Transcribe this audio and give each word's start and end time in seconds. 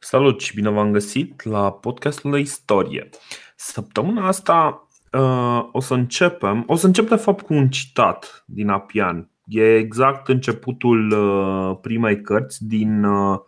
Salut 0.00 0.40
și 0.40 0.54
bine 0.54 0.70
v-am 0.70 0.92
găsit 0.92 1.42
la 1.42 1.72
podcastul 1.72 2.30
de 2.30 2.38
istorie. 2.38 3.08
Săptămâna 3.56 4.26
asta 4.26 4.88
uh, 5.12 5.68
o 5.72 5.80
să 5.80 5.94
începem, 5.94 6.64
o 6.66 6.76
să 6.76 6.86
încep 6.86 7.08
de 7.08 7.16
fapt 7.16 7.44
cu 7.44 7.54
un 7.54 7.68
citat 7.68 8.44
din 8.46 8.68
Apian. 8.68 9.30
E 9.44 9.76
exact 9.76 10.28
începutul 10.28 11.10
uh, 11.10 11.78
primei 11.80 12.20
cărți 12.20 12.66
din 12.66 13.04
uh, 13.04 13.38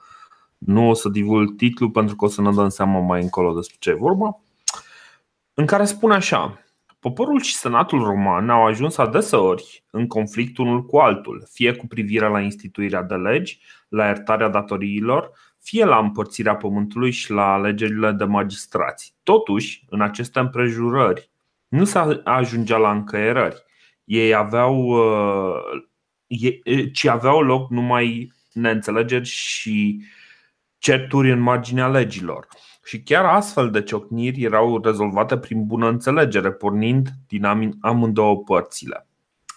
nu 0.59 0.89
o 0.89 0.95
să 0.95 1.09
divulg 1.09 1.57
titlul 1.57 1.90
pentru 1.90 2.17
că 2.17 2.24
o 2.24 2.28
să 2.28 2.42
ne 2.42 2.53
dăm 2.53 2.69
seama 2.69 3.01
mai 3.01 3.22
încolo 3.22 3.54
despre 3.54 3.76
ce 3.78 3.90
e 3.90 3.94
vorba 3.94 4.40
în 5.54 5.67
care 5.67 5.85
spune 5.85 6.14
așa 6.14 6.58
Poporul 7.01 7.40
și 7.40 7.54
senatul 7.54 8.03
roman 8.03 8.51
au 8.51 8.67
ajuns 8.67 8.98
adeseori 8.98 9.85
în 9.90 10.06
conflict 10.06 10.58
unul 10.58 10.85
cu 10.85 10.96
altul, 10.96 11.46
fie 11.51 11.72
cu 11.72 11.87
privire 11.87 12.28
la 12.28 12.40
instituirea 12.40 13.03
de 13.03 13.14
legi, 13.14 13.60
la 13.88 14.06
iertarea 14.06 14.48
datoriilor, 14.48 15.30
fie 15.71 15.85
la 15.85 15.99
împărțirea 15.99 16.57
pământului 16.57 17.11
și 17.11 17.30
la 17.30 17.52
alegerile 17.52 18.12
de 18.12 18.24
magistrați. 18.24 19.15
Totuși, 19.23 19.84
în 19.88 20.01
aceste 20.01 20.38
împrejurări, 20.38 21.30
nu 21.69 21.84
se 21.84 22.20
ajungea 22.24 22.77
la 22.77 22.91
încăierări. 22.91 23.65
Ei 24.05 24.34
aveau, 24.34 24.77
uh, 24.87 26.52
ci 26.92 27.06
aveau 27.06 27.41
loc 27.41 27.70
numai 27.70 28.33
neînțelegeri 28.52 29.28
și 29.28 30.05
certuri 30.78 31.30
în 31.30 31.41
marginea 31.41 31.89
legilor. 31.89 32.47
Și 32.84 33.02
chiar 33.02 33.25
astfel 33.25 33.70
de 33.70 33.83
ciocniri 33.83 34.42
erau 34.42 34.80
rezolvate 34.83 35.39
prin 35.39 35.66
bună 35.66 35.89
înțelegere, 35.89 36.52
pornind 36.52 37.09
din 37.27 37.45
amândouă 37.80 38.39
părțile. 38.39 39.09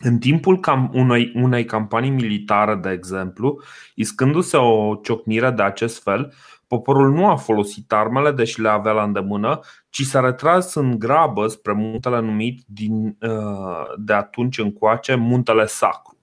În 0.06 0.18
timpul 0.18 0.60
cam 0.60 0.92
unei, 0.94 1.32
unei 1.36 1.66
campanii 1.66 2.10
militare, 2.10 2.76
de 2.76 2.90
exemplu, 2.90 3.62
iscându-se 3.96 4.58
o 4.58 4.96
ciocnire 4.96 5.52
de 5.52 5.64
acest 5.64 6.04
fel, 6.04 6.34
poporul 6.68 7.12
nu 7.12 7.28
a 7.28 7.36
folosit 7.36 7.92
armele, 7.92 8.32
deși 8.32 8.62
le 8.62 8.70
avea 8.70 8.92
la 8.92 9.04
îndemână, 9.04 9.60
ci 9.90 10.02
s-a 10.02 10.20
retras 10.20 10.76
în 10.76 11.00
grabă 11.00 11.48
spre 11.48 11.74
muntele 11.74 12.20
numit 12.20 12.64
din, 12.66 13.18
uh, 13.22 13.94
de 13.98 14.14
atunci 14.14 14.58
încoace 14.58 15.16
Muntele 15.16 15.66
Sacru. 15.66 16.18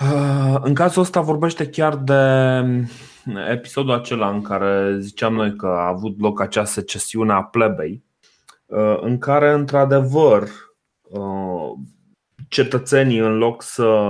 Uh, 0.00 0.56
în 0.60 0.74
cazul 0.74 1.02
ăsta 1.02 1.20
vorbește 1.20 1.68
chiar 1.68 1.96
de 1.96 2.12
episodul 3.50 3.92
acela 3.92 4.28
în 4.28 4.42
care 4.42 4.98
ziceam 4.98 5.34
noi 5.34 5.56
că 5.56 5.66
a 5.66 5.86
avut 5.86 6.20
loc 6.20 6.40
acea 6.40 6.64
secesiune 6.64 7.32
a 7.32 7.42
plebei, 7.42 8.04
uh, 8.66 8.98
în 9.00 9.18
care, 9.18 9.52
într-adevăr, 9.52 10.48
cetățenii 12.48 13.18
în 13.18 13.36
loc 13.36 13.62
să, 13.62 14.06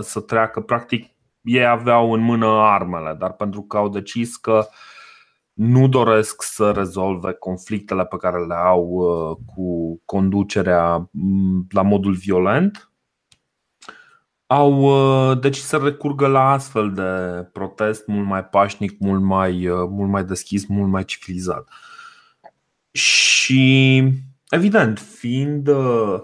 să 0.00 0.20
treacă, 0.20 0.60
practic 0.60 1.14
ei 1.42 1.66
aveau 1.66 2.12
în 2.12 2.20
mână 2.20 2.46
armele, 2.46 3.16
dar 3.18 3.32
pentru 3.32 3.62
că 3.62 3.76
au 3.76 3.88
decis 3.88 4.36
că 4.36 4.66
nu 5.52 5.88
doresc 5.88 6.42
să 6.42 6.70
rezolve 6.70 7.32
conflictele 7.32 8.04
pe 8.04 8.16
care 8.16 8.44
le 8.46 8.54
au 8.54 8.82
uh, 8.82 9.36
cu 9.54 10.00
conducerea 10.04 11.08
mm, 11.10 11.66
la 11.70 11.82
modul 11.82 12.12
violent, 12.12 12.92
au 14.46 14.80
uh, 14.80 15.38
decis 15.40 15.64
să 15.64 15.76
recurgă 15.76 16.26
la 16.26 16.50
astfel 16.50 16.92
de 16.92 17.42
protest 17.52 18.06
mult 18.06 18.26
mai 18.26 18.44
pașnic, 18.44 18.98
mult 18.98 19.22
mai, 19.22 19.68
uh, 19.68 19.86
mult 19.88 20.10
mai 20.10 20.24
deschis, 20.24 20.66
mult 20.66 20.90
mai 20.90 21.04
civilizat. 21.04 21.68
Și, 22.90 24.02
evident, 24.48 24.98
fiind 24.98 25.68
Uh, 25.68 26.22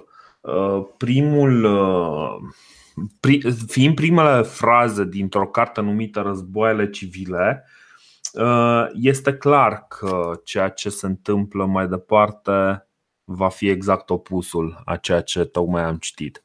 primul, 0.97 1.65
uh, 1.65 3.41
fiind 3.67 3.95
primele 3.95 4.43
fraze 4.43 5.05
dintr-o 5.05 5.47
carte 5.47 5.81
numită 5.81 6.21
Războaiele 6.21 6.91
civile, 6.91 7.67
uh, 8.33 8.87
este 8.95 9.35
clar 9.35 9.87
că 9.89 10.41
ceea 10.45 10.69
ce 10.69 10.89
se 10.89 11.07
întâmplă 11.07 11.65
mai 11.65 11.89
departe 11.89 12.87
va 13.25 13.49
fi 13.49 13.69
exact 13.69 14.11
opusul 14.11 14.83
a 14.85 14.97
ceea 14.97 15.21
ce 15.21 15.45
tocmai 15.45 15.83
am 15.83 15.97
citit. 15.97 16.45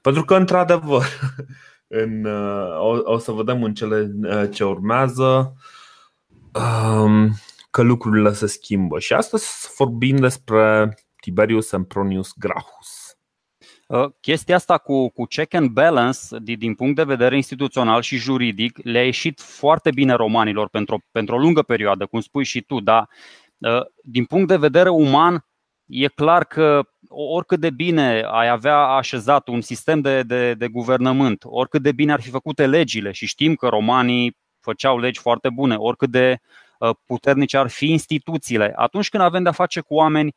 Pentru 0.00 0.24
că, 0.24 0.34
într-adevăr, 0.34 1.04
în, 1.86 2.24
o, 2.78 3.12
o 3.12 3.18
să 3.18 3.32
vedem 3.32 3.62
în 3.62 3.74
cele 3.74 4.10
ce 4.52 4.64
urmează 4.64 5.54
um, 6.52 7.30
că 7.70 7.82
lucrurile 7.82 8.32
se 8.32 8.46
schimbă. 8.46 8.98
Și 8.98 9.12
astăzi 9.12 9.70
vorbim 9.76 10.16
despre 10.16 10.94
Tiberius 11.20 11.66
Sempronius 11.66 12.32
Gracchus. 12.36 13.01
Uh, 13.92 14.10
chestia 14.20 14.54
asta 14.54 14.78
cu, 14.78 15.08
cu 15.08 15.24
check 15.24 15.54
and 15.54 15.70
balance, 15.70 16.18
din, 16.42 16.58
din 16.58 16.74
punct 16.74 16.96
de 16.96 17.02
vedere 17.04 17.36
instituțional 17.36 18.02
și 18.02 18.16
juridic, 18.16 18.78
le-a 18.82 19.04
ieșit 19.04 19.40
foarte 19.40 19.90
bine 19.90 20.12
romanilor 20.12 20.68
pentru, 20.68 21.04
pentru 21.10 21.34
o 21.34 21.38
lungă 21.38 21.62
perioadă, 21.62 22.06
cum 22.06 22.20
spui 22.20 22.44
și 22.44 22.60
tu, 22.60 22.80
dar 22.80 23.08
uh, 23.58 23.80
din 24.02 24.24
punct 24.24 24.48
de 24.48 24.56
vedere 24.56 24.88
uman, 24.88 25.46
e 25.86 26.08
clar 26.08 26.44
că 26.44 26.82
oricât 27.08 27.60
de 27.60 27.70
bine 27.70 28.22
ai 28.30 28.48
avea 28.48 28.78
așezat 28.78 29.48
un 29.48 29.60
sistem 29.60 30.00
de, 30.00 30.22
de, 30.22 30.54
de 30.54 30.68
guvernământ, 30.68 31.42
oricât 31.44 31.82
de 31.82 31.92
bine 31.92 32.12
ar 32.12 32.20
fi 32.20 32.30
făcute 32.30 32.66
legile, 32.66 33.12
și 33.12 33.26
știm 33.26 33.54
că 33.54 33.68
romanii 33.68 34.36
făceau 34.60 34.98
legi 34.98 35.20
foarte 35.20 35.50
bune, 35.50 35.74
oricât 35.74 36.10
de 36.10 36.40
uh, 36.78 36.90
puternice 37.06 37.56
ar 37.56 37.68
fi 37.68 37.90
instituțiile, 37.90 38.72
atunci 38.76 39.08
când 39.08 39.22
avem 39.22 39.42
de-a 39.42 39.52
face 39.52 39.80
cu 39.80 39.94
oameni 39.94 40.34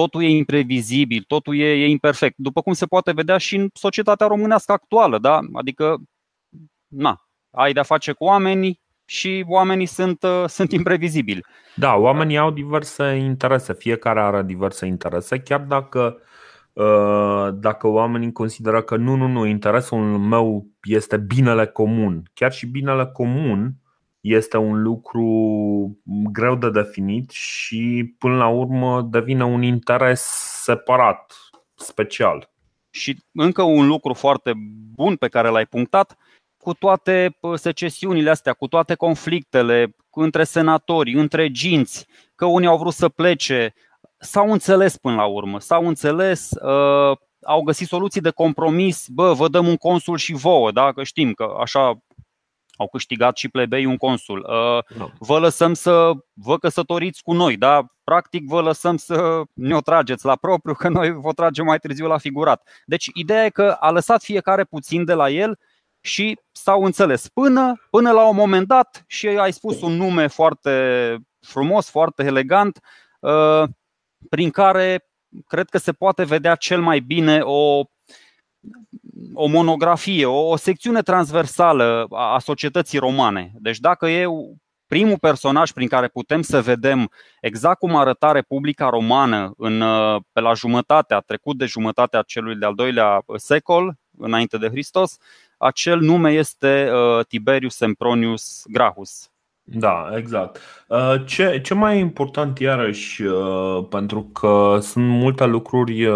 totul 0.00 0.22
e 0.22 0.28
imprevizibil, 0.28 1.24
totul 1.26 1.58
e, 1.58 1.64
e 1.64 1.88
imperfect, 1.88 2.34
după 2.36 2.60
cum 2.62 2.72
se 2.72 2.86
poate 2.86 3.12
vedea 3.12 3.38
și 3.38 3.56
în 3.56 3.68
societatea 3.72 4.26
românească 4.26 4.72
actuală, 4.72 5.18
da? 5.18 5.40
Adică, 5.52 5.96
na, 6.86 7.26
ai 7.50 7.72
de-a 7.72 7.82
face 7.82 8.12
cu 8.12 8.24
oameni 8.24 8.80
și 9.04 9.44
oamenii 9.48 9.86
sunt, 9.86 10.22
uh, 10.22 10.44
sunt 10.56 10.72
imprevizibili. 10.72 11.44
Da, 11.74 11.94
oamenii 11.94 12.38
au 12.38 12.50
diverse 12.50 13.04
interese, 13.04 13.74
fiecare 13.74 14.20
are 14.20 14.42
diverse 14.42 14.86
interese, 14.86 15.38
chiar 15.38 15.60
dacă 15.60 16.18
uh, 16.72 17.48
dacă 17.54 17.86
oamenii 17.86 18.32
consideră 18.32 18.82
că 18.82 18.96
nu, 18.96 19.14
nu, 19.14 19.26
nu, 19.26 19.46
interesul 19.46 19.98
meu 20.18 20.66
este 20.82 21.16
binele 21.16 21.66
comun. 21.66 22.22
Chiar 22.34 22.52
și 22.52 22.66
binele 22.66 23.06
comun 23.06 23.74
este 24.26 24.56
un 24.56 24.82
lucru 24.82 25.26
greu 26.32 26.56
de 26.56 26.70
definit 26.70 27.30
și 27.30 28.14
până 28.18 28.36
la 28.36 28.48
urmă 28.48 29.02
devine 29.10 29.44
un 29.44 29.62
interes 29.62 30.20
separat, 30.62 31.32
special. 31.74 32.50
Și 32.90 33.16
încă 33.32 33.62
un 33.62 33.86
lucru 33.86 34.14
foarte 34.14 34.52
bun 34.94 35.16
pe 35.16 35.28
care 35.28 35.48
l-ai 35.48 35.66
punctat, 35.66 36.16
cu 36.58 36.72
toate 36.74 37.38
secesiunile 37.54 38.30
astea, 38.30 38.52
cu 38.52 38.66
toate 38.66 38.94
conflictele 38.94 39.96
între 40.10 40.44
senatori, 40.44 41.12
între 41.12 41.50
ginți, 41.50 42.06
că 42.34 42.44
unii 42.44 42.68
au 42.68 42.78
vrut 42.78 42.92
să 42.92 43.08
plece, 43.08 43.74
s-au 44.18 44.52
înțeles 44.52 44.96
până 44.96 45.14
la 45.14 45.24
urmă, 45.24 45.60
s-au 45.60 45.86
înțeles, 45.86 46.50
uh, 46.50 47.16
au 47.42 47.62
găsit 47.62 47.88
soluții 47.88 48.20
de 48.20 48.30
compromis, 48.30 49.06
bă, 49.08 49.32
vă 49.32 49.48
dăm 49.48 49.66
un 49.66 49.76
consul 49.76 50.16
și 50.16 50.32
vouă, 50.32 50.70
da? 50.70 50.92
că 50.92 51.02
știm 51.02 51.32
că 51.32 51.54
așa 51.60 51.98
au 52.76 52.88
câștigat 52.88 53.36
și 53.36 53.48
plebei 53.48 53.84
un 53.84 53.96
consul. 53.96 54.46
Uh, 54.48 54.96
no. 54.98 55.08
Vă 55.18 55.38
lăsăm 55.38 55.74
să 55.74 56.12
vă 56.32 56.58
căsătoriți 56.58 57.22
cu 57.22 57.32
noi, 57.32 57.56
da? 57.56 57.86
Practic 58.04 58.46
vă 58.46 58.60
lăsăm 58.60 58.96
să 58.96 59.42
ne 59.52 59.74
o 59.74 59.80
trageți 59.80 60.24
la 60.24 60.36
propriu, 60.36 60.74
că 60.74 60.88
noi 60.88 61.12
vă 61.12 61.32
tragem 61.32 61.64
mai 61.64 61.78
târziu 61.78 62.06
la 62.06 62.18
figurat. 62.18 62.68
Deci 62.84 63.10
ideea 63.14 63.44
e 63.44 63.50
că 63.50 63.76
a 63.80 63.90
lăsat 63.90 64.22
fiecare 64.22 64.64
puțin 64.64 65.04
de 65.04 65.14
la 65.14 65.30
el 65.30 65.58
și 66.00 66.38
s-au 66.52 66.84
înțeles 66.84 67.28
până, 67.28 67.86
până 67.90 68.10
la 68.10 68.28
un 68.28 68.36
moment 68.36 68.66
dat 68.66 69.04
și 69.06 69.28
ai 69.28 69.52
spus 69.52 69.80
un 69.80 69.92
nume 69.92 70.26
foarte 70.26 71.16
frumos, 71.40 71.90
foarte 71.90 72.24
elegant, 72.24 72.80
uh, 73.20 73.62
prin 74.28 74.50
care 74.50 75.08
cred 75.46 75.68
că 75.68 75.78
se 75.78 75.92
poate 75.92 76.24
vedea 76.24 76.54
cel 76.54 76.80
mai 76.80 77.00
bine 77.00 77.40
o 77.42 77.82
o 79.34 79.46
monografie, 79.46 80.26
o, 80.26 80.48
o 80.48 80.56
secțiune 80.56 81.02
transversală 81.02 82.06
a 82.10 82.38
societății 82.38 82.98
romane. 82.98 83.52
Deci 83.54 83.78
dacă 83.78 84.06
e 84.06 84.26
primul 84.86 85.18
personaj 85.18 85.70
prin 85.70 85.88
care 85.88 86.08
putem 86.08 86.42
să 86.42 86.60
vedem 86.60 87.10
exact 87.40 87.78
cum 87.78 87.96
arăta 87.96 88.32
Republica 88.32 88.88
Romană 88.88 89.52
în, 89.56 89.82
pe 90.32 90.40
la 90.40 90.54
jumătatea, 90.54 91.20
trecut 91.20 91.58
de 91.58 91.64
jumătatea 91.64 92.22
celui 92.22 92.56
de-al 92.56 92.74
doilea 92.74 93.22
secol, 93.36 93.94
înainte 94.18 94.58
de 94.58 94.68
Hristos, 94.68 95.18
acel 95.58 96.00
nume 96.00 96.30
este 96.30 96.90
uh, 96.92 97.24
Tiberius 97.26 97.76
Sempronius 97.76 98.62
Gracchus. 98.66 99.30
Da, 99.62 100.10
exact. 100.16 100.60
Uh, 100.88 101.14
ce, 101.24 101.60
ce 101.60 101.74
mai 101.74 101.98
important 101.98 102.58
iarăși, 102.58 103.22
uh, 103.22 103.86
pentru 103.88 104.22
că 104.22 104.78
sunt 104.80 105.08
multe 105.08 105.46
lucruri 105.46 106.08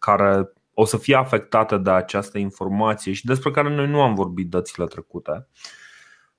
care 0.00 0.52
o 0.80 0.84
să 0.84 0.96
fie 0.96 1.14
afectate 1.14 1.76
de 1.76 1.90
această 1.90 2.38
informație 2.38 3.12
și 3.12 3.24
despre 3.24 3.50
care 3.50 3.74
noi 3.74 3.88
nu 3.88 4.00
am 4.00 4.14
vorbit 4.14 4.48
dățile 4.48 4.86
trecute. 4.86 5.48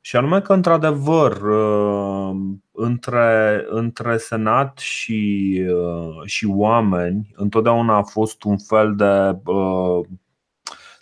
Și 0.01 0.15
anume 0.15 0.41
că, 0.41 0.53
într-adevăr, 0.53 1.41
uh, 1.41 2.36
între, 2.71 3.65
între 3.69 4.18
Senat 4.18 4.77
și, 4.77 5.51
uh, 5.69 6.25
și 6.25 6.45
oameni, 6.45 7.31
întotdeauna 7.36 7.95
a 7.95 8.03
fost 8.03 8.44
un 8.44 8.57
fel 8.57 8.95
de, 8.95 9.39
uh, 9.51 10.06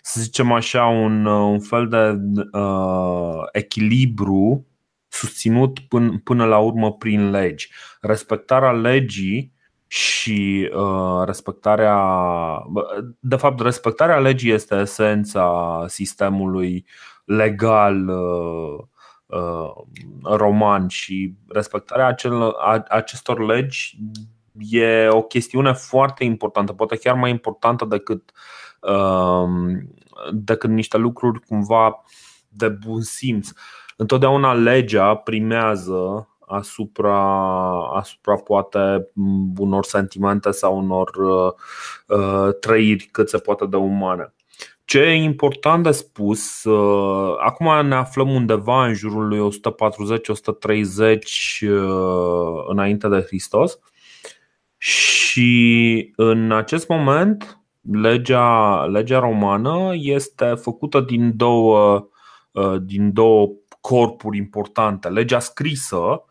să 0.02 0.20
zicem 0.20 0.52
așa, 0.52 0.84
un, 0.84 1.24
un 1.24 1.60
fel 1.60 1.88
de 1.88 2.18
echilibru 3.52 4.66
susținut 5.08 5.78
până, 5.78 6.20
până 6.24 6.44
la 6.44 6.58
urmă 6.58 6.92
prin 6.92 7.30
legi. 7.30 7.70
Respectarea 8.00 8.72
legii 8.72 9.56
și 9.88 10.70
uh, 10.74 11.22
respectarea. 11.24 11.98
De 13.20 13.36
fapt, 13.36 13.60
respectarea 13.60 14.18
legii 14.18 14.52
este 14.52 14.74
esența 14.74 15.84
sistemului 15.86 16.86
legal 17.24 18.08
uh, 18.08 18.78
uh, 19.26 19.70
roman 20.22 20.88
și 20.88 21.34
respectarea 21.48 22.06
acel, 22.06 22.42
a, 22.42 22.84
acestor 22.88 23.46
legi 23.46 23.98
e 24.70 25.08
o 25.08 25.22
chestiune 25.22 25.72
foarte 25.72 26.24
importantă, 26.24 26.72
poate 26.72 26.96
chiar 26.96 27.14
mai 27.14 27.30
importantă 27.30 27.84
decât, 27.84 28.32
uh, 28.80 29.48
decât 30.32 30.70
niște 30.70 30.96
lucruri 30.96 31.40
cumva 31.40 32.02
de 32.48 32.68
bun 32.68 33.00
simț. 33.00 33.48
Întotdeauna 33.96 34.52
legea 34.52 35.14
primează 35.14 36.28
asupra, 36.48 37.18
asupra 37.94 38.34
poate 38.34 39.10
unor 39.58 39.84
sentimente 39.84 40.50
sau 40.50 40.78
unor 40.78 41.10
uh, 41.16 41.52
uh, 42.18 42.48
trăiri 42.60 43.04
cât 43.04 43.28
se 43.28 43.38
poate 43.38 43.66
de 43.66 43.76
umane. 43.76 44.32
Ce 44.84 44.98
e 44.98 45.14
important 45.14 45.82
de 45.82 45.90
spus, 45.90 46.64
uh, 46.64 47.34
acum 47.38 47.86
ne 47.86 47.94
aflăm 47.94 48.30
undeva 48.30 48.86
în 48.86 48.94
jurul 48.94 49.28
lui 49.28 49.38
140-130 49.38 49.42
uh, 51.68 52.64
înainte 52.68 53.08
de 53.08 53.24
Hristos 53.26 53.78
și 54.78 56.12
în 56.16 56.52
acest 56.52 56.88
moment 56.88 57.58
legea, 57.92 58.84
legea 58.84 59.18
romană 59.18 59.90
este 59.94 60.44
făcută 60.44 61.00
din 61.00 61.36
două, 61.36 62.08
uh, 62.52 62.76
din 62.82 63.12
două 63.12 63.48
corpuri 63.80 64.36
importante. 64.36 65.08
Legea 65.08 65.38
scrisă 65.38 66.24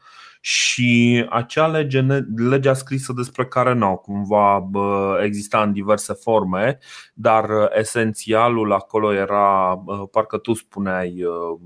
și 0.48 1.26
acea 1.30 1.68
lege, 1.68 2.02
legea 2.36 2.74
scrisă 2.74 3.14
despre 3.14 3.46
care 3.46 3.74
nu 3.74 3.98
cumva 3.98 4.60
bă, 4.60 5.20
exista 5.24 5.62
în 5.62 5.72
diverse 5.74 6.14
forme, 6.14 6.80
dar 7.14 7.50
uh, 7.50 7.68
esențialul 7.78 8.74
acolo 8.74 9.14
era, 9.14 9.84
parcă 10.12 10.38
tu 10.38 10.54
spuneai, 10.54 11.24
uh, 11.24 11.60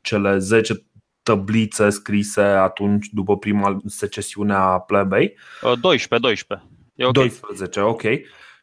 cele 0.00 0.38
10 0.38 0.86
tăblițe 1.22 1.90
scrise 1.90 2.40
atunci 2.40 3.06
după 3.12 3.36
prima 3.36 3.76
secesiune 3.86 4.54
a 4.54 4.78
plebei. 4.78 5.36
12, 5.60 6.18
12. 6.18 6.68
E 6.94 7.04
okay. 7.04 7.26
12, 7.26 7.80
ok. 7.80 8.02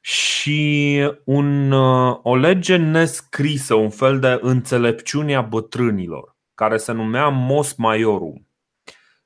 Și 0.01 1.00
un, 1.24 1.72
uh, 1.72 2.18
o 2.22 2.36
lege 2.36 2.75
nescrisă, 2.75 3.74
un 3.74 3.89
fel 3.89 4.19
de 4.19 4.38
înțelepciune 4.42 5.36
a 5.36 5.42
bătrânilor, 5.42 6.36
care 6.54 6.77
se 6.77 6.92
numea 6.92 7.27
Mos 7.27 7.74
Maiorum. 7.74 8.45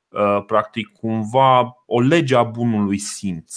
Uh, 0.09 0.43
practic, 0.45 0.87
cumva 0.87 1.83
o 1.85 1.99
lege 1.99 2.35
a 2.35 2.43
bunului 2.43 2.97
simț. 2.97 3.55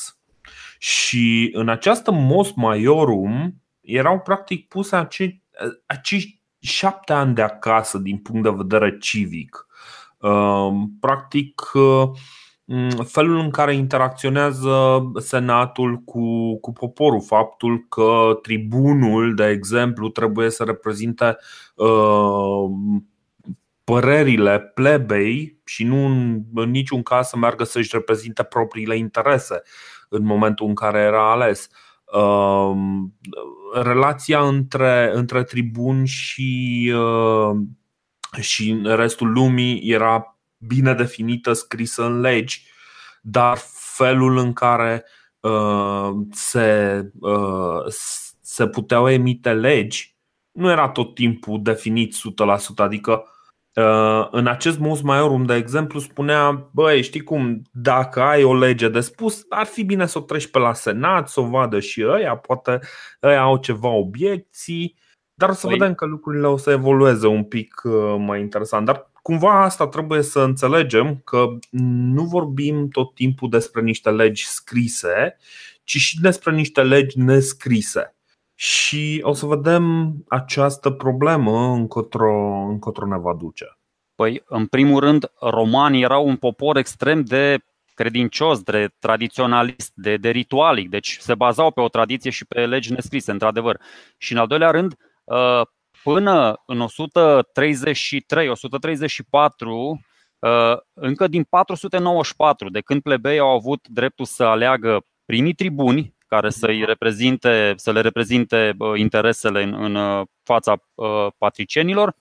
Și 0.78 1.50
în 1.52 1.68
această 1.68 2.10
Mos 2.10 2.52
Maiorum 2.52 3.62
erau 3.80 4.20
practic 4.20 4.68
puse 4.68 4.96
acei, 4.96 5.42
acești 5.86 6.42
șapte 6.58 7.12
ani 7.12 7.34
de 7.34 7.42
acasă 7.42 7.98
din 7.98 8.18
punct 8.18 8.42
de 8.42 8.50
vedere 8.56 8.98
civic. 8.98 9.66
Uh, 10.18 10.72
practic, 11.00 11.60
felul 13.04 13.36
în 13.36 13.50
care 13.50 13.74
interacționează 13.74 15.02
Senatul 15.18 15.96
cu, 15.96 16.56
cu 16.60 16.72
poporul, 16.72 17.22
faptul 17.22 17.86
că 17.88 18.38
tribunul, 18.42 19.34
de 19.34 19.46
exemplu, 19.46 20.08
trebuie 20.08 20.50
să 20.50 20.64
reprezinte 20.64 21.36
uh, 21.74 22.70
părerile 23.92 24.60
plebei 24.60 25.60
și 25.64 25.84
nu 25.84 26.06
în, 26.06 26.42
în 26.54 26.70
niciun 26.70 27.02
caz 27.02 27.28
să 27.28 27.36
meargă 27.36 27.64
să-și 27.64 27.90
reprezinte 27.92 28.42
propriile 28.42 28.96
interese 28.96 29.62
în 30.08 30.24
momentul 30.24 30.66
în 30.66 30.74
care 30.74 30.98
era 30.98 31.30
ales. 31.30 31.68
Uh, 32.04 32.72
relația 33.82 34.40
între, 34.46 35.10
între 35.14 35.42
tribuni 35.42 36.06
și, 36.06 36.92
uh, 36.94 37.56
și 38.40 38.80
restul 38.84 39.32
lumii 39.32 39.90
era 39.90 40.38
bine 40.58 40.94
definită, 40.94 41.52
scrisă 41.52 42.04
în 42.04 42.20
legi, 42.20 42.66
dar 43.22 43.58
felul 43.96 44.36
în 44.36 44.52
care 44.52 45.04
uh, 45.40 46.10
se, 46.30 47.00
uh, 47.20 47.84
se 48.40 48.66
puteau 48.66 49.08
emite 49.08 49.52
legi 49.52 50.16
nu 50.52 50.70
era 50.70 50.88
tot 50.88 51.14
timpul 51.14 51.62
definit 51.62 52.14
100%. 52.14 52.16
Adică 52.76 53.12
uh, 53.12 53.30
în 54.30 54.46
acest 54.46 54.78
mus 54.78 55.00
maiorum, 55.00 55.44
de 55.44 55.54
exemplu, 55.54 56.00
spunea 56.00 56.68
Băi, 56.72 57.02
știi 57.02 57.20
cum, 57.20 57.62
dacă 57.70 58.20
ai 58.20 58.42
o 58.42 58.54
lege 58.54 58.88
de 58.88 59.00
spus, 59.00 59.46
ar 59.48 59.66
fi 59.66 59.84
bine 59.84 60.06
să 60.06 60.18
o 60.18 60.20
treci 60.20 60.50
pe 60.50 60.58
la 60.58 60.72
Senat, 60.72 61.28
să 61.28 61.40
o 61.40 61.44
vadă 61.44 61.80
și 61.80 62.04
ăia, 62.06 62.36
poate 62.36 62.80
ăia 63.22 63.40
au 63.40 63.56
ceva 63.56 63.88
obiecții, 63.88 64.96
dar 65.34 65.48
o 65.48 65.52
să 65.52 65.66
păi... 65.66 65.78
vedem 65.78 65.94
că 65.94 66.04
lucrurile 66.04 66.46
o 66.46 66.56
să 66.56 66.70
evolueze 66.70 67.26
un 67.26 67.44
pic 67.44 67.82
uh, 67.84 68.14
mai 68.18 68.40
interesant. 68.40 68.86
Dar 68.86 69.10
cumva 69.22 69.62
asta 69.62 69.88
trebuie 69.88 70.22
să 70.22 70.40
înțelegem 70.40 71.20
că 71.24 71.46
nu 71.70 72.24
vorbim 72.24 72.88
tot 72.88 73.14
timpul 73.14 73.48
despre 73.48 73.82
niște 73.82 74.10
legi 74.10 74.46
scrise, 74.46 75.36
ci 75.84 75.96
și 75.96 76.20
despre 76.20 76.52
niște 76.52 76.82
legi 76.82 77.18
nescrise. 77.18 78.11
Și 78.62 79.20
o 79.22 79.32
să 79.32 79.46
vedem 79.46 80.14
această 80.28 80.90
problemă 80.90 81.72
încotro, 81.72 82.32
încotro 82.68 83.06
ne 83.06 83.18
va 83.18 83.34
duce. 83.34 83.78
Păi, 84.14 84.42
în 84.46 84.66
primul 84.66 85.00
rând, 85.00 85.32
romanii 85.40 86.02
erau 86.02 86.26
un 86.26 86.36
popor 86.36 86.76
extrem 86.76 87.22
de 87.22 87.58
credincios, 87.94 88.62
de 88.62 88.88
tradiționalist, 88.98 89.92
de, 89.94 90.16
de 90.16 90.30
ritualic, 90.30 90.88
deci 90.88 91.16
se 91.20 91.34
bazau 91.34 91.70
pe 91.70 91.80
o 91.80 91.88
tradiție 91.88 92.30
și 92.30 92.44
pe 92.44 92.66
legi 92.66 92.92
nescrise, 92.92 93.30
într-adevăr. 93.30 93.80
Și 94.18 94.32
în 94.32 94.38
al 94.38 94.46
doilea 94.46 94.70
rând, 94.70 94.94
uh, 95.24 95.66
până 96.02 96.62
în 96.66 96.80
133, 96.80 98.48
134, 98.48 100.00
uh, 100.38 100.76
încă 100.92 101.26
din 101.26 101.44
494, 101.44 102.70
de 102.70 102.80
când 102.80 103.02
plebei 103.02 103.38
au 103.38 103.48
avut 103.48 103.88
dreptul 103.88 104.24
să 104.24 104.44
aleagă 104.44 105.04
primii 105.24 105.54
tribuni 105.54 106.11
care 106.32 106.50
să-i 106.50 106.84
reprezinte, 106.84 107.72
să 107.76 107.92
le 107.92 108.00
reprezinte 108.00 108.74
uh, 108.78 108.98
interesele 108.98 109.62
în, 109.62 109.74
în 109.74 109.94
uh, 109.94 110.26
fața 110.42 110.74
patricienilor, 111.38 112.14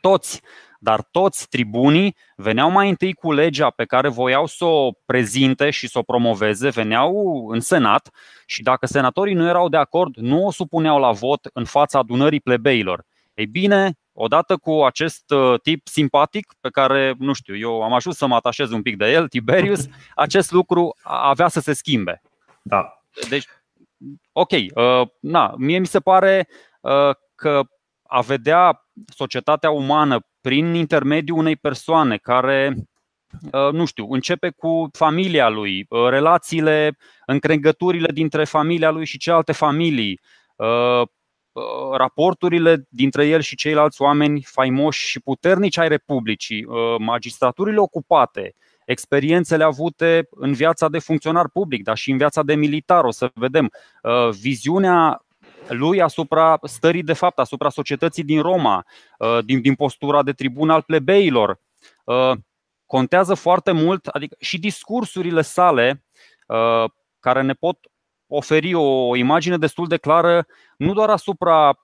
toți 0.00 0.40
dar 0.78 1.02
toți 1.10 1.48
tribunii 1.48 2.16
veneau 2.36 2.70
mai 2.70 2.88
întâi 2.88 3.12
cu 3.12 3.32
legea 3.32 3.70
pe 3.70 3.84
care 3.84 4.08
voiau 4.08 4.46
să 4.46 4.64
o 4.64 4.90
prezinte 5.06 5.70
și 5.70 5.88
să 5.88 5.98
o 5.98 6.02
promoveze, 6.02 6.68
veneau 6.68 7.46
în 7.48 7.60
senat 7.60 8.10
și 8.46 8.62
dacă 8.62 8.86
senatorii 8.86 9.34
nu 9.34 9.48
erau 9.48 9.68
de 9.68 9.76
acord, 9.76 10.16
nu 10.16 10.46
o 10.46 10.50
supuneau 10.50 10.98
la 10.98 11.10
vot 11.10 11.48
în 11.52 11.64
fața 11.64 11.98
adunării 11.98 12.40
plebeilor. 12.40 13.04
Ei 13.34 13.46
bine, 13.46 13.98
odată 14.12 14.56
cu 14.56 14.72
acest 14.84 15.30
uh, 15.30 15.60
tip 15.60 15.88
simpatic 15.88 16.54
pe 16.60 16.68
care, 16.68 17.14
nu 17.18 17.32
știu, 17.32 17.56
eu 17.56 17.82
am 17.82 17.92
ajuns 17.92 18.16
să 18.16 18.26
mă 18.26 18.34
atașez 18.34 18.70
un 18.70 18.82
pic 18.82 18.96
de 18.96 19.10
el, 19.10 19.28
Tiberius, 19.28 19.86
acest 20.14 20.50
lucru 20.50 20.96
avea 21.02 21.48
să 21.48 21.60
se 21.60 21.72
schimbe. 21.72 22.22
Da. 22.62 22.95
Deci, 23.28 23.46
ok, 24.32 24.50
uh, 24.50 25.08
na, 25.20 25.54
mie 25.58 25.78
mi 25.78 25.86
se 25.86 26.00
pare 26.00 26.48
uh, 26.80 27.10
că 27.34 27.62
a 28.02 28.20
vedea 28.20 28.88
societatea 29.14 29.70
umană 29.70 30.26
prin 30.40 30.74
intermediul 30.74 31.38
unei 31.38 31.56
persoane 31.56 32.16
care, 32.16 32.74
uh, 33.52 33.72
nu 33.72 33.84
știu, 33.84 34.06
începe 34.10 34.50
cu 34.50 34.88
familia 34.92 35.48
lui, 35.48 35.86
uh, 35.88 36.08
relațiile, 36.08 36.96
încrengăturile 37.26 38.12
dintre 38.12 38.44
familia 38.44 38.90
lui 38.90 39.04
și 39.04 39.18
celelalte 39.18 39.52
familii, 39.52 40.20
uh, 40.56 41.02
raporturile 41.96 42.86
dintre 42.88 43.26
el 43.26 43.40
și 43.40 43.56
ceilalți 43.56 44.02
oameni 44.02 44.42
faimoși 44.42 45.06
și 45.06 45.20
puternici 45.20 45.78
ai 45.78 45.88
Republicii, 45.88 46.66
magistraturile 46.98 47.78
ocupate, 47.78 48.54
experiențele 48.86 49.64
avute 49.64 50.28
în 50.30 50.52
viața 50.52 50.88
de 50.88 50.98
funcționar 50.98 51.48
public, 51.48 51.82
dar 51.82 51.96
și 51.96 52.10
în 52.10 52.16
viața 52.16 52.42
de 52.42 52.54
militar, 52.54 53.04
o 53.04 53.10
să 53.10 53.30
vedem, 53.34 53.70
viziunea 54.40 55.26
lui 55.68 56.02
asupra 56.02 56.58
stării 56.62 57.02
de 57.02 57.12
fapt, 57.12 57.38
asupra 57.38 57.68
societății 57.68 58.24
din 58.24 58.42
Roma, 58.42 58.86
uh, 59.18 59.38
din, 59.44 59.60
din 59.60 59.74
postura 59.74 60.22
de 60.22 60.32
tribun 60.32 60.70
al 60.70 60.82
plebeilor. 60.82 61.60
Uh, 62.04 62.32
contează 62.86 63.34
foarte 63.34 63.72
mult, 63.72 64.06
adică 64.06 64.36
și 64.40 64.58
discursurile 64.58 65.42
sale 65.42 66.04
uh, 66.46 66.90
care 67.20 67.42
ne 67.42 67.52
pot 67.52 67.78
oferi 68.26 68.74
o 68.74 69.16
imagine 69.16 69.56
destul 69.58 69.86
de 69.86 69.96
clară 69.96 70.46
nu 70.76 70.92
doar 70.92 71.10
asupra 71.10 71.78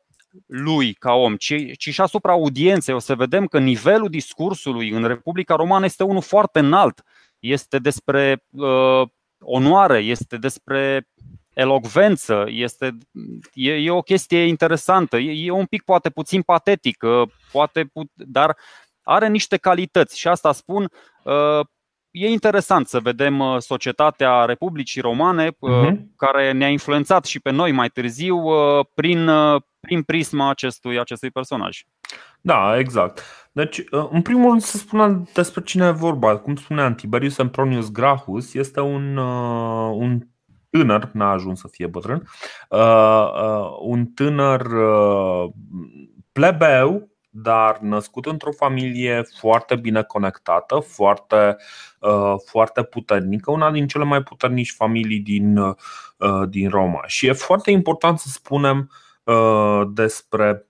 lui 0.46 0.92
ca 0.92 1.12
om, 1.12 1.36
ci, 1.36 1.54
ci 1.78 1.88
și 1.88 2.00
asupra 2.00 2.32
audienței. 2.32 2.94
O 2.94 2.98
să 2.98 3.14
vedem 3.14 3.46
că 3.46 3.58
nivelul 3.58 4.08
discursului 4.08 4.90
în 4.90 5.06
Republica 5.06 5.54
Romană 5.54 5.84
este 5.84 6.02
unul 6.02 6.22
foarte 6.22 6.58
înalt. 6.58 7.02
Este 7.38 7.78
despre 7.78 8.44
uh, 8.50 9.08
onoare, 9.40 9.98
este 9.98 10.36
despre 10.36 11.08
elocvență, 11.54 12.44
este, 12.48 12.98
e, 13.54 13.72
e 13.72 13.90
o 13.90 14.02
chestie 14.02 14.44
interesantă, 14.44 15.16
e, 15.16 15.46
e 15.46 15.50
un 15.50 15.66
pic 15.66 15.82
poate 15.82 16.10
puțin 16.10 16.42
patetică, 16.42 17.30
poate, 17.52 17.84
put, 17.92 18.10
dar 18.14 18.56
are 19.02 19.28
niște 19.28 19.56
calități 19.56 20.18
și 20.18 20.28
asta 20.28 20.52
spun 20.52 20.90
e 22.12 22.28
interesant 22.28 22.88
să 22.88 23.00
vedem 23.00 23.38
uh, 23.38 23.56
societatea 23.58 24.44
Republicii 24.44 25.00
Romane 25.00 25.48
uh-huh. 25.48 25.96
care 26.16 26.52
ne-a 26.52 26.68
influențat 26.68 27.24
și 27.24 27.40
pe 27.40 27.50
noi 27.50 27.72
mai 27.72 27.88
târziu 27.88 28.36
uh, 28.36 28.86
prin, 28.94 29.28
uh, 29.28 29.62
prin 29.86 30.02
prisma 30.02 30.50
acestui, 30.50 30.98
acestui 30.98 31.30
personaj. 31.30 31.82
Da, 32.40 32.78
exact. 32.78 33.22
Deci, 33.52 33.82
în 34.10 34.22
primul 34.22 34.48
rând 34.48 34.60
să 34.60 34.76
spunem 34.76 35.28
despre 35.34 35.62
cine 35.62 35.86
e 35.86 35.90
vorba. 35.90 36.36
Cum 36.36 36.56
spuneam, 36.56 36.94
Tiberius 36.94 37.34
Sempronius 37.34 37.90
Gracchus 37.90 38.54
este 38.54 38.80
un, 38.80 39.16
un 39.96 40.26
tânăr, 40.70 41.10
n-a 41.12 41.30
ajuns 41.30 41.60
să 41.60 41.68
fie 41.68 41.86
bătrân, 41.86 42.28
un 43.80 44.06
tânăr 44.06 44.66
plebeu 46.32 47.10
dar 47.34 47.78
născut 47.78 48.26
într-o 48.26 48.52
familie 48.52 49.22
foarte 49.38 49.76
bine 49.76 50.02
conectată, 50.02 50.78
foarte, 50.78 51.56
uh, 52.00 52.34
foarte 52.44 52.82
puternică, 52.82 53.50
una 53.50 53.70
din 53.70 53.86
cele 53.86 54.04
mai 54.04 54.22
puternici 54.22 54.72
familii 54.72 55.18
din, 55.18 55.56
uh, 55.56 55.74
din 56.48 56.68
Roma. 56.68 57.02
Și 57.06 57.26
e 57.26 57.32
foarte 57.32 57.70
important 57.70 58.18
să 58.18 58.28
spunem 58.28 58.78
uh, 58.78 59.11
despre, 59.92 60.66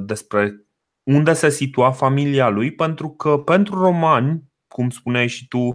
despre 0.00 0.66
unde 1.02 1.32
se 1.32 1.48
situa 1.48 1.90
familia 1.90 2.48
lui, 2.48 2.74
pentru 2.74 3.08
că 3.08 3.38
pentru 3.38 3.80
romani, 3.80 4.42
cum 4.68 4.90
spuneai 4.90 5.28
și 5.28 5.48
tu, 5.48 5.74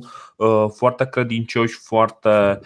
foarte 0.78 1.08
credincioși, 1.08 1.80
foarte, 1.84 2.60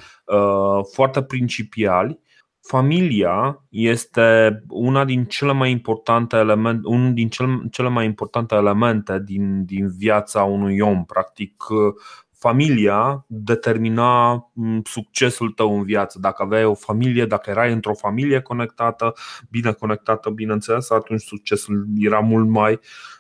foarte 0.94 1.24
principiali, 1.24 2.20
Familia 2.62 3.66
este 3.70 4.62
una 4.70 5.06
din 5.06 5.26
cele 5.26 5.52
mai 5.52 5.72
importante 5.72 6.36
elemente, 6.36 6.88
unul 6.88 7.14
din 7.14 7.30
cele 7.72 7.90
mai 7.90 8.06
importante 8.06 8.56
elemente 8.56 9.22
din, 9.26 9.66
din 9.66 9.90
viața 9.98 10.44
unui 10.44 10.80
om. 10.80 11.06
Practic, 11.06 11.64
familia 12.42 13.26
determina 13.28 14.32
mm, 14.54 14.82
succesul 14.84 15.50
tău 15.50 15.78
în 15.78 15.84
viață. 15.84 16.20
Dacă 16.20 16.44
aveai 16.44 16.66
o 16.66 16.74
familie, 16.74 17.26
dacă 17.26 17.50
erai 17.50 17.72
într-o 17.72 17.94
familie 17.94 18.42
conectată, 18.42 19.14
bine 19.50 19.72
conectată, 19.72 20.30
bineînțeles, 20.30 20.90
atunci 20.90 21.22
succesul 21.22 21.86
era 21.98 22.20
mult 22.20 22.50
mai, 22.50 22.74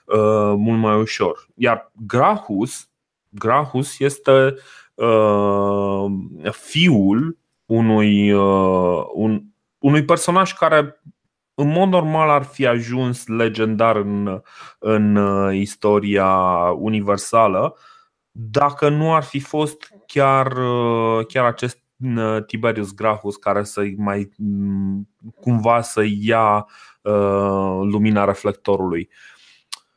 uh, 0.05 0.53
mult 0.57 0.79
mai 0.79 0.99
ușor. 0.99 1.47
Iar 1.55 1.91
Grahus, 2.07 2.89
Grahus 3.29 3.99
este 3.99 4.55
uh, 4.93 6.05
fiul 6.51 7.37
unui, 7.65 8.31
uh, 8.31 9.03
un, 9.13 9.41
unui 9.79 10.05
personaj 10.05 10.53
care 10.53 11.01
în 11.53 11.67
mod 11.67 11.89
normal 11.89 12.29
ar 12.29 12.43
fi 12.43 12.67
ajuns 12.67 13.27
legendar 13.27 13.95
în, 13.95 14.41
în 14.79 15.15
uh, 15.15 15.55
istoria 15.55 16.27
universală 16.77 17.75
dacă 18.31 18.89
nu 18.89 19.13
ar 19.13 19.23
fi 19.23 19.39
fost 19.39 19.93
chiar, 20.05 20.51
uh, 20.51 21.25
chiar 21.25 21.45
acest 21.45 21.79
Tiberius 22.45 22.93
Gracchus 22.93 23.35
care 23.35 23.63
să 23.63 23.83
mai 23.97 24.29
mm, 24.37 25.09
cumva 25.35 25.81
să 25.81 26.03
ia 26.19 26.67
uh, 27.01 27.79
lumina 27.81 28.25
reflectorului. 28.25 29.09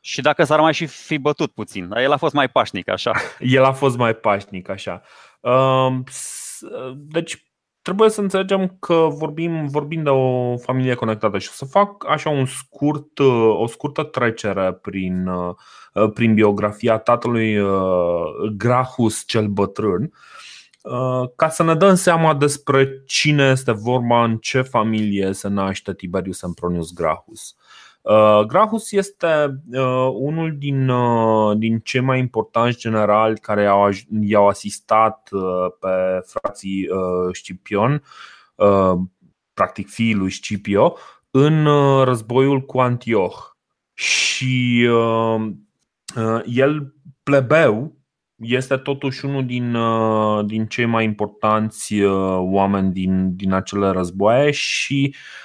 Și 0.00 0.21
dacă 0.21 0.45
s-ar 0.45 0.61
mai 0.61 0.75
și 0.75 0.87
fi 0.87 1.19
bătut 1.19 1.53
puțin, 1.53 1.91
el 1.97 2.12
a 2.12 2.17
fost 2.17 2.35
mai 2.35 2.49
pașnic 2.49 2.88
așa. 2.88 3.12
El 3.38 3.64
a 3.64 3.73
fost 3.73 3.97
mai 3.97 4.14
pașnic 4.14 4.69
așa. 4.69 5.03
Uh, 5.41 5.97
deci 6.93 7.45
trebuie 7.85 8.11
să 8.11 8.21
înțelegem 8.21 8.76
că 8.81 9.09
vorbim, 9.11 9.67
vorbim 9.67 10.03
de 10.03 10.09
o 10.09 10.57
familie 10.57 10.95
conectată 10.95 11.38
și 11.38 11.49
o 11.50 11.55
să 11.55 11.64
fac 11.64 12.09
așa 12.09 12.31
un 12.31 12.47
scurt, 12.47 13.19
o 13.59 13.67
scurtă 13.67 14.03
trecere 14.03 14.73
prin, 14.73 15.31
prin 16.14 16.35
biografia 16.35 16.99
tatălui 16.99 17.57
Grahus 18.57 19.23
cel 19.26 19.47
bătrân 19.47 20.12
ca 21.37 21.49
să 21.49 21.62
ne 21.62 21.75
dăm 21.75 21.95
seama 21.95 22.35
despre 22.35 23.03
cine 23.07 23.50
este 23.50 23.73
vorba, 23.73 24.25
în 24.25 24.37
ce 24.37 24.62
familie 24.62 25.33
se 25.33 25.49
naște 25.49 25.95
Tiberius 25.95 26.38
Sempronius 26.38 26.93
Grahus. 26.93 27.57
Uh, 27.57 27.84
Grahus 28.47 28.93
este 28.93 29.61
uh, 29.73 30.11
unul 30.13 30.55
din, 30.59 30.89
uh, 30.89 31.57
din 31.57 31.79
cei 31.79 32.01
mai 32.01 32.19
importanți 32.19 32.79
generali 32.79 33.39
care 33.39 33.63
i-au, 33.63 33.91
i-au 34.21 34.49
asistat 34.49 35.29
pe 35.81 36.21
frații 36.25 36.89
Scipion, 37.33 38.03
practic 39.55 39.89
fiii 39.89 40.15
lui 40.15 40.31
Scipio, 40.31 40.97
în 41.31 41.65
războiul 42.05 42.61
cu 42.61 42.81
Antioch. 42.81 43.37
Și 43.95 44.89
el, 46.45 46.95
plebeu, 47.23 47.97
este 48.37 48.77
totuși 48.77 49.25
unul 49.25 49.47
din, 49.47 49.77
din 50.47 50.67
cei 50.67 50.87
mai 50.87 51.05
importanți 51.05 52.03
oameni 52.39 52.93
din, 52.93 53.37
din 53.37 53.53
acele 53.53 53.89
războaie 53.89 54.51
și 54.51 55.15
Uh, 55.15 55.44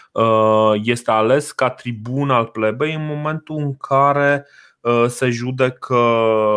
este 0.84 1.12
ales 1.12 1.52
ca 1.52 1.70
tribun 1.70 2.30
al 2.30 2.46
plebei 2.46 2.94
în 2.94 3.06
momentul 3.06 3.58
în 3.58 3.78
care 3.78 4.48
uh, 4.82 5.06
se 5.08 5.30
judecă, 5.30 5.98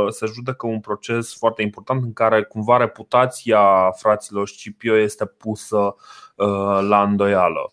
se 0.09 0.27
judecă 0.27 0.67
un 0.67 0.81
proces 0.81 1.37
foarte 1.37 1.63
important 1.63 2.03
în 2.05 2.13
care 2.13 2.43
cumva 2.43 2.77
reputația 2.77 3.91
fraților 3.91 4.49
Scipio 4.49 4.97
este 4.97 5.27
pusă 5.27 5.77
uh, 5.77 6.79
la 6.89 7.03
îndoială. 7.03 7.73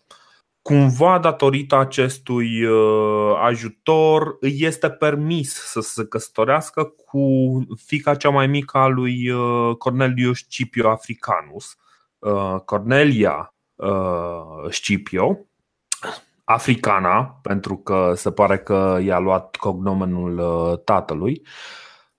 Cumva, 0.62 1.18
datorită 1.18 1.76
acestui 1.76 2.66
ajutor, 3.42 4.36
îi 4.40 4.56
este 4.58 4.90
permis 4.90 5.52
să 5.52 5.80
se 5.80 6.04
căsătorească 6.04 6.84
cu 6.84 7.20
fica 7.84 8.14
cea 8.14 8.30
mai 8.30 8.46
mică 8.46 8.78
a 8.78 8.86
lui 8.86 9.30
Cornelius 9.78 10.38
Scipio 10.38 10.90
Africanus, 10.90 11.76
Cornelia 12.64 13.54
Scipio, 14.68 15.38
africana, 16.52 17.38
pentru 17.42 17.76
că 17.76 18.12
se 18.16 18.30
pare 18.30 18.58
că 18.58 18.98
i-a 19.02 19.18
luat 19.18 19.56
cognomenul 19.56 20.38
uh, 20.38 20.78
tatălui. 20.84 21.42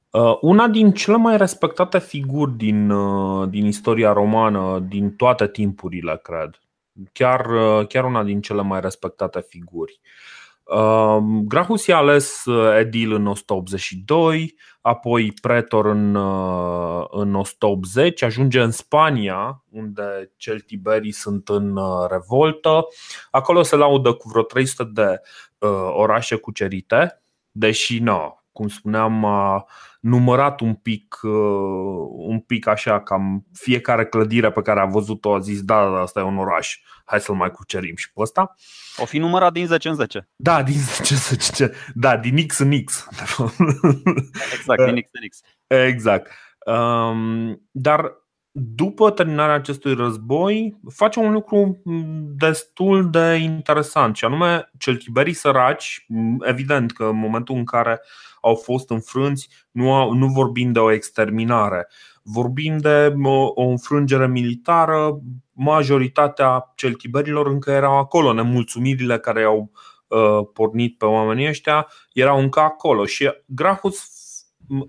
Uh, 0.09 0.37
una 0.41 0.67
din 0.67 0.91
cele 0.91 1.17
mai 1.17 1.37
respectate 1.37 1.99
figuri 1.99 2.51
din, 2.51 2.89
uh, 2.89 3.49
din 3.49 3.65
istoria 3.65 4.13
romană, 4.13 4.79
din 4.87 5.15
toate 5.15 5.47
timpurile, 5.47 6.19
cred. 6.23 6.59
Chiar, 7.11 7.45
chiar 7.85 8.03
una 8.05 8.23
din 8.23 8.41
cele 8.41 8.61
mai 8.61 8.81
respectate 8.81 9.39
figuri. 9.47 9.99
Um, 9.99 10.09
Grahus 11.43 11.83
și-a 11.83 11.97
ales 11.97 12.45
uh, 12.45 12.77
edil 12.79 13.11
în 13.13 13.27
182, 13.27 14.55
apoi 14.81 15.33
pretor 15.41 15.85
în, 15.85 16.15
uh, 16.15 17.05
în 17.09 17.35
180, 17.35 18.21
ajunge 18.21 18.61
în 18.61 18.71
Spania, 18.71 19.63
unde 19.69 20.31
celtiberii 20.37 21.11
sunt 21.11 21.49
în 21.49 21.77
uh, 21.77 22.09
revoltă. 22.09 22.87
Acolo 23.31 23.61
se 23.61 23.75
laudă 23.75 24.13
cu 24.13 24.29
vreo 24.29 24.43
300 24.43 24.89
de 24.93 25.21
orașe 25.93 26.35
cucerite, 26.35 27.21
deși 27.51 27.99
nu, 27.99 28.40
cum 28.51 28.67
spuneam, 28.67 29.25
a 29.25 29.65
numărat 29.99 30.59
un 30.59 30.73
pic, 30.73 31.19
uh, 31.21 32.07
un 32.09 32.39
pic 32.39 32.67
așa, 32.67 33.01
cam 33.01 33.45
fiecare 33.53 34.05
clădire 34.05 34.51
pe 34.51 34.61
care 34.61 34.79
a 34.79 34.85
văzut-o 34.85 35.33
a 35.33 35.39
zis, 35.39 35.61
da, 35.61 35.89
da, 35.89 35.99
asta 35.99 36.19
e 36.19 36.23
un 36.23 36.37
oraș, 36.37 36.79
hai 37.05 37.19
să-l 37.19 37.35
mai 37.35 37.51
cucerim 37.51 37.95
și 37.95 38.11
pe 38.13 38.21
ăsta. 38.21 38.55
O 38.97 39.05
fi 39.05 39.17
numărat 39.17 39.53
din 39.53 39.65
10 39.65 39.89
în 39.89 39.95
10. 39.95 40.29
Da, 40.35 40.63
din 40.63 40.79
10 40.97 41.13
în 41.13 41.19
10. 41.19 41.71
Da, 41.93 42.17
din 42.17 42.47
X 42.47 42.57
în 42.57 42.83
X. 42.83 43.07
Exact, 44.53 44.85
din 44.85 45.01
X 45.01 45.09
în 45.11 45.27
X. 45.29 45.39
Exact. 45.87 46.31
Um, 46.65 47.61
dar 47.71 48.20
după 48.51 49.11
terminarea 49.11 49.55
acestui 49.55 49.93
război, 49.93 50.79
face 50.89 51.19
un 51.19 51.31
lucru 51.31 51.81
destul 52.35 53.09
de 53.09 53.39
interesant, 53.41 54.15
și 54.15 54.25
anume 54.25 54.71
celtiberii 54.77 55.33
săraci, 55.33 56.05
evident 56.39 56.91
că 56.91 57.03
în 57.03 57.17
momentul 57.17 57.55
în 57.55 57.65
care 57.65 58.01
au 58.41 58.55
fost 58.55 58.89
înfrânți, 58.89 59.49
nu, 59.71 59.93
au, 59.93 60.13
nu 60.13 60.27
vorbim 60.27 60.71
de 60.71 60.79
o 60.79 60.91
exterminare, 60.91 61.87
vorbim 62.23 62.77
de 62.77 63.13
o, 63.23 63.51
o 63.55 63.63
înfrângere 63.63 64.27
militară, 64.27 65.21
majoritatea 65.51 66.71
celtiberilor 66.75 67.47
încă 67.47 67.71
erau 67.71 67.97
acolo, 67.97 68.33
nemulțumirile 68.33 69.19
care 69.19 69.43
au 69.43 69.71
uh, 70.07 70.47
pornit 70.53 70.97
pe 70.97 71.05
oamenii 71.05 71.47
ăștia 71.47 71.87
erau 72.13 72.39
încă 72.39 72.59
acolo. 72.59 73.05
Și 73.05 73.31
Grahus 73.45 74.09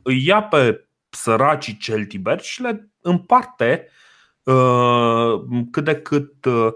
îi 0.03 0.27
ia 0.27 0.43
pe 0.43 0.89
săracii 1.11 1.77
celtiberi 1.77 2.43
și 2.43 2.63
le 2.63 2.92
împarte 3.03 3.89
uh, 4.43 5.41
cât 5.71 5.85
de 5.85 5.95
cât 5.95 6.45
uh, 6.45 6.73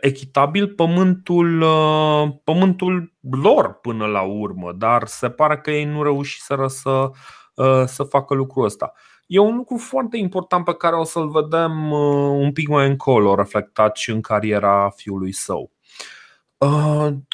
echitabil 0.00 0.68
pământul, 0.68 1.60
uh, 1.60 2.28
pământul 2.44 3.12
lor 3.30 3.72
până 3.72 4.06
la 4.06 4.20
urmă, 4.20 4.72
dar 4.72 5.06
se 5.06 5.30
pare 5.30 5.58
că 5.58 5.70
ei 5.70 5.84
nu 5.84 6.02
reușiseră 6.02 6.66
să, 6.66 7.10
să 7.86 8.02
facă 8.02 8.34
lucrul 8.34 8.64
ăsta. 8.64 8.92
E 9.26 9.38
un 9.38 9.56
lucru 9.56 9.76
foarte 9.76 10.16
important 10.16 10.64
pe 10.64 10.74
care 10.74 10.96
o 10.96 11.04
să-l 11.04 11.28
vedem 11.28 11.90
un 12.40 12.52
pic 12.52 12.68
mai 12.68 12.88
încolo, 12.88 13.34
reflectat 13.34 13.96
și 13.96 14.10
în 14.10 14.20
cariera 14.20 14.90
fiului 14.96 15.32
său. 15.32 15.70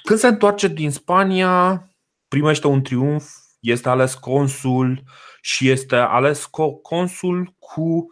Când 0.03 0.19
se 0.19 0.27
întoarce 0.27 0.69
din 0.69 0.91
Spania, 0.91 1.89
primește 2.29 2.67
un 2.67 2.83
triumf 2.83 3.31
este 3.61 3.89
ales 3.89 4.15
consul 4.15 5.03
și 5.41 5.71
este 5.71 5.97
ales 5.97 6.49
consul 6.83 7.55
cu 7.59 8.07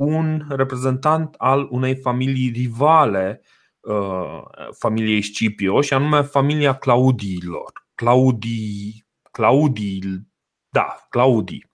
un 0.00 0.44
reprezentant 0.48 1.34
al 1.38 1.68
unei 1.70 1.96
familii 1.96 2.50
rivale 2.50 3.42
uh, 3.80 4.42
familiei 4.78 5.22
Scipio 5.22 5.80
și 5.80 5.94
anume 5.94 6.22
familia 6.22 6.72
Claudiilor. 6.72 7.72
Claudii, 7.94 9.06
Claudii, 9.30 10.28
da, 10.68 11.06
Claudii. 11.08 11.70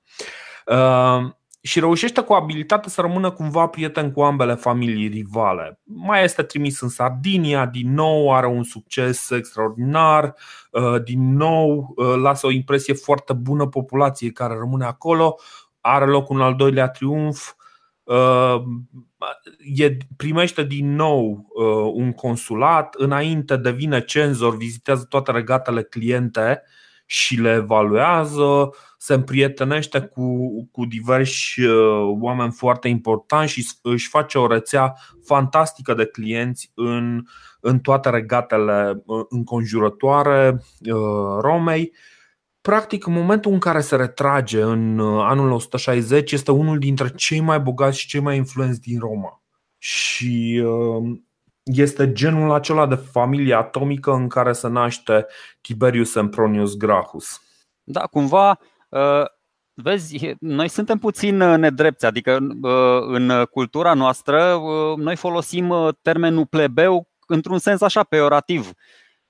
Uh, 0.67 1.31
și 1.61 1.81
reușește 1.81 2.21
cu 2.21 2.33
abilitate 2.33 2.89
să 2.89 3.01
rămână 3.01 3.31
cumva 3.31 3.67
prieten 3.67 4.13
cu 4.13 4.23
ambele 4.23 4.55
familii 4.55 5.09
rivale. 5.09 5.81
Mai 5.83 6.25
este 6.25 6.43
trimis 6.43 6.81
în 6.81 6.89
Sardinia, 6.89 7.67
din 7.67 7.93
nou 7.93 8.35
are 8.35 8.47
un 8.47 8.63
succes 8.63 9.31
extraordinar, 9.31 10.35
uh, 10.71 11.03
din 11.03 11.37
nou 11.37 11.93
uh, 11.97 12.15
lasă 12.17 12.47
o 12.47 12.51
impresie 12.51 12.95
foarte 12.95 13.33
bună 13.33 13.67
populației 13.67 14.33
care 14.33 14.55
rămâne 14.55 14.85
acolo, 14.85 15.37
are 15.81 16.07
loc 16.07 16.29
un 16.29 16.41
al 16.41 16.55
doilea 16.55 16.89
triumf, 16.89 17.55
uh, 18.07 18.63
primește 20.17 20.63
din 20.65 20.95
nou 20.95 21.47
un 21.95 22.13
consulat, 22.13 22.95
înainte 22.95 23.57
devine 23.57 24.05
cenzor, 24.05 24.57
vizitează 24.57 25.07
toate 25.09 25.31
regatele 25.31 25.83
cliente 25.83 26.63
și 27.07 27.41
le 27.41 27.53
evaluează, 27.53 28.71
se 28.99 29.15
împrietenește 29.15 30.01
cu, 30.01 30.49
cu 30.73 30.85
diversi 30.85 31.61
uh, 31.61 32.17
oameni 32.21 32.53
foarte 32.53 32.89
importanți 32.89 33.53
și 33.53 33.67
își 33.83 34.09
face 34.09 34.39
o 34.39 34.47
rețea 34.47 34.95
fantastică 35.25 35.95
de 35.95 36.07
clienți 36.07 36.71
în, 36.75 37.23
în 37.61 37.79
toate 37.79 38.11
regatele 38.11 39.03
uh, 39.07 39.25
înconjurătoare 39.29 40.63
uh, 40.81 41.39
Romei. 41.41 41.93
Practic, 42.67 43.07
în 43.07 43.13
momentul 43.13 43.53
în 43.53 43.59
care 43.59 43.81
se 43.81 43.97
retrage 43.97 44.63
în 44.63 45.01
anul 45.01 45.51
160, 45.51 46.33
este 46.33 46.51
unul 46.51 46.79
dintre 46.79 47.09
cei 47.09 47.41
mai 47.41 47.61
bogați 47.61 47.99
și 47.99 48.07
cei 48.07 48.21
mai 48.21 48.37
influenți 48.37 48.81
din 48.81 48.99
Roma. 48.99 49.43
Și 49.79 50.63
este 51.65 52.13
genul 52.13 52.53
acela 52.53 52.87
de 52.87 52.95
familie 52.95 53.55
atomică 53.55 54.13
în 54.13 54.29
care 54.29 54.53
se 54.53 54.69
naște 54.69 55.27
Tiberius 55.61 56.11
Sempronius 56.11 56.77
Gracchus. 56.77 57.41
Da, 57.83 58.01
cumva, 58.01 58.59
uh, 58.89 59.25
vezi, 59.75 60.35
noi 60.41 60.69
suntem 60.69 60.99
puțin 60.99 61.41
uh, 61.41 61.59
nedrepți, 61.59 62.07
adică 62.07 62.39
uh, 62.63 63.01
în 63.07 63.45
cultura 63.51 63.95
noastră 63.95 64.61
noi 64.97 65.17
folosim 65.17 65.75
termenul 66.03 66.47
plebeu 66.47 67.09
într-un 67.27 67.59
sens 67.59 67.81
așa 67.81 68.03
peorativ. 68.03 68.71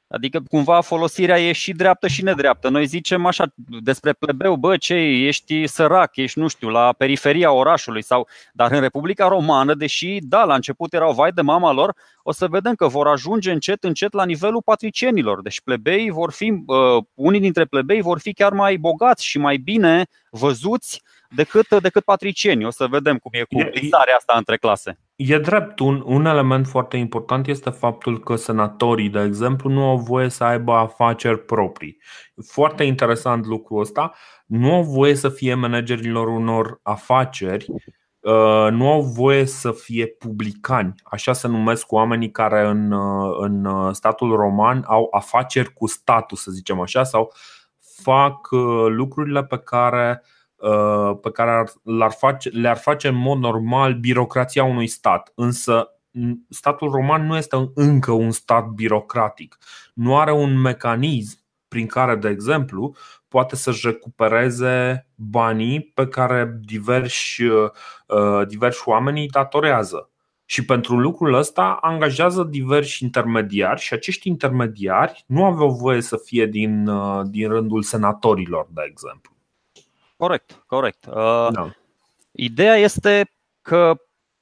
Adică 0.09 0.41
cumva 0.49 0.81
folosirea 0.81 1.41
e 1.41 1.53
și 1.53 1.73
dreaptă 1.73 2.07
și 2.07 2.23
nedreaptă. 2.23 2.69
Noi 2.69 2.87
zicem 2.87 3.27
așa 3.27 3.53
despre 3.83 4.13
plebeu, 4.13 4.57
bă, 4.57 4.77
ce 4.77 4.95
ești 4.95 5.67
sărac, 5.67 6.17
ești, 6.17 6.39
nu 6.39 6.49
știu, 6.49 6.69
la 6.69 6.93
periferia 6.93 7.53
orașului 7.53 8.03
sau 8.03 8.29
dar 8.53 8.73
în 8.73 8.81
Republica 8.81 9.29
Romană, 9.29 9.75
deși 9.75 10.19
da, 10.23 10.45
la 10.45 10.55
început 10.55 10.95
erau 10.95 11.13
vai 11.13 11.33
de 11.33 11.41
mama 11.41 11.73
lor, 11.73 11.95
o 12.23 12.33
să 12.33 12.49
vedem 12.49 12.75
că 12.75 12.87
vor 12.87 13.07
ajunge 13.07 13.53
încet 13.53 13.85
încet 13.85 14.13
la 14.13 14.25
nivelul 14.25 14.63
patricienilor. 14.63 15.43
Deci 15.43 15.61
plebeii 15.61 16.11
vor 16.11 16.33
fi 16.33 16.51
uh, 16.67 17.05
unii 17.15 17.41
dintre 17.41 17.65
plebei 17.65 18.01
vor 18.01 18.19
fi 18.19 18.33
chiar 18.33 18.53
mai 18.53 18.77
bogați 18.77 19.27
și 19.27 19.39
mai 19.39 19.57
bine 19.57 20.07
văzuți 20.31 21.03
decât, 21.37 21.83
decât 21.83 22.05
patricienii. 22.05 22.67
O 22.67 22.71
să 22.71 22.87
vedem 22.87 23.17
cum 23.17 23.31
e 23.35 23.43
cu 23.43 23.69
prizarea 23.71 24.15
asta 24.17 24.35
între 24.37 24.57
clase. 24.57 24.99
E 25.17 25.39
drept, 25.39 25.79
un, 25.79 26.03
un 26.05 26.27
element 26.27 26.67
foarte 26.67 26.97
important 26.97 27.47
este 27.47 27.71
faptul 27.71 28.21
că 28.21 28.37
senatorii, 28.37 29.09
de 29.09 29.21
exemplu, 29.21 29.71
nu 29.71 29.85
au 29.89 29.97
voie 29.97 30.29
să 30.29 30.45
aibă 30.45 30.73
afaceri 30.73 31.45
proprii. 31.45 31.99
Foarte 32.47 32.85
interesant 32.85 33.47
lucrul 33.47 33.81
ăsta. 33.81 34.13
Nu 34.47 34.75
au 34.75 34.83
voie 34.83 35.15
să 35.15 35.29
fie 35.29 35.55
managerilor 35.55 36.29
unor 36.29 36.81
afaceri, 36.83 37.67
uh, 38.21 38.69
nu 38.71 38.91
au 38.91 39.01
voie 39.01 39.45
să 39.45 39.73
fie 39.73 40.07
publicani. 40.07 40.95
Așa 41.05 41.33
se 41.33 41.49
numesc 41.49 41.93
oamenii 41.93 42.31
care 42.31 42.67
în, 42.67 42.93
uh, 42.93 43.37
în 43.39 43.93
statul 43.93 44.37
roman 44.37 44.85
au 44.87 45.09
afaceri 45.11 45.73
cu 45.73 45.87
statul, 45.87 46.37
să 46.37 46.51
zicem 46.51 46.81
așa, 46.81 47.03
sau 47.03 47.33
fac 48.03 48.51
uh, 48.51 48.87
lucrurile 48.89 49.45
pe 49.45 49.59
care 49.59 50.23
Uh, 50.23 50.36
pe 51.23 51.31
care 51.31 51.65
le-ar 51.83 52.13
face, 52.13 52.49
le-ar 52.49 52.77
face 52.77 53.09
în 53.09 53.15
mod 53.15 53.39
normal 53.39 53.95
birocrația 53.95 54.65
unui 54.65 54.87
stat. 54.87 55.33
Însă 55.35 55.91
statul 56.49 56.91
roman 56.91 57.27
nu 57.27 57.37
este 57.37 57.71
încă 57.75 58.13
un 58.13 58.31
stat 58.31 58.67
birocratic. 58.67 59.59
Nu 59.95 60.19
are 60.19 60.33
un 60.33 60.61
mecanism 60.61 61.45
prin 61.69 61.87
care, 61.87 62.17
de 62.17 62.29
exemplu, 62.29 62.95
poate 63.29 63.57
să-și 63.57 63.87
recupereze 63.87 65.07
banii 65.15 65.81
pe 65.95 66.07
care 66.07 66.59
diversi, 66.65 67.43
uh, 67.43 68.47
diversi 68.47 68.89
oameni 68.89 69.21
îi 69.21 69.29
datorează. 69.29 70.11
Și 70.45 70.65
pentru 70.65 70.99
lucrul 70.99 71.35
ăsta 71.35 71.79
angajează 71.81 72.43
diversi 72.43 73.05
intermediari 73.05 73.81
și 73.81 73.95
acești 73.95 74.29
intermediari 74.29 75.25
nu 75.27 75.45
aveau 75.45 75.71
voie 75.71 76.01
să 76.01 76.17
fie 76.25 76.47
din, 76.47 76.87
uh, 76.87 77.23
din 77.25 77.49
rândul 77.49 77.83
senatorilor, 77.83 78.67
de 78.71 78.83
exemplu. 78.89 79.36
Corect, 80.17 80.65
corect. 80.67 81.07
Uh, 81.07 81.49
da. 81.53 81.71
Ideea 82.33 82.77
este 82.77 83.31
că 83.63 83.95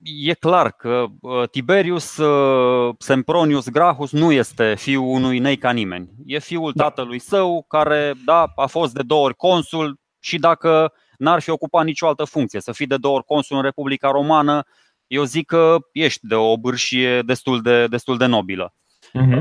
e 0.05 0.35
clar 0.35 0.73
că 0.73 1.05
uh, 1.21 1.49
Tiberius 1.49 2.17
uh, 2.17 2.95
Sempronius 2.99 3.69
Gracchus 3.69 4.13
nu 4.13 4.33
este 4.33 4.75
fiul 4.75 5.07
unui 5.07 5.39
nei 5.39 5.57
ca 5.57 5.71
nimeni. 5.71 6.11
E 6.27 6.39
fiul 6.39 6.73
da. 6.75 6.83
tatălui 6.83 7.19
său 7.19 7.65
care 7.69 8.15
da, 8.25 8.53
a 8.57 8.67
fost 8.67 8.95
de 8.95 9.03
două 9.03 9.25
ori 9.25 9.35
consul 9.35 10.01
și 10.21 10.39
dacă 10.39 10.93
n-ar 11.19 11.41
fi 11.41 11.51
ocupat 11.51 11.85
nicio 11.85 12.07
altă 12.07 12.25
funcție, 12.25 12.61
să 12.61 12.73
fii 12.73 12.87
de 12.87 12.97
două 12.97 13.15
ori 13.15 13.25
consul 13.25 13.57
în 13.57 13.63
Republica 13.63 14.11
Romană, 14.11 14.63
eu 15.07 15.25
zic 15.25 15.47
că 15.47 15.77
ești 15.93 16.27
de 16.27 16.35
o 16.35 16.57
bârșie 16.57 17.23
destul 17.23 17.63
de, 17.63 17.87
destul 17.87 18.17
de 18.17 18.27
nobilă. 18.27 18.75
Uh-huh. 19.09 19.41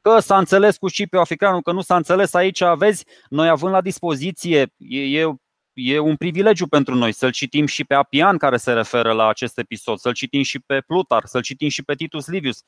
Că 0.00 0.18
s-a 0.18 0.38
înțeles 0.38 0.76
cu 0.76 0.88
Scipio 0.88 1.20
Africanul, 1.20 1.62
că 1.62 1.72
nu 1.72 1.80
s-a 1.80 1.96
înțeles 1.96 2.34
aici, 2.34 2.62
vezi, 2.76 3.04
noi 3.28 3.48
având 3.48 3.72
la 3.72 3.80
dispoziție, 3.80 4.72
e, 4.76 5.20
e 5.20 5.34
e 5.74 5.98
un 5.98 6.16
privilegiu 6.16 6.66
pentru 6.66 6.94
noi 6.94 7.12
să-l 7.12 7.30
citim 7.30 7.66
și 7.66 7.84
pe 7.84 7.94
Apian 7.94 8.36
care 8.36 8.56
se 8.56 8.72
referă 8.72 9.12
la 9.12 9.28
acest 9.28 9.58
episod, 9.58 9.98
să-l 9.98 10.12
citim 10.12 10.42
și 10.42 10.58
pe 10.58 10.80
Plutar, 10.80 11.22
să-l 11.24 11.42
citim 11.42 11.68
și 11.68 11.82
pe 11.82 11.94
Titus 11.94 12.26
Livius. 12.26 12.62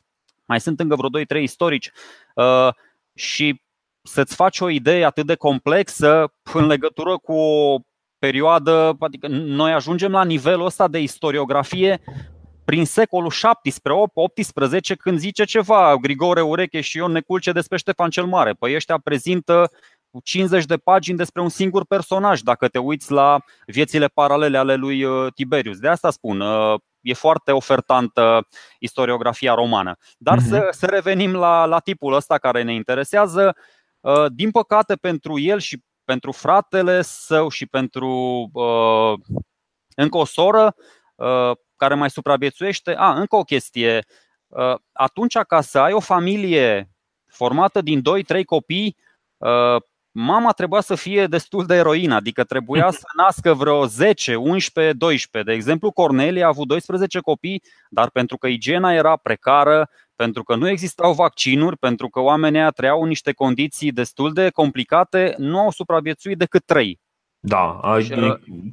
Mai 0.45 0.61
sunt 0.61 0.81
încă 0.81 0.97
vreo 0.97 1.41
2-3 1.41 1.43
istorici 1.43 1.91
uh, 2.35 2.69
și 3.15 3.63
să-ți 4.03 4.35
faci 4.35 4.61
o 4.61 4.69
idee 4.69 5.05
atât 5.05 5.27
de 5.27 5.35
complexă 5.35 6.33
în 6.53 6.67
legătură 6.67 7.17
cu 7.17 7.33
o 7.33 7.79
perioadă, 8.19 8.97
adică 8.99 9.27
noi 9.29 9.73
ajungem 9.73 10.11
la 10.11 10.25
nivelul 10.25 10.65
ăsta 10.65 10.89
de 10.89 10.99
istoriografie 10.99 12.01
prin 12.65 12.85
secolul 12.85 13.33
17-18 14.93 14.97
când 14.99 15.19
zice 15.19 15.45
ceva 15.45 15.97
Grigore 15.97 16.41
Ureche 16.41 16.81
și 16.81 16.97
Ion 16.97 17.13
Neculce 17.13 17.53
despre 17.53 17.77
Ștefan 17.77 18.11
cel 18.11 18.25
Mare. 18.25 18.53
Păi 18.53 18.75
ăștia 18.75 18.99
prezintă 18.99 19.71
cu 20.17 20.23
50 20.23 20.65
de 20.65 20.77
pagini 20.77 21.17
despre 21.17 21.41
un 21.41 21.49
singur 21.49 21.85
personaj, 21.85 22.41
dacă 22.41 22.69
te 22.69 22.79
uiți 22.79 23.13
la 23.13 23.39
viețile 23.67 24.07
paralele 24.07 24.59
ale 24.59 24.75
lui 24.75 25.05
uh, 25.05 25.33
Tiberius. 25.35 25.79
De 25.79 25.89
asta 25.89 26.11
spun, 26.11 26.41
uh, 26.41 26.81
e 27.01 27.13
foarte 27.13 27.53
ofertantă 27.53 28.49
istoriografia 28.79 29.55
romană. 29.55 29.97
Dar 30.19 30.39
uh-huh. 30.39 30.49
să, 30.49 30.69
să 30.71 30.87
revenim 30.87 31.33
la, 31.33 31.65
la 31.65 31.79
tipul 31.79 32.15
ăsta 32.15 32.39
care 32.39 32.63
ne 32.63 32.75
interesează. 32.75 33.57
Uh, 34.01 34.25
din 34.35 34.51
păcate, 34.51 34.95
pentru 34.95 35.39
el 35.39 35.59
și 35.59 35.83
pentru 36.05 36.33
fratele 36.33 37.03
său 37.03 37.49
și 37.49 37.67
pentru 37.67 38.09
uh, 38.53 39.13
încă 39.97 40.17
o 40.17 40.25
soră 40.25 40.75
uh, 41.15 41.51
care 41.77 41.95
mai 41.95 42.11
supraviețuiește. 42.11 42.95
A, 42.95 43.15
încă 43.15 43.37
o 43.37 43.43
chestie. 43.43 44.05
Uh, 44.47 44.75
atunci, 44.93 45.37
ca 45.39 45.61
să 45.61 45.79
ai 45.79 45.93
o 45.93 46.01
familie 46.01 46.91
formată 47.27 47.81
din 47.81 48.03
2-3 48.41 48.45
copii, 48.45 48.97
mama 50.19 50.53
trebuia 50.53 50.81
să 50.81 50.95
fie 50.95 51.27
destul 51.27 51.67
de 51.67 51.75
eroină, 51.75 52.15
adică 52.15 52.45
trebuia 52.45 52.91
să 52.91 53.05
nască 53.23 53.55
vreo 53.55 53.87
10, 53.87 54.35
11, 54.35 54.93
12. 54.93 55.51
De 55.51 55.57
exemplu, 55.57 55.91
Cornelia 55.91 56.45
a 56.45 56.49
avut 56.49 56.69
12 56.69 57.21
copii, 57.21 57.63
dar 57.89 58.11
pentru 58.11 58.37
că 58.37 58.47
igiena 58.47 58.93
era 58.93 59.17
precară, 59.17 59.89
pentru 60.17 60.43
că 60.43 60.55
nu 60.55 60.69
existau 60.69 61.13
vaccinuri, 61.13 61.77
pentru 61.77 62.09
că 62.09 62.21
oamenii 62.21 62.59
aia 62.59 62.71
trăiau 62.71 63.03
în 63.03 63.09
niște 63.09 63.33
condiții 63.33 63.93
destul 63.93 64.33
de 64.33 64.51
complicate, 64.51 65.35
nu 65.39 65.59
au 65.59 65.71
supraviețuit 65.71 66.39
decât 66.39 66.65
3. 66.65 67.01
Da, 67.39 67.81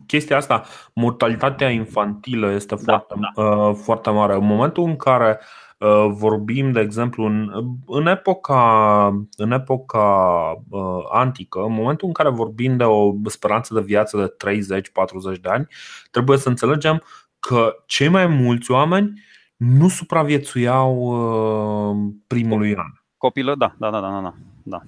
chestia 0.06 0.38
asta, 0.38 0.64
mortalitatea 0.94 1.70
infantilă 1.70 2.52
este 2.52 2.76
da, 2.76 2.82
foarte, 2.82 3.16
da. 3.36 3.44
Uh, 3.44 3.76
foarte 3.84 4.10
mare. 4.10 4.34
În 4.34 4.46
momentul 4.46 4.84
în 4.84 4.96
care 4.96 5.40
uh, 5.40 5.46
Uh, 5.73 5.73
vorbim, 6.08 6.72
de 6.72 6.80
exemplu, 6.80 7.26
în, 7.26 7.52
în 7.88 8.08
epoca, 8.08 9.08
în 9.38 9.52
epoca 9.52 10.08
uh, 10.70 11.04
antică, 11.12 11.60
în 11.60 11.74
momentul 11.74 12.08
în 12.08 12.14
care 12.14 12.30
vorbim 12.30 12.78
de 12.78 12.84
o 12.84 13.14
speranță 13.26 13.74
de 13.74 13.82
viață 13.82 14.18
de 14.18 14.52
30-40 15.38 15.40
de 15.42 15.50
ani, 15.50 15.68
trebuie 16.12 16.38
să 16.38 16.50
înțelegem 16.50 17.04
că 17.40 17.76
cei 17.86 18.08
mai 18.08 18.28
mulți 18.28 18.72
oameni 18.72 19.22
nu 19.56 19.88
supraviețuiau 19.88 20.96
uh, 20.98 22.14
primului 22.28 22.76
an. 22.76 22.92
Copilă, 23.18 23.56
da, 23.56 23.76
da, 23.78 23.90
da, 23.90 24.00
da, 24.00 24.22
da. 24.22 24.34
da. 24.64 24.82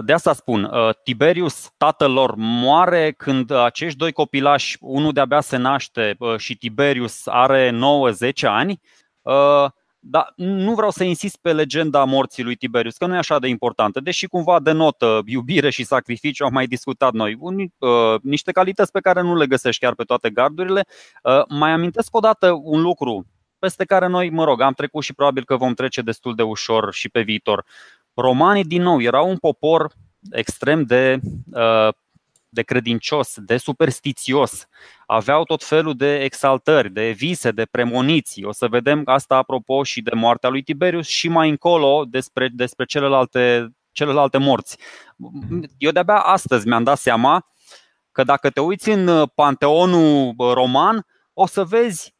De 0.00 0.12
asta 0.12 0.32
spun, 0.32 0.70
Tiberius, 1.04 1.72
tatăl 1.76 2.12
lor, 2.12 2.34
moare 2.36 3.14
când 3.16 3.50
acești 3.50 3.98
doi 3.98 4.12
copilași, 4.12 4.76
unul 4.80 5.12
de-abia 5.12 5.40
se 5.40 5.56
naște 5.56 6.16
și 6.36 6.56
Tiberius 6.56 7.26
are 7.26 7.70
9-10 7.70 8.30
ani. 8.42 8.80
Dar 10.00 10.32
nu 10.36 10.74
vreau 10.74 10.90
să 10.90 11.04
insist 11.04 11.36
pe 11.36 11.52
legenda 11.52 12.04
morții 12.04 12.42
lui 12.42 12.56
Tiberius, 12.56 12.96
că 12.96 13.06
nu 13.06 13.14
e 13.14 13.18
așa 13.18 13.38
de 13.38 13.48
importantă, 13.48 14.00
deși 14.00 14.26
cumva 14.26 14.60
denotă 14.60 15.22
iubire 15.24 15.70
și 15.70 15.84
sacrificiu, 15.84 16.44
am 16.44 16.52
mai 16.52 16.66
discutat 16.66 17.12
noi. 17.12 17.36
Un, 17.38 17.58
uh, 17.58 18.20
niște 18.22 18.52
calități 18.52 18.92
pe 18.92 19.00
care 19.00 19.22
nu 19.22 19.36
le 19.36 19.46
găsești 19.46 19.84
chiar 19.84 19.94
pe 19.94 20.02
toate 20.02 20.30
gardurile. 20.30 20.86
Uh, 21.22 21.42
mai 21.48 21.70
amintesc 21.70 22.16
o 22.16 22.20
dată 22.20 22.58
un 22.62 22.80
lucru 22.80 23.26
peste 23.58 23.84
care 23.84 24.06
noi, 24.06 24.30
mă 24.30 24.44
rog, 24.44 24.60
am 24.60 24.72
trecut 24.72 25.02
și 25.02 25.14
probabil 25.14 25.44
că 25.44 25.56
vom 25.56 25.74
trece 25.74 26.02
destul 26.02 26.34
de 26.34 26.42
ușor 26.42 26.92
și 26.92 27.08
pe 27.08 27.20
viitor. 27.20 27.64
Romanii, 28.14 28.64
din 28.64 28.82
nou, 28.82 29.02
erau 29.02 29.28
un 29.28 29.36
popor 29.36 29.92
extrem 30.30 30.82
de 30.82 31.20
uh, 31.52 31.88
de 32.48 32.62
credincios, 32.62 33.34
de 33.36 33.56
superstițios. 33.56 34.66
Aveau 35.06 35.44
tot 35.44 35.64
felul 35.64 35.94
de 35.96 36.22
exaltări, 36.22 36.90
de 36.90 37.10
vise, 37.10 37.50
de 37.50 37.64
premoniții. 37.64 38.44
O 38.44 38.52
să 38.52 38.68
vedem 38.68 39.02
asta 39.04 39.36
apropo 39.36 39.82
și 39.82 40.02
de 40.02 40.14
moartea 40.14 40.48
lui 40.48 40.62
Tiberius 40.62 41.06
și 41.06 41.28
mai 41.28 41.48
încolo 41.48 42.04
despre, 42.08 42.48
despre 42.52 42.84
celelalte, 42.84 43.68
celelalte 43.92 44.38
morți. 44.38 44.78
Eu 45.78 45.90
de-abia 45.90 46.18
astăzi 46.18 46.66
mi-am 46.66 46.84
dat 46.84 46.98
seama 46.98 47.46
că 48.12 48.22
dacă 48.22 48.50
te 48.50 48.60
uiți 48.60 48.90
în 48.90 49.26
panteonul 49.34 50.34
roman, 50.38 51.06
o 51.32 51.46
să 51.46 51.64
vezi 51.64 52.12
Uh, 52.12 52.17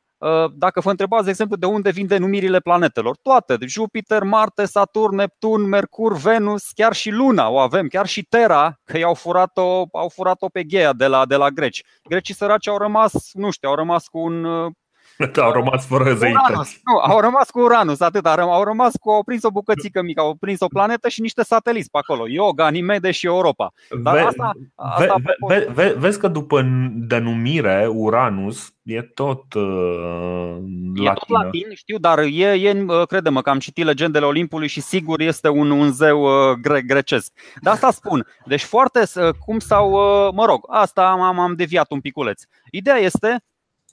dacă 0.54 0.80
vă 0.80 0.90
întrebați, 0.90 1.24
de 1.24 1.30
exemplu, 1.30 1.56
de 1.56 1.66
unde 1.66 1.90
vin 1.90 2.06
denumirile 2.06 2.60
planetelor, 2.60 3.16
toate, 3.22 3.56
Jupiter, 3.66 4.22
Marte, 4.22 4.64
Saturn, 4.64 5.14
Neptun, 5.14 5.62
Mercur, 5.68 6.16
Venus, 6.16 6.70
chiar 6.74 6.92
și 6.92 7.10
Luna 7.10 7.48
o 7.48 7.58
avem, 7.58 7.86
chiar 7.86 8.06
și 8.06 8.22
Terra, 8.22 8.80
că 8.84 8.98
i-au 8.98 9.14
furat-o, 9.14 9.84
au 9.92 10.08
furat-o 10.08 10.48
pe 10.48 10.62
Gheia 10.64 10.92
de 10.92 11.06
la, 11.06 11.26
de 11.26 11.36
la 11.36 11.50
greci. 11.50 11.84
Grecii 12.08 12.34
săraci 12.34 12.68
au 12.68 12.78
rămas, 12.78 13.30
nu 13.32 13.50
știu, 13.50 13.68
au 13.68 13.74
rămas 13.74 14.06
cu 14.06 14.18
un 14.18 14.44
uh, 14.44 14.72
da, 14.72 14.87
au 15.46 15.52
rămas 15.52 15.86
fără 15.86 16.14
zeități. 16.14 16.80
Nu, 16.84 16.98
au 17.12 17.20
rămas 17.20 17.50
cu 17.50 17.60
Uranus, 17.60 18.00
atât. 18.00 18.26
Au 18.26 18.64
rămas 18.64 18.96
cu, 19.00 19.10
au 19.10 19.22
prins 19.22 19.42
o 19.42 19.50
bucățică 19.50 20.02
mică, 20.02 20.20
au 20.20 20.34
prins 20.34 20.60
o 20.60 20.66
planetă 20.66 21.08
și 21.08 21.20
niște 21.20 21.42
sateliți 21.42 21.90
pe 21.90 21.98
acolo. 21.98 22.28
Yoga, 22.28 22.62
Ganimede 22.62 23.10
și 23.10 23.26
Europa. 23.26 23.72
Dar 24.02 24.14
ve, 24.14 24.20
asta, 24.20 24.52
asta 24.74 25.14
ve, 25.24 25.36
ve, 25.46 25.68
ve, 25.72 25.94
vezi 25.98 26.18
că 26.18 26.28
după 26.28 26.62
denumire, 26.94 27.88
Uranus 27.92 28.72
e 28.82 29.02
tot 29.02 29.54
uh, 29.54 30.56
latin. 30.94 31.06
E 31.06 31.12
tot 31.12 31.28
latin, 31.28 31.66
știu, 31.74 31.98
dar 31.98 32.18
e, 32.18 32.44
e 32.44 32.84
uh, 32.88 33.06
crede-mă 33.06 33.42
că 33.42 33.50
am 33.50 33.58
citit 33.58 33.84
legendele 33.84 34.24
Olimpului 34.24 34.68
și 34.68 34.80
sigur 34.80 35.20
este 35.20 35.48
un, 35.48 35.70
un 35.70 35.92
zeu 35.92 36.22
uh, 36.22 36.56
gre, 36.60 36.82
grecesc. 36.82 37.32
Dar 37.60 37.74
asta 37.74 37.90
spun. 37.90 38.26
Deci 38.44 38.62
foarte, 38.62 39.02
uh, 39.14 39.28
cum 39.44 39.58
sau, 39.58 39.92
uh, 39.92 40.32
mă 40.34 40.44
rog, 40.44 40.64
asta 40.68 41.10
am, 41.10 41.38
am 41.38 41.54
deviat 41.54 41.90
un 41.90 42.00
piculeț. 42.00 42.42
Ideea 42.70 42.96
este 42.96 43.42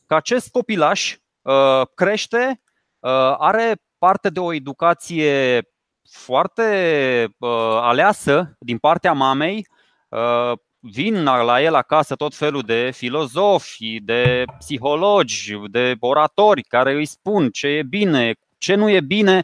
că 0.06 0.15
acest 0.15 0.52
copilaș 0.52 1.15
uh, 1.41 1.82
crește, 1.94 2.62
uh, 3.00 3.36
are 3.38 3.76
parte 3.98 4.30
de 4.30 4.39
o 4.39 4.54
educație 4.54 5.62
foarte 6.10 6.63
uh, 7.38 7.50
aleasă 7.82 8.56
din 8.60 8.78
partea 8.78 9.13
mamei, 9.13 9.68
vin 10.80 11.24
la 11.24 11.62
el 11.62 11.76
acasă 11.76 12.15
tot 12.15 12.36
felul 12.36 12.62
de 12.62 12.91
filozofi, 12.91 14.00
de 14.00 14.44
psihologi, 14.58 15.56
de 15.68 15.96
oratori 16.00 16.62
care 16.62 16.94
îi 16.94 17.06
spun 17.06 17.50
ce 17.50 17.68
e 17.68 17.84
bine, 17.84 18.36
ce 18.58 18.76
nu 18.76 18.89
e 18.89 19.02
bine. 19.02 19.44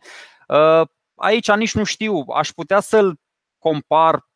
Aici 1.16 1.52
nici 1.52 1.74
nu 1.74 1.84
știu, 1.84 2.26
aș 2.36 2.50
putea 2.50 2.80
să-l 2.80 3.20
compar 3.60 4.31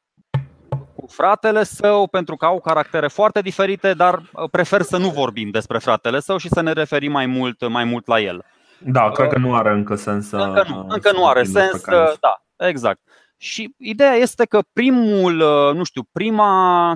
fratele 1.10 1.64
său 1.64 2.08
pentru 2.08 2.36
că 2.36 2.46
au 2.46 2.60
caractere 2.60 3.08
foarte 3.08 3.42
diferite, 3.42 3.94
dar 3.94 4.18
uh, 4.18 4.50
prefer 4.52 4.82
să 4.82 4.98
nu 4.98 5.10
vorbim 5.10 5.50
despre 5.50 5.78
fratele 5.78 6.20
său 6.20 6.38
și 6.38 6.50
să 6.50 6.62
ne 6.62 6.72
referim 6.72 7.12
mai 7.12 7.26
mult, 7.26 7.68
mai 7.68 7.84
mult 7.84 8.08
la 8.08 8.20
el. 8.20 8.46
Da, 8.80 9.12
cred 9.12 9.30
că 9.30 9.38
nu 9.38 9.56
are 9.56 9.72
încă 9.72 9.96
sens 9.96 10.28
să. 10.28 10.38
Încă 10.38 10.66
nu, 10.70 10.86
încă 10.90 11.12
nu 11.12 11.28
are 11.28 11.44
sens, 11.44 11.84
da, 12.20 12.44
exact. 12.68 13.00
Și 13.38 13.76
ideea 13.78 14.14
este 14.14 14.46
că 14.46 14.60
primul, 14.74 15.40
uh, 15.40 15.76
nu 15.76 15.84
știu, 15.84 16.02
prima, 16.12 16.92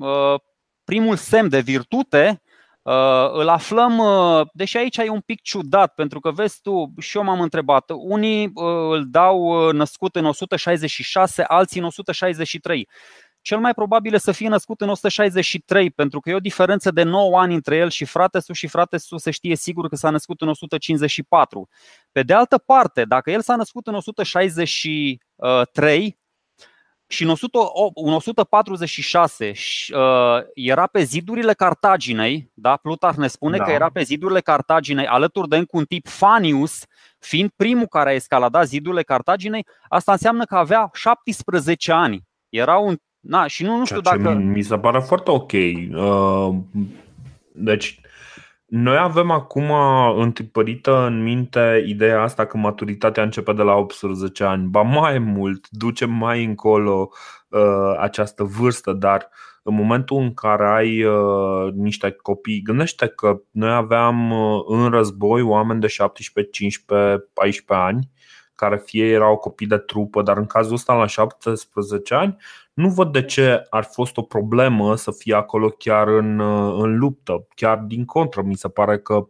uh, 0.00 0.40
primul 0.84 1.16
semn 1.16 1.48
de 1.48 1.60
virtute 1.60 2.42
îl 3.32 3.48
aflăm, 3.48 4.02
deși 4.52 4.76
aici 4.76 4.96
e 4.96 5.08
un 5.08 5.20
pic 5.20 5.42
ciudat, 5.42 5.94
pentru 5.94 6.20
că 6.20 6.30
vezi 6.30 6.60
tu, 6.62 6.92
și 7.00 7.16
eu 7.16 7.22
m-am 7.22 7.40
întrebat, 7.40 7.90
unii 7.94 8.50
îl 8.54 9.04
dau 9.10 9.70
născut 9.70 10.16
în 10.16 10.24
166, 10.24 11.42
alții 11.42 11.80
în 11.80 11.86
163 11.86 12.88
cel 13.42 13.58
mai 13.58 13.74
probabil 13.74 14.14
e 14.14 14.18
să 14.18 14.32
fie 14.32 14.48
născut 14.48 14.80
în 14.80 14.88
163, 14.88 15.90
pentru 15.90 16.20
că 16.20 16.30
e 16.30 16.34
o 16.34 16.38
diferență 16.38 16.90
de 16.90 17.02
9 17.02 17.38
ani 17.38 17.54
între 17.54 17.76
el 17.76 17.90
și 17.90 18.04
frate 18.04 18.38
și 18.52 18.66
frate 18.66 18.96
se 19.16 19.30
știe 19.30 19.56
sigur 19.56 19.88
că 19.88 19.96
s-a 19.96 20.10
născut 20.10 20.40
în 20.40 20.48
154. 20.48 21.68
Pe 22.12 22.22
de 22.22 22.34
altă 22.34 22.58
parte, 22.58 23.04
dacă 23.04 23.30
el 23.30 23.40
s-a 23.40 23.56
născut 23.56 23.86
în 23.86 23.94
163 23.94 26.20
și 27.12 27.22
în 27.94 28.12
146 28.12 29.52
era 30.54 30.86
pe 30.86 31.02
zidurile 31.02 31.52
Cartaginei, 31.52 32.50
da? 32.54 32.76
Plutarh 32.76 33.16
ne 33.16 33.26
spune 33.26 33.56
da. 33.56 33.64
că 33.64 33.70
era 33.70 33.90
pe 33.90 34.02
zidurile 34.02 34.40
Cartaginei 34.40 35.06
alături 35.06 35.48
de 35.48 35.56
încă 35.56 35.76
un 35.76 35.84
tip 35.84 36.06
Fanius, 36.08 36.84
fiind 37.18 37.50
primul 37.56 37.86
care 37.86 38.10
a 38.10 38.14
escaladat 38.14 38.66
zidurile 38.66 39.02
Cartaginei, 39.02 39.66
asta 39.88 40.12
înseamnă 40.12 40.44
că 40.44 40.54
avea 40.54 40.90
17 40.92 41.92
ani. 41.92 42.22
Era 42.48 42.76
un 42.76 42.96
Na, 43.22 43.46
și 43.46 43.64
nu, 43.64 43.76
nu 43.76 43.84
știu 43.84 44.00
Ceea 44.00 44.16
dacă. 44.16 44.34
Mi 44.34 44.62
se 44.62 44.78
pare 44.78 44.98
foarte 44.98 45.30
ok. 45.30 45.52
Uh, 45.52 46.54
deci, 47.52 48.00
noi 48.74 48.96
avem 48.96 49.30
acum 49.30 49.70
întipărită 50.16 51.06
în 51.06 51.22
minte 51.22 51.84
ideea 51.86 52.22
asta 52.22 52.46
că 52.46 52.56
maturitatea 52.56 53.22
începe 53.22 53.52
de 53.52 53.62
la 53.62 53.74
18 53.74 54.44
ani. 54.44 54.66
Ba 54.66 54.82
mai 54.82 55.18
mult, 55.18 55.68
ducem 55.70 56.10
mai 56.10 56.44
încolo 56.44 57.10
uh, 57.48 57.96
această 57.98 58.44
vârstă, 58.44 58.92
dar 58.92 59.28
în 59.62 59.74
momentul 59.74 60.16
în 60.16 60.34
care 60.34 60.66
ai 60.66 61.04
uh, 61.04 61.72
niște 61.72 62.10
copii, 62.10 62.62
gândește 62.62 63.06
că 63.06 63.40
noi 63.50 63.72
aveam 63.72 64.30
uh, 64.30 64.62
în 64.66 64.90
război 64.90 65.42
oameni 65.42 65.80
de 65.80 65.86
17, 65.86 66.52
15, 66.52 67.28
14 67.32 67.86
ani 67.86 68.10
care 68.54 68.82
fie 68.84 69.06
erau 69.06 69.36
copii 69.36 69.66
de 69.66 69.78
trupă, 69.78 70.22
dar 70.22 70.36
în 70.36 70.46
cazul 70.46 70.74
ăsta 70.74 70.94
la 70.94 71.06
17 71.06 72.14
ani 72.14 72.36
nu 72.72 72.88
văd 72.88 73.12
de 73.12 73.24
ce 73.24 73.66
ar 73.70 73.84
fost 73.84 74.16
o 74.16 74.22
problemă 74.22 74.96
să 74.96 75.10
fie 75.10 75.34
acolo 75.34 75.68
chiar 75.68 76.08
în, 76.08 76.40
în 76.82 76.98
luptă. 76.98 77.46
Chiar 77.54 77.78
din 77.78 78.04
contră, 78.04 78.42
mi 78.42 78.56
se 78.56 78.68
pare 78.68 78.98
că 78.98 79.28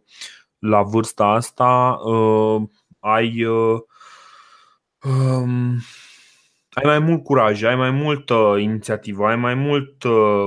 la 0.59 0.81
vârsta 0.81 1.25
asta 1.25 1.99
uh, 2.03 2.61
ai 2.99 3.45
uh, 3.45 3.79
um, 5.03 5.77
ai 6.73 6.83
mai 6.85 6.99
mult 6.99 7.23
curaj, 7.23 7.63
ai 7.63 7.75
mai 7.75 7.91
multă 7.91 8.55
inițiativă, 8.59 9.25
ai 9.25 9.35
mai 9.35 9.55
mult, 9.55 10.03
uh, 10.03 10.45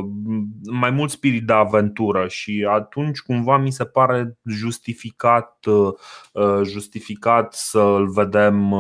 mai 0.71 0.91
mult 0.91 1.11
spirit 1.11 1.47
de 1.47 1.53
aventură 1.53 2.29
și 2.29 2.67
atunci 2.71 3.19
cumva 3.19 3.57
mi 3.57 3.71
se 3.71 3.85
pare 3.85 4.39
justificat, 4.45 5.65
uh, 5.67 5.93
uh, 6.33 6.61
justificat 6.65 7.53
să-l 7.53 8.09
vedem 8.09 8.75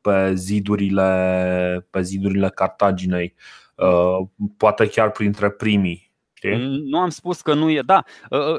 pe 0.00 0.34
zidurile, 0.34 1.86
pe 1.90 2.02
zidurile 2.02 2.48
Cartaginei, 2.48 3.34
poate 4.56 4.86
chiar 4.86 5.10
printre 5.10 5.50
primii. 5.50 6.12
Nu 6.84 6.98
am 6.98 7.08
spus 7.08 7.40
că 7.40 7.54
nu 7.54 7.70
e, 7.70 7.82
da, 7.86 8.04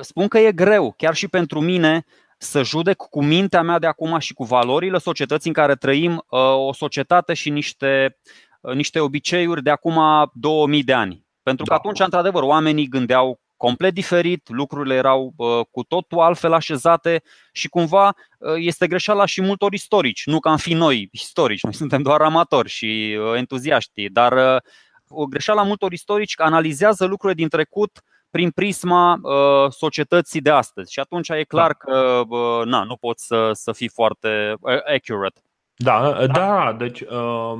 spun 0.01 0.27
că 0.27 0.37
e 0.37 0.51
greu, 0.51 0.93
chiar 0.97 1.15
și 1.15 1.27
pentru 1.27 1.59
mine 1.59 2.05
să 2.41 2.63
judec 2.63 2.95
cu 2.95 3.23
mintea 3.23 3.61
mea 3.61 3.79
de 3.79 3.87
acum 3.87 4.19
și 4.19 4.33
cu 4.33 4.43
valorile 4.43 4.97
societății 4.97 5.49
în 5.49 5.55
care 5.55 5.75
trăim 5.75 6.11
uh, 6.13 6.39
o 6.55 6.73
societate 6.73 7.33
și 7.33 7.49
niște, 7.49 8.17
uh, 8.61 8.73
niște 8.73 8.99
obiceiuri 8.99 9.63
de 9.63 9.69
acum 9.69 9.99
2000 10.33 10.83
de 10.83 10.93
ani. 10.93 11.25
Pentru 11.43 11.63
că 11.63 11.69
da. 11.69 11.75
atunci, 11.75 11.99
într-adevăr, 11.99 12.43
oamenii 12.43 12.87
gândeau 12.87 13.39
complet 13.57 13.93
diferit, 13.93 14.49
lucrurile 14.49 14.95
erau 14.95 15.33
uh, 15.35 15.65
cu 15.71 15.83
totul 15.83 16.19
altfel 16.19 16.53
așezate 16.53 17.23
și 17.51 17.67
cumva 17.67 18.15
este 18.55 18.87
greșeala 18.87 19.25
și 19.25 19.41
multor 19.41 19.73
istorici. 19.73 20.25
Nu 20.25 20.39
că 20.39 20.49
am 20.49 20.57
fi 20.57 20.73
noi 20.73 21.09
istorici, 21.11 21.63
noi 21.67 21.73
suntem 21.73 22.01
doar 22.01 22.21
amatori 22.21 22.69
și 22.69 23.17
entuziaști, 23.35 24.09
dar 24.09 24.61
o 25.07 25.25
greșeală 25.25 25.63
multor 25.63 25.91
istorici 25.91 26.33
analizează 26.37 27.05
lucrurile 27.05 27.39
din 27.39 27.49
trecut 27.49 28.01
prin 28.29 28.51
prisma 28.51 29.19
uh, 29.21 29.71
societății 29.71 30.41
de 30.41 30.49
astăzi. 30.49 30.91
Și 30.91 30.99
atunci 30.99 31.29
e 31.29 31.43
clar 31.43 31.71
da. 31.71 31.73
că 31.73 32.21
uh, 32.27 32.65
na, 32.65 32.83
nu 32.83 32.95
poți 32.95 33.25
să, 33.25 33.49
să 33.53 33.71
fii 33.71 33.89
foarte 33.89 34.55
uh, 34.59 34.93
accurate. 34.95 35.41
Da, 35.75 36.25
da, 36.25 36.25
da 36.25 36.75
deci 36.77 37.01
uh, 37.01 37.59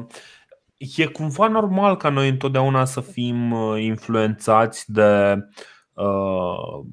e 0.78 1.06
cumva 1.06 1.48
normal 1.48 1.98
ca 1.98 2.10
noi 2.10 2.30
întotdeauna 2.30 2.86
să 2.86 3.02
fim 3.02 3.52
uh, 3.52 3.82
influențați 3.82 4.92
de, 4.92 5.38
uh, 5.94 6.86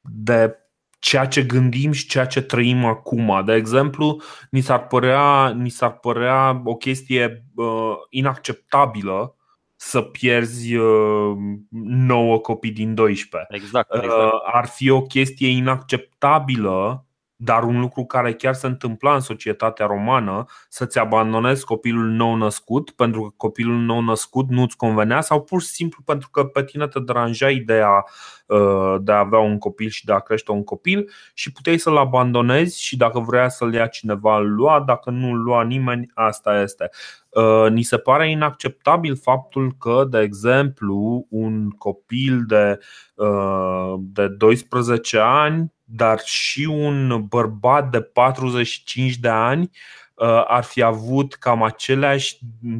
de 0.00 0.58
ceea 0.98 1.26
ce 1.26 1.42
gândim 1.42 1.92
și 1.92 2.08
ceea 2.08 2.26
ce 2.26 2.40
trăim 2.40 2.84
acum. 2.84 3.42
De 3.44 3.54
exemplu, 3.54 4.20
ni 4.50 4.60
s-ar 4.60 4.86
părea, 4.86 5.48
ni 5.48 5.68
s-ar 5.68 5.98
părea 5.98 6.62
o 6.64 6.74
chestie 6.74 7.44
uh, 7.54 7.94
inacceptabilă 8.10 9.37
să 9.80 10.02
pierzi 10.02 10.74
uh, 10.74 11.36
9 11.70 12.38
copii 12.38 12.70
din 12.70 12.94
12. 12.94 13.54
Exact, 13.54 13.94
exact. 13.94 14.12
Uh, 14.12 14.30
ar 14.52 14.66
fi 14.66 14.90
o 14.90 15.02
chestie 15.02 15.48
inacceptabilă 15.48 17.02
dar 17.40 17.62
un 17.62 17.80
lucru 17.80 18.04
care 18.04 18.34
chiar 18.34 18.54
se 18.54 18.66
întâmpla 18.66 19.14
în 19.14 19.20
societatea 19.20 19.86
romană, 19.86 20.44
să-ți 20.68 20.98
abandonezi 20.98 21.64
copilul 21.64 22.04
nou 22.04 22.34
născut 22.34 22.90
pentru 22.90 23.22
că 23.22 23.34
copilul 23.36 23.76
nou 23.76 24.00
născut 24.00 24.48
nu-ți 24.48 24.76
convenea 24.76 25.20
sau 25.20 25.42
pur 25.42 25.60
și 25.60 25.68
simplu 25.68 26.02
pentru 26.04 26.28
că 26.30 26.44
pe 26.44 26.64
tine 26.64 26.88
te 26.88 27.00
deranja 27.00 27.50
ideea 27.50 27.88
uh, 27.88 28.02
de 29.00 29.12
a 29.12 29.18
avea 29.18 29.38
un 29.38 29.58
copil 29.58 29.88
și 29.88 30.04
de 30.04 30.12
a 30.12 30.18
crește 30.18 30.52
un 30.52 30.64
copil 30.64 31.10
și 31.34 31.52
puteai 31.52 31.78
să-l 31.78 31.96
abandonezi 31.96 32.82
și 32.82 32.96
dacă 32.96 33.18
vrea 33.18 33.48
să-l 33.48 33.74
ia 33.74 33.86
cineva 33.86 34.38
îl 34.38 34.54
lua, 34.54 34.82
dacă 34.86 35.10
nu 35.10 35.30
îl 35.30 35.42
lua 35.42 35.62
nimeni, 35.62 36.10
asta 36.14 36.60
este. 36.60 36.90
Uh, 37.28 37.70
ni 37.70 37.82
se 37.82 37.98
pare 37.98 38.30
inacceptabil 38.30 39.16
faptul 39.16 39.72
că, 39.78 40.06
de 40.10 40.20
exemplu, 40.20 41.26
un 41.30 41.70
copil 41.70 42.44
de, 42.46 42.78
uh, 43.14 43.94
de 43.98 44.28
12 44.28 45.18
ani 45.18 45.72
dar 45.90 46.20
și 46.20 46.64
un 46.70 47.24
bărbat 47.26 47.90
de 47.90 48.00
45 48.00 49.16
de 49.16 49.28
ani 49.28 49.70
uh, 50.14 50.44
ar 50.46 50.64
fi 50.64 50.82
avut 50.82 51.34
cam 51.34 51.62
aceleași 51.62 52.38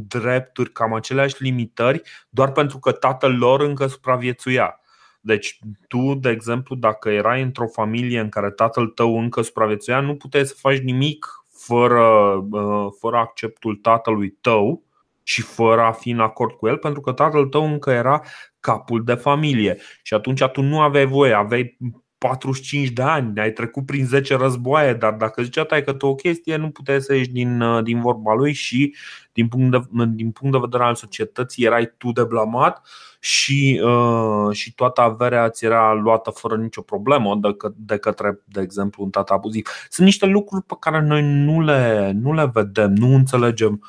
drepturi, 0.09 0.73
cam 0.73 0.95
aceleași 0.95 1.43
limitări, 1.43 2.03
doar 2.29 2.53
pentru 2.53 2.79
că 2.79 2.93
tatăl 2.93 3.37
lor 3.37 3.61
încă 3.61 3.87
supraviețuia. 3.87 4.81
Deci 5.21 5.59
tu, 5.89 6.15
de 6.15 6.31
exemplu, 6.31 6.77
dacă 6.77 7.09
erai 7.09 7.43
într-o 7.43 7.67
familie 7.67 8.21
în 8.21 8.29
care 8.29 8.51
tatăl 8.51 8.87
tău 8.87 9.19
încă 9.19 9.43
supraviețuia, 9.43 10.01
nu 10.01 10.17
puteai 10.17 10.47
să 10.47 10.55
faci 10.59 10.79
nimic 10.79 11.27
fără, 11.49 12.03
uh, 12.51 12.87
fără 12.99 13.17
acceptul 13.17 13.75
tatălui 13.75 14.31
tău 14.41 14.83
și 15.23 15.43
fără 15.43 15.81
a 15.81 15.93
fi 15.93 16.11
în 16.11 16.21
acord 16.21 16.53
cu 16.53 16.67
el, 16.67 16.77
pentru 16.77 17.01
că 17.01 17.13
tatăl 17.13 17.47
tău 17.47 17.65
încă 17.65 17.91
era 17.91 18.23
capul 18.61 19.05
de 19.05 19.15
familie. 19.15 19.77
Și 20.03 20.15
atunci 20.15 20.45
tu 20.45 20.63
nu 20.63 20.81
aveai 20.81 21.07
voie, 21.07 21.33
aveai 21.33 21.77
45 22.19 22.89
de 22.89 23.03
ani, 23.03 23.41
ai 23.41 23.53
trecut 23.53 23.87
prin 23.87 24.07
10 24.07 24.37
războaie, 24.37 24.93
dar 24.93 25.13
dacă 25.13 25.43
zicea 25.43 25.65
tai 25.65 25.85
că 25.85 25.93
tu 25.93 26.07
o 26.07 26.15
chestie, 26.15 26.57
nu 26.57 26.71
puteai 26.71 27.01
să 27.01 27.15
ieși 27.15 27.31
din, 27.31 27.61
uh, 27.61 27.83
din 27.83 28.01
vorba 28.01 28.35
lui 28.35 28.53
și 28.53 28.95
din 29.39 29.49
punct, 29.49 29.71
de, 29.71 30.05
din 30.09 30.31
punct 30.31 30.53
de 30.53 30.61
vedere 30.61 30.83
al 30.83 30.95
societății 30.95 31.65
erai 31.65 31.95
tu 31.97 32.13
de 32.13 32.25
blamat 32.25 32.87
și, 33.21 33.81
uh, 33.85 34.55
și 34.57 34.75
toată 34.75 35.01
averea 35.01 35.51
ți 35.51 35.65
era 35.65 35.93
luată 35.93 36.31
fără 36.31 36.57
nicio 36.57 36.83
problemă 36.83 37.39
de, 37.41 37.55
că, 37.55 37.73
de 37.77 37.99
către, 37.99 38.43
de 38.45 38.61
exemplu, 38.61 39.05
un 39.05 39.11
tată 39.11 39.33
abuziv. 39.33 39.69
Sunt 39.89 40.07
niște 40.07 40.27
lucruri 40.27 40.65
pe 40.65 40.77
care 40.81 41.01
noi 41.01 41.23
nu 41.23 41.61
le, 41.61 42.13
nu 42.15 42.33
le 42.33 42.51
vedem, 42.53 42.93
nu 42.93 43.15
înțelegem 43.15 43.83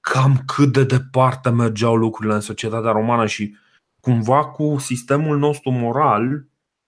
cam 0.00 0.42
cât 0.46 0.72
de 0.72 0.84
departe 0.84 1.50
mergeau 1.50 1.96
lucrurile 1.96 2.34
în 2.34 2.40
societatea 2.40 2.90
romană 2.90 3.26
și 3.26 3.56
cumva 4.00 4.44
cu 4.44 4.76
sistemul 4.78 5.38
nostru 5.38 5.70
moral 5.70 6.46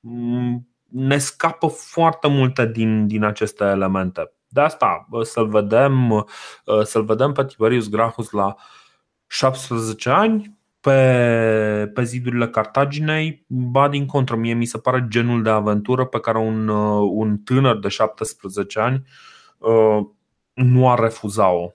Mm, 0.09 0.69
ne 0.85 1.19
scapă 1.19 1.67
foarte 1.67 2.29
multe 2.29 2.67
din, 2.67 3.07
din 3.07 3.25
aceste 3.25 3.65
elemente. 3.65 4.33
De 4.57 4.63
asta 4.63 5.09
să-l 5.23 5.49
vedem, 5.49 6.27
să-l 6.83 7.05
vedem 7.05 7.33
pe 7.33 7.45
Tiberius 7.45 7.89
Gracchus 7.89 8.31
la 8.31 8.55
17 9.27 10.11
ani 10.11 10.59
pe, 10.81 11.91
pe 11.95 12.03
zidurile 12.03 12.49
Cartaginei, 12.49 13.45
ba 13.49 13.89
din 13.89 14.07
contră, 14.07 14.37
mie 14.37 14.55
mi 14.55 14.65
se 14.65 14.79
pare 14.79 15.07
genul 15.09 15.43
de 15.43 15.51
aventură 15.51 16.05
pe 16.05 16.21
care 16.21 16.39
un, 16.39 16.69
un 16.99 17.39
tânăr 17.39 17.79
de 17.79 17.89
17 17.89 18.81
ani 18.81 19.03
nu 20.55 20.91
ar 20.91 20.99
refuza-o. 20.99 21.71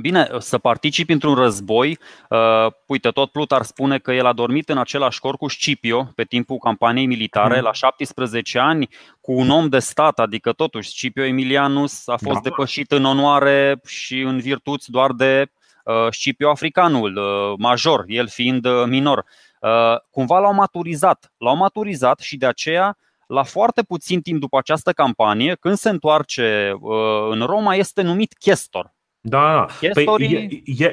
Bine, 0.00 0.28
să 0.38 0.58
participi 0.58 1.12
într-un 1.12 1.34
război, 1.34 1.98
uh, 2.28 2.72
uite, 2.86 3.08
tot 3.10 3.30
Plutar 3.30 3.62
spune 3.62 3.98
că 3.98 4.12
el 4.12 4.26
a 4.26 4.32
dormit 4.32 4.68
în 4.68 4.78
același 4.78 5.20
cor 5.20 5.36
cu 5.36 5.48
Scipio 5.48 6.10
pe 6.14 6.24
timpul 6.24 6.58
campaniei 6.58 7.06
militare, 7.06 7.56
mm. 7.56 7.62
la 7.62 7.72
17 7.72 8.58
ani, 8.58 8.88
cu 9.20 9.32
un 9.32 9.50
om 9.50 9.68
de 9.68 9.78
stat, 9.78 10.18
adică 10.18 10.52
totuși 10.52 10.88
Scipio 10.88 11.24
Emilianus 11.24 12.08
a 12.08 12.16
fost 12.16 12.34
da. 12.34 12.40
depășit 12.42 12.92
în 12.92 13.04
onoare 13.04 13.80
și 13.86 14.20
în 14.20 14.38
virtuți 14.38 14.90
doar 14.90 15.12
de 15.12 15.50
uh, 15.84 15.94
Scipio 16.10 16.50
Africanul, 16.50 17.16
uh, 17.16 17.54
major, 17.58 18.04
el 18.06 18.28
fiind 18.28 18.64
uh, 18.64 18.84
minor. 18.86 19.24
Uh, 19.60 19.96
cumva 20.10 20.38
l-au 20.38 20.54
maturizat, 20.54 21.32
l-au 21.38 21.56
maturizat 21.56 22.18
și 22.20 22.36
de 22.36 22.46
aceea 22.46 22.96
la 23.26 23.42
foarte 23.42 23.82
puțin 23.82 24.20
timp 24.20 24.40
după 24.40 24.58
această 24.58 24.92
campanie, 24.92 25.54
când 25.54 25.76
se 25.76 25.88
întoarce 25.88 26.72
uh, 26.80 26.92
în 27.30 27.40
Roma, 27.40 27.74
este 27.74 28.02
numit 28.02 28.32
chestor 28.32 28.98
da, 29.20 29.54
da. 29.80 29.88
Păi, 29.92 30.04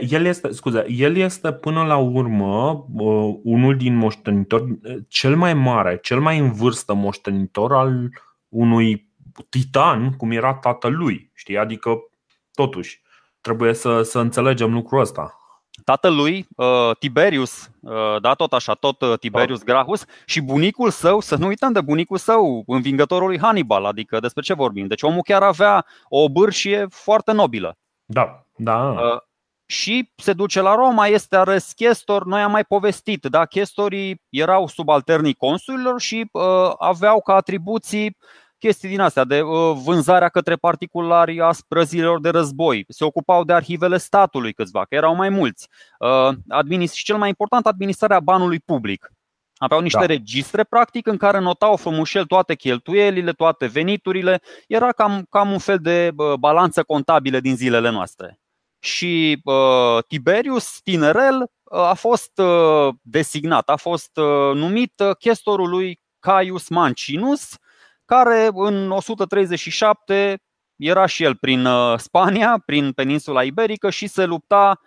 el, 0.10 0.26
este, 0.26 0.52
scuze, 0.52 0.86
el 0.90 1.16
este 1.16 1.54
până 1.54 1.84
la 1.84 1.98
urmă 1.98 2.86
uh, 2.94 3.36
unul 3.44 3.78
din 3.78 3.96
moștenitori, 3.96 4.80
cel 5.08 5.36
mai 5.36 5.54
mare, 5.54 6.00
cel 6.02 6.20
mai 6.20 6.38
în 6.38 6.52
vârstă 6.52 6.94
moștenitor 6.94 7.74
al 7.74 8.10
unui 8.50 9.12
titan, 9.50 10.14
cum 10.14 10.32
era 10.32 10.54
tatălui. 10.54 11.32
Știi? 11.34 11.58
Adică, 11.58 11.90
totuși, 12.54 13.02
trebuie 13.42 13.74
să, 13.74 14.02
să 14.02 14.20
înțelegem 14.20 14.74
lucrul 14.74 15.00
ăsta. 15.00 15.38
Tatălui, 15.84 16.48
uh, 16.56 16.92
Tiberius, 17.00 17.72
uh, 17.82 18.22
da, 18.22 18.34
tot 18.34 18.54
așa, 18.54 18.74
tot 18.74 19.02
uh, 19.02 19.20
Tiberius 19.20 19.60
da. 19.60 19.74
Gracchus 19.74 20.06
și 20.26 20.42
bunicul 20.42 20.90
său, 20.90 21.20
să 21.20 21.36
nu 21.36 21.48
uităm 21.48 21.72
de 21.72 21.82
bunicul 21.82 22.18
său, 22.18 22.64
învingătorul 22.68 23.28
lui 23.28 23.40
Hannibal, 23.40 23.86
adică 23.86 24.20
despre 24.20 24.42
ce 24.42 24.54
vorbim. 24.54 24.88
Deci 24.88 25.02
omul 25.02 25.22
chiar 25.22 25.44
avea 25.44 25.86
o 26.10 26.30
bârșie 26.30 26.86
foarte 26.90 27.32
nobilă. 27.32 27.78
Da, 28.10 28.46
da. 28.56 28.90
Uh, 28.90 29.20
și 29.66 30.12
se 30.16 30.34
duce 30.34 30.62
la 30.62 30.76
Roma, 30.76 31.08
este 31.08 31.36
ales 31.36 31.72
chestor, 31.72 32.26
noi 32.26 32.42
am 32.42 32.52
mai 32.52 32.64
povestit, 32.64 33.26
da? 33.26 33.46
chestorii 33.46 34.22
erau 34.30 34.68
subalternii 34.68 35.34
consulilor 35.34 36.02
și 36.02 36.30
uh, 36.32 36.72
aveau 36.78 37.22
ca 37.22 37.34
atribuții 37.34 38.18
chestii 38.60 38.90
din 38.90 39.00
astea, 39.00 39.24
de 39.24 39.42
uh, 39.42 39.78
vânzarea 39.84 40.30
către 40.30 40.56
particulari 40.56 41.42
a 41.42 41.52
sprăzilor 41.52 42.22
de 42.22 42.30
război. 42.30 42.86
Se 42.88 43.04
ocupau 43.04 43.44
de 43.44 43.54
arhivele 43.54 43.98
statului 43.98 44.54
câțiva, 44.54 44.86
că 44.86 44.96
erau 44.96 45.16
mai 45.16 45.30
mulți. 45.30 45.68
Uh, 46.00 46.36
administ- 46.50 46.94
și 46.94 47.04
cel 47.04 47.18
mai 47.18 47.30
important, 47.30 47.66
administrarea 47.66 48.20
banului 48.20 48.60
public. 48.60 49.12
Aveau 49.58 49.82
niște 49.82 50.00
da. 50.00 50.06
registre, 50.06 50.64
practic, 50.64 51.08
în 51.08 51.18
care 51.18 51.40
notau 51.40 51.76
frumușel 51.76 52.26
toate 52.26 52.56
cheltuielile, 52.56 53.32
toate 53.32 53.66
veniturile. 53.66 54.42
Era 54.68 54.92
cam, 54.92 55.26
cam 55.30 55.52
un 55.52 55.58
fel 55.58 55.78
de 55.78 56.12
balanță 56.40 56.84
contabilă 56.84 57.40
din 57.40 57.56
zilele 57.56 57.90
noastre. 57.90 58.40
Și 58.80 59.42
uh, 59.44 60.04
Tiberius, 60.08 60.80
tinerel, 60.84 61.52
a 61.64 61.94
fost 61.94 62.38
uh, 62.38 62.94
designat, 63.02 63.70
a 63.70 63.76
fost 63.76 64.18
uh, 64.18 64.54
numit 64.54 64.94
chestorul 65.20 65.70
lui 65.70 66.00
Caius 66.20 66.70
Mancinus, 66.70 67.56
care 68.06 68.50
în 68.54 68.92
137 68.92 70.42
era 70.76 71.06
și 71.06 71.24
el 71.24 71.36
prin 71.36 71.68
Spania, 71.98 72.64
prin 72.66 72.92
peninsula 72.92 73.44
iberică 73.44 73.90
și 73.90 74.08
se 74.08 74.26
lupta 74.26 74.80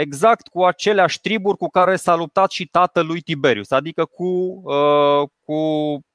exact 0.00 0.48
cu 0.48 0.64
aceleași 0.64 1.20
triburi 1.20 1.56
cu 1.56 1.68
care 1.68 1.96
s-a 1.96 2.16
luptat 2.16 2.50
și 2.50 2.66
tatălui 2.66 3.20
Tiberius, 3.20 3.70
adică 3.70 4.04
cu, 4.04 4.24
uh, 4.64 5.28
cu 5.44 5.54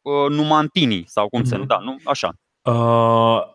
uh, 0.01 0.29
numantinii 0.29 1.03
sau 1.07 1.29
cum 1.29 1.41
mm-hmm. 1.41 1.43
se 1.43 1.57
mhm. 1.57 1.67
numește, 1.69 1.85
da, 1.85 1.91
nu, 1.91 1.97
așa. 2.03 2.33
Uh, 2.61 3.51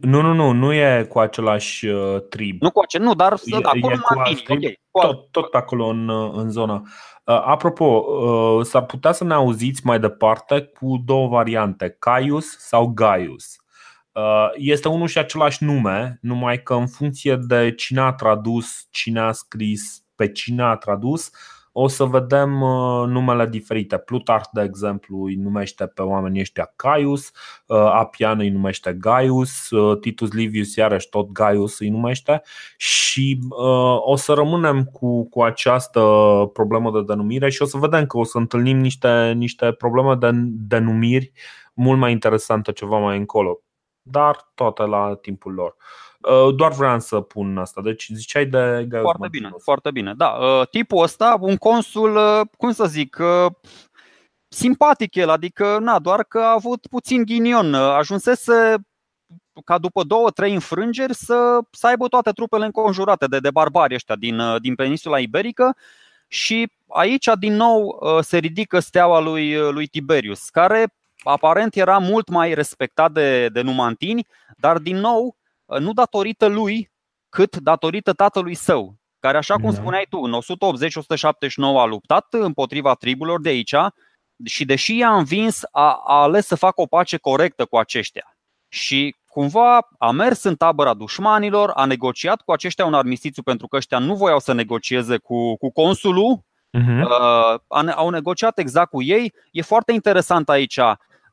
nu, 0.00 0.20
nu, 0.20 0.32
nu, 0.32 0.52
nu 0.52 0.72
e 0.72 1.06
cu 1.08 1.18
același 1.18 1.86
uh, 1.86 2.22
trib. 2.28 2.62
Nu 2.62 2.70
cu 2.70 2.80
acel, 2.80 3.02
nu, 3.02 3.14
dar 3.14 3.32
e, 3.32 3.58
da, 3.60 3.68
cu 3.68 3.78
numantinii, 3.78 4.44
okay. 4.48 4.80
tot, 4.90 5.30
tot 5.30 5.50
pe 5.50 5.56
acolo 5.56 5.86
în, 5.86 6.08
uh, 6.08 6.30
în 6.34 6.50
zona. 6.50 6.82
Uh, 7.24 7.42
apropo, 7.44 7.84
uh, 7.84 8.64
s-ar 8.64 8.84
putea 8.84 9.12
să 9.12 9.24
ne 9.24 9.34
auziți 9.34 9.86
mai 9.86 10.00
departe 10.00 10.60
cu 10.60 11.02
două 11.04 11.28
variante, 11.28 11.96
Caius 11.98 12.58
sau 12.58 12.86
Gaius. 12.86 13.56
Uh, 14.18 14.50
este 14.54 14.88
unul 14.88 15.06
și 15.06 15.18
același 15.18 15.64
nume, 15.64 16.18
numai 16.22 16.62
că 16.62 16.74
în 16.74 16.86
funcție 16.86 17.36
de 17.36 17.74
cine 17.74 18.00
a 18.00 18.12
tradus, 18.12 18.86
cine 18.90 19.20
a 19.20 19.32
scris, 19.32 20.04
pe 20.14 20.32
cine 20.32 20.62
a 20.62 20.74
tradus, 20.74 21.30
o 21.72 21.88
să 21.88 22.04
vedem 22.04 22.60
uh, 22.60 23.06
numele 23.06 23.46
diferite. 23.46 23.98
Plutarh, 23.98 24.44
de 24.52 24.62
exemplu, 24.62 25.22
îi 25.22 25.34
numește 25.34 25.86
pe 25.86 26.02
oamenii 26.02 26.40
ăștia 26.40 26.72
Caius, 26.76 27.30
uh, 27.66 27.76
Apian 27.76 28.38
îi 28.38 28.48
numește 28.48 28.92
Gaius, 28.92 29.68
Titus 30.00 30.32
Livius 30.32 30.74
iarăși 30.74 31.08
tot 31.08 31.32
Gaius 31.32 31.78
îi 31.78 31.88
numește 31.88 32.42
și 32.76 33.38
o 33.98 34.16
să 34.16 34.32
rămânem 34.32 34.84
cu, 34.84 35.28
cu 35.28 35.42
această 35.42 36.00
problemă 36.52 36.90
de 36.90 37.02
denumire 37.02 37.50
și 37.50 37.62
o 37.62 37.64
să 37.64 37.76
vedem 37.76 38.06
că 38.06 38.18
o 38.18 38.24
să 38.24 38.38
întâlnim 38.38 38.78
niște, 38.78 39.32
niște 39.32 39.72
probleme 39.72 40.14
de 40.14 40.30
denumiri 40.68 41.32
mult 41.74 41.98
mai 41.98 42.12
interesante 42.12 42.72
ceva 42.72 42.98
mai 42.98 43.16
încolo 43.16 43.62
dar 44.10 44.50
toate 44.54 44.82
la 44.82 45.14
timpul 45.20 45.52
lor. 45.52 45.76
Uh, 46.18 46.54
doar 46.54 46.72
vreau 46.72 47.00
să 47.00 47.20
pun 47.20 47.58
asta. 47.58 47.80
Deci 47.80 48.10
ziceai 48.14 48.46
de 48.46 48.84
Gaius 48.88 49.04
Foarte 49.04 49.28
bine, 49.30 49.50
foarte 49.62 49.90
bine. 49.90 50.14
Da, 50.16 50.28
uh, 50.28 50.68
tipul 50.70 51.02
ăsta, 51.02 51.36
un 51.40 51.56
consul, 51.56 52.16
uh, 52.16 52.40
cum 52.56 52.72
să 52.72 52.86
zic, 52.86 53.18
simpatic 54.48 55.14
el, 55.14 55.28
adică 55.28 55.78
na, 55.80 55.98
doar 55.98 56.24
că 56.24 56.38
a 56.38 56.52
avut 56.52 56.86
puțin 56.86 57.22
ghinion. 57.24 57.74
Ajunsese 57.74 58.76
ca 59.64 59.78
după 59.78 60.02
două, 60.02 60.30
trei 60.30 60.54
înfrângeri 60.54 61.14
să, 61.14 61.58
să 61.70 61.86
aibă 61.86 62.08
toate 62.08 62.30
trupele 62.30 62.64
înconjurate 62.64 63.26
de, 63.26 63.38
de 63.38 63.50
barbari 63.50 63.94
ăștia 63.94 64.16
din, 64.16 64.40
din 64.60 64.74
peninsula 64.74 65.18
iberică 65.18 65.76
și 66.28 66.72
aici 66.88 67.28
din 67.38 67.54
nou 67.54 68.00
se 68.20 68.38
ridică 68.38 68.78
steaua 68.78 69.20
lui, 69.20 69.56
lui 69.56 69.86
Tiberius, 69.86 70.48
care 70.48 70.94
aparent 71.28 71.74
era 71.74 71.98
mult 71.98 72.28
mai 72.28 72.54
respectat 72.54 73.12
de, 73.12 73.48
de 73.48 73.60
numantini, 73.60 74.26
dar 74.56 74.78
din 74.78 74.96
nou 74.96 75.36
nu 75.78 75.92
datorită 75.92 76.46
lui, 76.46 76.90
cât 77.28 77.56
datorită 77.56 78.12
tatălui 78.12 78.54
său, 78.54 78.96
care, 79.18 79.36
așa 79.36 79.54
cum 79.54 79.70
da. 79.70 79.76
spuneai 79.76 80.06
tu, 80.08 80.18
în 80.18 80.38
180-179 81.76 81.80
a 81.80 81.84
luptat 81.84 82.26
împotriva 82.30 82.94
triburilor 82.94 83.40
de 83.40 83.48
aici 83.48 83.74
și 84.44 84.64
deși 84.64 84.96
i-a 84.96 85.16
învins, 85.16 85.62
a, 85.70 86.02
a 86.06 86.22
ales 86.22 86.46
să 86.46 86.54
facă 86.54 86.80
o 86.80 86.86
pace 86.86 87.16
corectă 87.16 87.64
cu 87.64 87.76
aceștia. 87.76 88.36
Și 88.68 89.16
cumva 89.26 89.88
a 89.98 90.10
mers 90.10 90.42
în 90.42 90.56
tabăra 90.56 90.94
dușmanilor, 90.94 91.70
a 91.74 91.84
negociat 91.84 92.40
cu 92.40 92.52
aceștia 92.52 92.86
un 92.86 92.94
armistițiu 92.94 93.42
pentru 93.42 93.66
că 93.66 93.76
ăștia 93.76 93.98
nu 93.98 94.14
voiau 94.14 94.38
să 94.38 94.52
negocieze 94.52 95.16
cu, 95.16 95.56
cu 95.56 95.70
consulul, 95.70 96.38
uh-huh. 96.78 97.02
uh, 97.74 97.92
au 97.94 98.10
negociat 98.10 98.58
exact 98.58 98.90
cu 98.90 99.02
ei. 99.02 99.32
E 99.50 99.62
foarte 99.62 99.92
interesant 99.92 100.48
aici. 100.48 100.78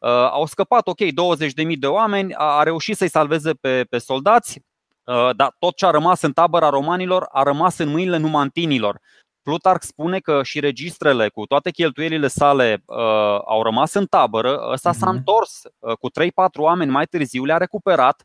Uh, 0.05 0.11
au 0.11 0.45
scăpat, 0.45 0.87
ok, 0.87 0.99
20.000 0.99 1.77
de 1.79 1.87
oameni, 1.87 2.33
a, 2.33 2.43
a 2.43 2.63
reușit 2.63 2.97
să-i 2.97 3.09
salveze 3.09 3.53
pe, 3.53 3.85
pe 3.89 3.97
soldați, 3.97 4.61
uh, 5.03 5.35
dar 5.35 5.55
tot 5.59 5.75
ce 5.75 5.85
a 5.85 5.89
rămas 5.89 6.21
în 6.21 6.31
tabăra 6.31 6.69
romanilor 6.69 7.27
a 7.31 7.43
rămas 7.43 7.77
în 7.77 7.89
mâinile 7.89 8.17
numantinilor. 8.17 8.99
Plutarch 9.41 9.83
spune 9.85 10.19
că 10.19 10.43
și 10.43 10.59
registrele 10.59 11.29
cu 11.29 11.45
toate 11.45 11.71
cheltuielile 11.71 12.27
sale 12.27 12.83
uh, 12.85 12.97
au 13.45 13.63
rămas 13.63 13.93
în 13.93 14.05
tabără. 14.05 14.69
Ăsta 14.71 14.89
uh-huh. 14.89 14.97
s-a 14.97 15.05
mhm. 15.05 15.15
întors 15.15 15.61
uh, 15.79 15.97
cu 15.97 16.09
3-4 16.09 16.11
oameni 16.53 16.91
mai 16.91 17.05
târziu, 17.05 17.45
le-a 17.45 17.57
recuperat 17.57 18.23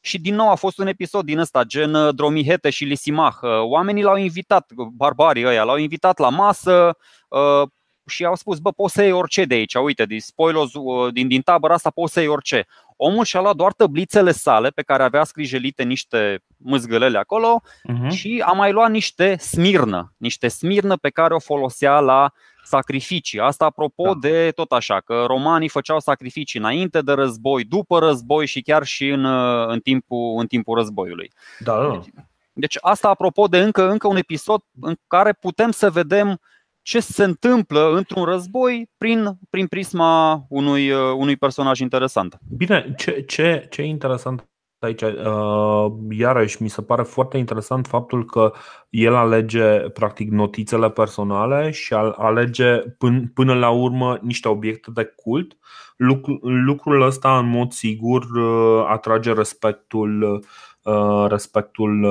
și 0.00 0.18
din 0.18 0.34
nou 0.34 0.50
a 0.50 0.54
fost 0.54 0.78
un 0.78 0.86
episod 0.86 1.24
din 1.24 1.38
ăsta, 1.38 1.64
gen 1.64 1.94
uh, 1.94 2.14
Dromihete 2.14 2.70
și 2.70 2.84
Lisimah. 2.84 3.34
Uh, 3.42 3.50
oamenii 3.62 4.02
l-au 4.02 4.16
invitat, 4.16 4.72
barbarii 4.94 5.46
ăia, 5.46 5.62
l-au 5.62 5.76
invitat 5.76 6.18
la 6.18 6.28
masă 6.28 6.96
uh, 7.28 7.68
și 8.08 8.24
au 8.24 8.34
spus, 8.34 8.58
bă, 8.58 8.72
poți 8.72 8.94
să 8.94 9.02
iei 9.02 9.12
orice 9.12 9.44
de 9.44 9.54
aici, 9.54 9.74
uite, 9.74 10.04
din 10.04 10.20
spoilos, 10.20 10.70
uh, 10.74 11.12
din, 11.12 11.28
din 11.28 11.40
tabăra 11.40 11.74
asta 11.74 11.90
poți 11.90 12.12
să 12.12 12.20
iei 12.20 12.28
orice. 12.28 12.66
Omul 12.96 13.24
și-a 13.24 13.40
luat 13.40 13.56
doar 13.56 13.72
tăblițele 13.72 14.32
sale 14.32 14.68
pe 14.68 14.82
care 14.82 15.02
avea 15.02 15.24
scrijelite 15.24 15.82
niște 15.82 16.42
mâzgălele 16.56 17.18
acolo 17.18 17.62
uh-huh. 17.62 18.08
și 18.08 18.42
a 18.46 18.52
mai 18.52 18.72
luat 18.72 18.90
niște 18.90 19.36
smirnă, 19.36 20.12
niște 20.16 20.48
smirnă 20.48 20.96
pe 20.96 21.10
care 21.10 21.34
o 21.34 21.38
folosea 21.38 22.00
la 22.00 22.32
sacrificii. 22.62 23.40
Asta 23.40 23.64
apropo 23.64 24.04
da. 24.04 24.28
de 24.28 24.50
tot 24.50 24.72
așa, 24.72 25.00
că 25.00 25.24
romanii 25.26 25.68
făceau 25.68 26.00
sacrificii 26.00 26.58
înainte 26.58 27.00
de 27.00 27.12
război, 27.12 27.64
după 27.64 27.98
război 27.98 28.46
și 28.46 28.62
chiar 28.62 28.84
și 28.84 29.08
în, 29.08 29.24
în, 29.68 29.80
timpul, 29.80 30.38
în 30.38 30.46
timpul 30.46 30.76
războiului. 30.76 31.32
Da, 31.58 31.74
da. 31.74 31.90
Deci, 31.90 32.12
deci 32.52 32.78
asta 32.80 33.08
apropo 33.08 33.46
de 33.46 33.58
încă, 33.58 33.90
încă 33.90 34.08
un 34.08 34.16
episod 34.16 34.60
în 34.80 34.94
care 35.06 35.32
putem 35.32 35.70
să 35.70 35.90
vedem 35.90 36.40
ce 36.88 37.00
se 37.00 37.24
întâmplă 37.24 37.92
într-un 37.96 38.24
război 38.24 38.90
prin, 38.98 39.38
prin 39.50 39.66
prisma 39.66 40.44
unui, 40.48 40.90
unui 40.92 41.36
personaj 41.36 41.80
interesant. 41.80 42.38
Bine, 42.56 42.94
ce, 42.96 43.24
ce, 43.26 43.66
ce 43.70 43.82
interesant 43.82 44.48
aici, 44.78 45.02
uh, 45.02 45.92
iarăși, 46.10 46.62
mi 46.62 46.68
se 46.68 46.82
pare 46.82 47.02
foarte 47.02 47.36
interesant 47.36 47.86
faptul 47.86 48.24
că 48.24 48.52
el 48.90 49.14
alege 49.14 49.78
practic 49.78 50.30
notițele 50.30 50.90
personale 50.90 51.70
și 51.70 51.94
alege 52.16 52.78
până, 52.78 53.22
până 53.34 53.54
la 53.54 53.70
urmă 53.70 54.18
niște 54.22 54.48
obiecte 54.48 54.90
de 54.94 55.12
cult. 55.16 55.56
Lucru, 55.96 56.38
lucrul 56.42 57.02
ăsta, 57.02 57.38
în 57.38 57.48
mod 57.48 57.72
sigur, 57.72 58.22
uh, 58.22 58.84
atrage 58.88 59.32
respectul, 59.32 60.42
uh, 60.82 61.26
respectul 61.28 62.06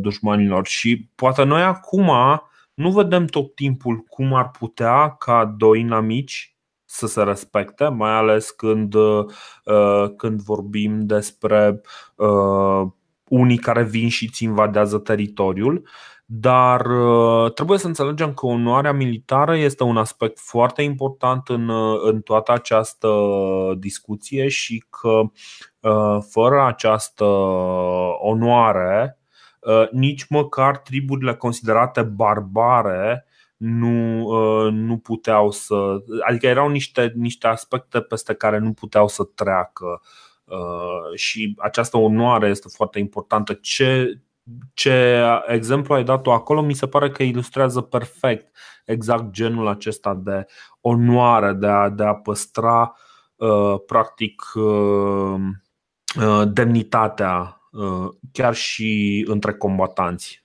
dușmanilor 0.00 0.66
și 0.66 1.08
poate 1.14 1.42
noi 1.42 1.62
acum 1.62 2.10
nu 2.82 2.90
vedem 2.90 3.26
tot 3.26 3.54
timpul 3.54 3.98
cum 3.98 4.34
ar 4.34 4.50
putea 4.50 5.10
ca 5.10 5.54
doi 5.56 5.80
inamici 5.80 6.56
să 6.84 7.06
se 7.06 7.22
respecte, 7.22 7.88
mai 7.88 8.10
ales 8.10 8.50
când, 8.50 8.94
uh, 8.94 9.24
când 10.16 10.40
vorbim 10.42 11.06
despre 11.06 11.80
uh, 12.16 12.82
unii 13.28 13.58
care 13.58 13.82
vin 13.82 14.08
și 14.08 14.24
îți 14.24 14.44
invadează 14.44 14.98
teritoriul. 14.98 15.88
Dar 16.24 16.86
uh, 16.86 17.52
trebuie 17.52 17.78
să 17.78 17.86
înțelegem 17.86 18.34
că 18.34 18.46
onoarea 18.46 18.92
militară 18.92 19.56
este 19.56 19.82
un 19.82 19.96
aspect 19.96 20.38
foarte 20.38 20.82
important 20.82 21.48
în, 21.48 21.70
în 22.02 22.20
toată 22.20 22.52
această 22.52 23.08
discuție 23.78 24.48
și 24.48 24.84
că 24.90 25.22
fără 26.30 26.64
această 26.66 27.24
onoare, 28.18 29.21
nici 29.90 30.26
măcar 30.28 30.78
triburile 30.78 31.34
considerate 31.34 32.02
barbare 32.02 33.26
nu, 33.62 34.24
uh, 34.24 34.72
nu 34.72 34.98
puteau 34.98 35.50
să. 35.50 36.02
Adică 36.28 36.46
erau 36.46 36.68
niște, 36.68 37.12
niște 37.16 37.46
aspecte 37.46 38.00
peste 38.00 38.34
care 38.34 38.58
nu 38.58 38.72
puteau 38.72 39.08
să 39.08 39.24
treacă. 39.24 40.02
Uh, 40.44 41.14
și 41.14 41.54
această 41.58 41.96
onoare 41.96 42.48
este 42.48 42.68
foarte 42.68 42.98
importantă. 42.98 43.52
Ce, 43.52 44.20
ce 44.74 45.24
exemplu 45.46 45.94
ai 45.94 46.04
dat-o 46.04 46.32
acolo 46.32 46.62
mi 46.62 46.74
se 46.74 46.86
pare 46.86 47.10
că 47.10 47.22
ilustrează 47.22 47.80
perfect 47.80 48.56
exact 48.84 49.30
genul 49.30 49.66
acesta 49.66 50.14
de 50.14 50.46
onoare, 50.80 51.52
de 51.52 51.66
a, 51.66 51.88
de 51.88 52.04
a 52.04 52.14
păstra 52.14 52.96
uh, 53.36 53.74
practic 53.86 54.42
demnitatea 56.52 57.61
chiar 58.32 58.54
și 58.54 59.24
între 59.28 59.52
combatanți 59.54 60.42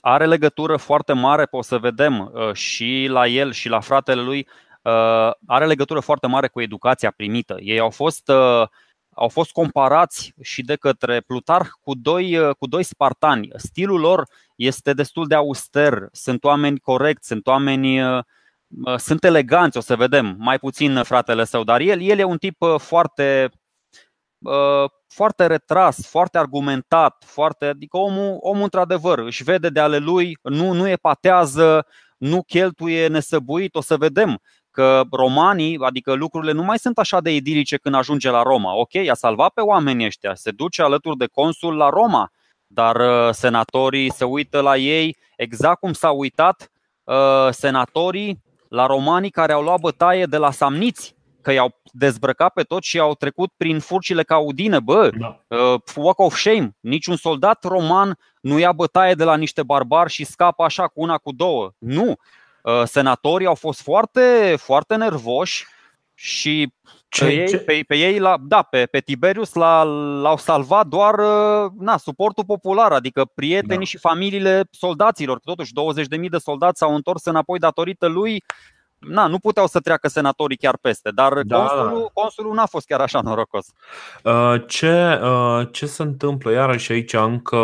are 0.00 0.26
legătură 0.26 0.76
foarte 0.76 1.12
mare, 1.12 1.46
o 1.50 1.62
să 1.62 1.78
vedem 1.78 2.30
uh, 2.34 2.52
și 2.52 3.06
la 3.10 3.26
el 3.26 3.52
și 3.52 3.68
la 3.68 3.80
fratele 3.80 4.22
lui, 4.22 4.46
uh, 4.82 5.30
are 5.46 5.66
legătură 5.66 6.00
foarte 6.00 6.26
mare 6.26 6.48
cu 6.48 6.60
educația 6.60 7.10
primită. 7.10 7.56
Ei 7.58 7.78
au 7.78 7.90
fost, 7.90 8.28
uh, 8.28 8.66
au 9.14 9.28
fost 9.28 9.52
comparați 9.52 10.34
și 10.42 10.62
de 10.62 10.76
către 10.76 11.20
Plutarh 11.20 11.68
cu 11.80 11.94
doi, 11.94 12.54
cu 12.58 12.66
doi 12.66 12.82
spartani. 12.82 13.48
Stilul 13.56 14.00
lor 14.00 14.28
este 14.56 14.92
destul 14.92 15.26
de 15.26 15.34
auster, 15.34 16.08
sunt 16.12 16.44
oameni 16.44 16.78
corecți, 16.78 17.26
sunt 17.26 17.46
oameni 17.46 18.00
sunt 18.96 19.24
eleganți, 19.24 19.76
o 19.76 19.80
să 19.80 19.96
vedem, 19.96 20.34
mai 20.38 20.58
puțin 20.58 21.02
fratele 21.02 21.44
său, 21.44 21.64
dar 21.64 21.80
el, 21.80 22.00
el 22.00 22.18
e 22.18 22.24
un 22.24 22.38
tip 22.38 22.56
foarte 22.76 23.50
foarte 25.08 25.46
retras, 25.46 26.08
foarte 26.08 26.38
argumentat, 26.38 27.24
foarte, 27.26 27.66
adică 27.66 27.96
omul, 27.96 28.36
omul 28.40 28.62
într-adevăr 28.62 29.18
își 29.18 29.42
vede 29.42 29.68
de 29.68 29.80
ale 29.80 29.98
lui, 29.98 30.38
nu, 30.42 30.72
nu 30.72 30.88
e 30.88 30.96
patează, 30.96 31.86
nu 32.16 32.42
cheltuie 32.42 33.06
nesăbuit, 33.06 33.74
o 33.74 33.80
să 33.80 33.96
vedem 33.96 34.40
că 34.70 35.02
romanii, 35.10 35.78
adică 35.80 36.12
lucrurile 36.12 36.52
nu 36.52 36.62
mai 36.62 36.78
sunt 36.78 36.98
așa 36.98 37.20
de 37.20 37.34
idilice 37.34 37.76
când 37.76 37.94
ajunge 37.94 38.30
la 38.30 38.42
Roma. 38.42 38.74
Ok, 38.74 38.94
a 39.10 39.14
salvat 39.14 39.52
pe 39.52 39.60
oamenii 39.60 40.06
ăștia, 40.06 40.34
se 40.34 40.50
duce 40.50 40.82
alături 40.82 41.16
de 41.16 41.26
consul 41.26 41.76
la 41.76 41.88
Roma, 41.88 42.30
dar 42.66 42.96
uh, 42.96 43.34
senatorii 43.34 44.12
se 44.12 44.24
uită 44.24 44.60
la 44.60 44.76
ei 44.76 45.16
exact 45.36 45.78
cum 45.78 45.92
s-au 45.92 46.18
uitat 46.18 46.70
uh, 47.04 47.48
senatorii 47.50 48.42
la 48.68 48.86
romanii 48.86 49.30
care 49.30 49.52
au 49.52 49.62
luat 49.62 49.80
bătaie 49.80 50.24
de 50.26 50.36
la 50.36 50.50
samniți 50.50 51.15
că 51.46 51.52
i-au 51.52 51.80
dezbrăcat 51.92 52.52
pe 52.52 52.62
toți 52.62 52.88
și 52.88 52.98
au 52.98 53.14
trecut 53.14 53.52
prin 53.56 53.80
furcile 53.80 54.22
caudine. 54.22 54.80
Bă, 54.80 55.10
da. 55.18 55.40
uh, 55.46 55.80
walk 55.96 56.18
of 56.18 56.36
shame. 56.36 56.76
Niciun 56.80 57.16
soldat 57.16 57.64
roman 57.64 58.18
nu 58.40 58.58
ia 58.58 58.72
bătaie 58.72 59.14
de 59.14 59.24
la 59.24 59.36
niște 59.36 59.62
barbari 59.62 60.12
și 60.12 60.24
scapă 60.24 60.62
așa 60.62 60.86
cu 60.86 61.00
una, 61.00 61.18
cu 61.18 61.32
două. 61.32 61.70
Nu. 61.78 62.14
Uh, 62.62 62.82
senatorii 62.84 63.46
au 63.46 63.54
fost 63.54 63.82
foarte, 63.82 64.54
foarte 64.58 64.96
nervoși 64.96 65.66
și 66.14 66.72
ce, 67.08 67.24
pe, 67.24 67.32
ei, 67.32 67.48
ce? 67.48 67.58
Pe, 67.58 67.84
pe 67.86 67.96
ei 67.96 68.18
la, 68.18 68.36
da, 68.40 68.62
pe, 68.62 68.86
pe 68.86 69.00
Tiberius 69.00 69.52
l-a, 69.52 69.82
l-au 70.22 70.36
salvat 70.36 70.86
doar 70.86 71.18
uh, 71.18 71.70
na, 71.78 71.96
suportul 71.96 72.44
popular, 72.44 72.92
adică 72.92 73.24
prietenii 73.34 73.76
da. 73.76 73.84
și 73.84 73.98
familiile 73.98 74.62
soldaților. 74.70 75.38
Totuși 75.38 75.72
20.000 76.22 76.28
de 76.30 76.38
soldați 76.38 76.78
s-au 76.78 76.94
întors 76.94 77.24
înapoi 77.24 77.58
datorită 77.58 78.06
lui 78.06 78.42
na, 78.98 79.26
nu 79.26 79.38
puteau 79.38 79.66
să 79.66 79.80
treacă 79.80 80.08
senatorii 80.08 80.56
chiar 80.56 80.76
peste, 80.76 81.10
dar 81.10 81.42
da, 81.42 81.56
consulul, 81.58 82.00
da. 82.00 82.20
consulul 82.20 82.54
n-a 82.54 82.66
fost 82.66 82.86
chiar 82.86 83.00
așa 83.00 83.20
norocos. 83.20 83.66
Uh, 84.24 84.54
ce, 84.66 85.20
uh, 85.22 85.68
ce 85.70 85.86
se 85.86 86.02
întâmplă? 86.02 86.50
Iarăși 86.50 86.92
aici 86.92 87.12
încă, 87.12 87.56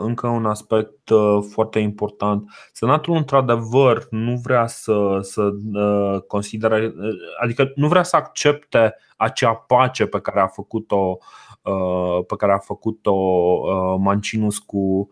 încă 0.00 0.26
un 0.26 0.46
aspect 0.46 1.08
uh, 1.08 1.38
foarte 1.50 1.78
important. 1.78 2.50
Senatul 2.72 3.16
într-adevăr 3.16 4.06
nu 4.10 4.40
vrea 4.42 4.66
să, 4.66 5.18
să 5.20 5.50
considere, 6.26 6.94
adică 7.42 7.72
nu 7.74 7.88
vrea 7.88 8.02
să 8.02 8.16
accepte 8.16 8.96
acea 9.16 9.54
pace 9.54 10.06
pe 10.06 10.20
care 10.20 10.40
a 10.40 10.46
făcut-o 10.46 11.18
pe 12.26 12.36
care 12.36 12.52
a 12.52 12.58
făcut-o 12.58 13.16
Mancinus 13.96 14.58
cu, 14.58 15.08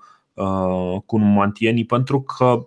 cu 1.06 1.16
numantienii 1.16 1.84
pentru 1.84 2.22
că 2.22 2.66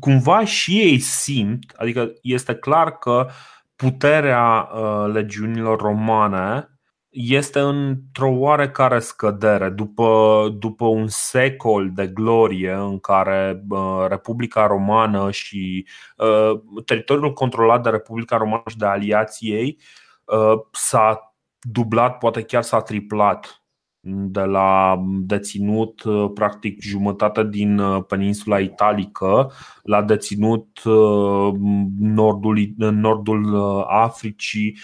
cumva 0.00 0.44
și 0.44 0.78
ei 0.80 0.98
simt, 0.98 1.72
adică 1.76 2.12
este 2.22 2.54
clar 2.54 2.98
că 2.98 3.28
puterea 3.76 4.68
legiunilor 5.12 5.80
romane 5.80 6.80
este 7.10 7.60
într-o 7.60 8.30
oarecare 8.30 8.98
scădere. 8.98 9.68
După, 9.68 10.48
după 10.58 10.86
un 10.86 11.08
secol 11.08 11.90
de 11.92 12.06
glorie 12.06 12.72
în 12.72 12.98
care 12.98 13.64
uh, 13.68 14.04
Republica 14.08 14.66
Romană 14.66 15.30
și 15.30 15.86
uh, 16.16 16.60
teritoriul 16.84 17.32
controlat 17.32 17.82
de 17.82 17.90
Republica 17.90 18.36
Romană 18.36 18.62
și 18.68 18.76
de 18.76 18.86
aliații 18.86 19.50
ei 19.50 19.78
uh, 20.24 20.52
s-a 20.72 21.34
dublat, 21.60 22.18
poate 22.18 22.42
chiar 22.42 22.62
s-a 22.62 22.80
triplat 22.80 23.59
de 24.02 24.40
la 24.40 25.02
deținut 25.06 26.02
practic 26.34 26.80
jumătate 26.82 27.44
din 27.44 27.82
peninsula 28.08 28.58
italică 28.58 29.52
la 29.82 30.02
deținut 30.02 30.80
nordul, 31.98 32.74
nordul 32.76 33.56
Africii, 33.88 34.76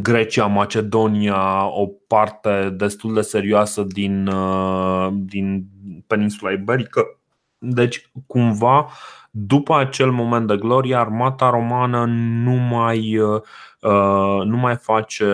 Grecia, 0.00 0.46
Macedonia, 0.46 1.66
o 1.66 1.86
parte 2.06 2.70
destul 2.76 3.14
de 3.14 3.20
serioasă 3.20 3.82
din, 3.82 4.26
uh, 4.26 5.08
din 5.12 5.66
peninsula 6.06 6.52
iberică. 6.52 7.18
Deci, 7.58 8.10
cumva, 8.26 8.88
după 9.30 9.76
acel 9.76 10.10
moment 10.10 10.46
de 10.46 10.56
glorie, 10.56 10.96
armata 10.96 11.50
romană 11.50 12.04
nu 12.44 12.52
mai, 12.52 13.18
uh, 13.18 13.40
uh, 13.80 14.44
nu 14.44 14.56
mai, 14.56 14.76
face, 14.76 15.26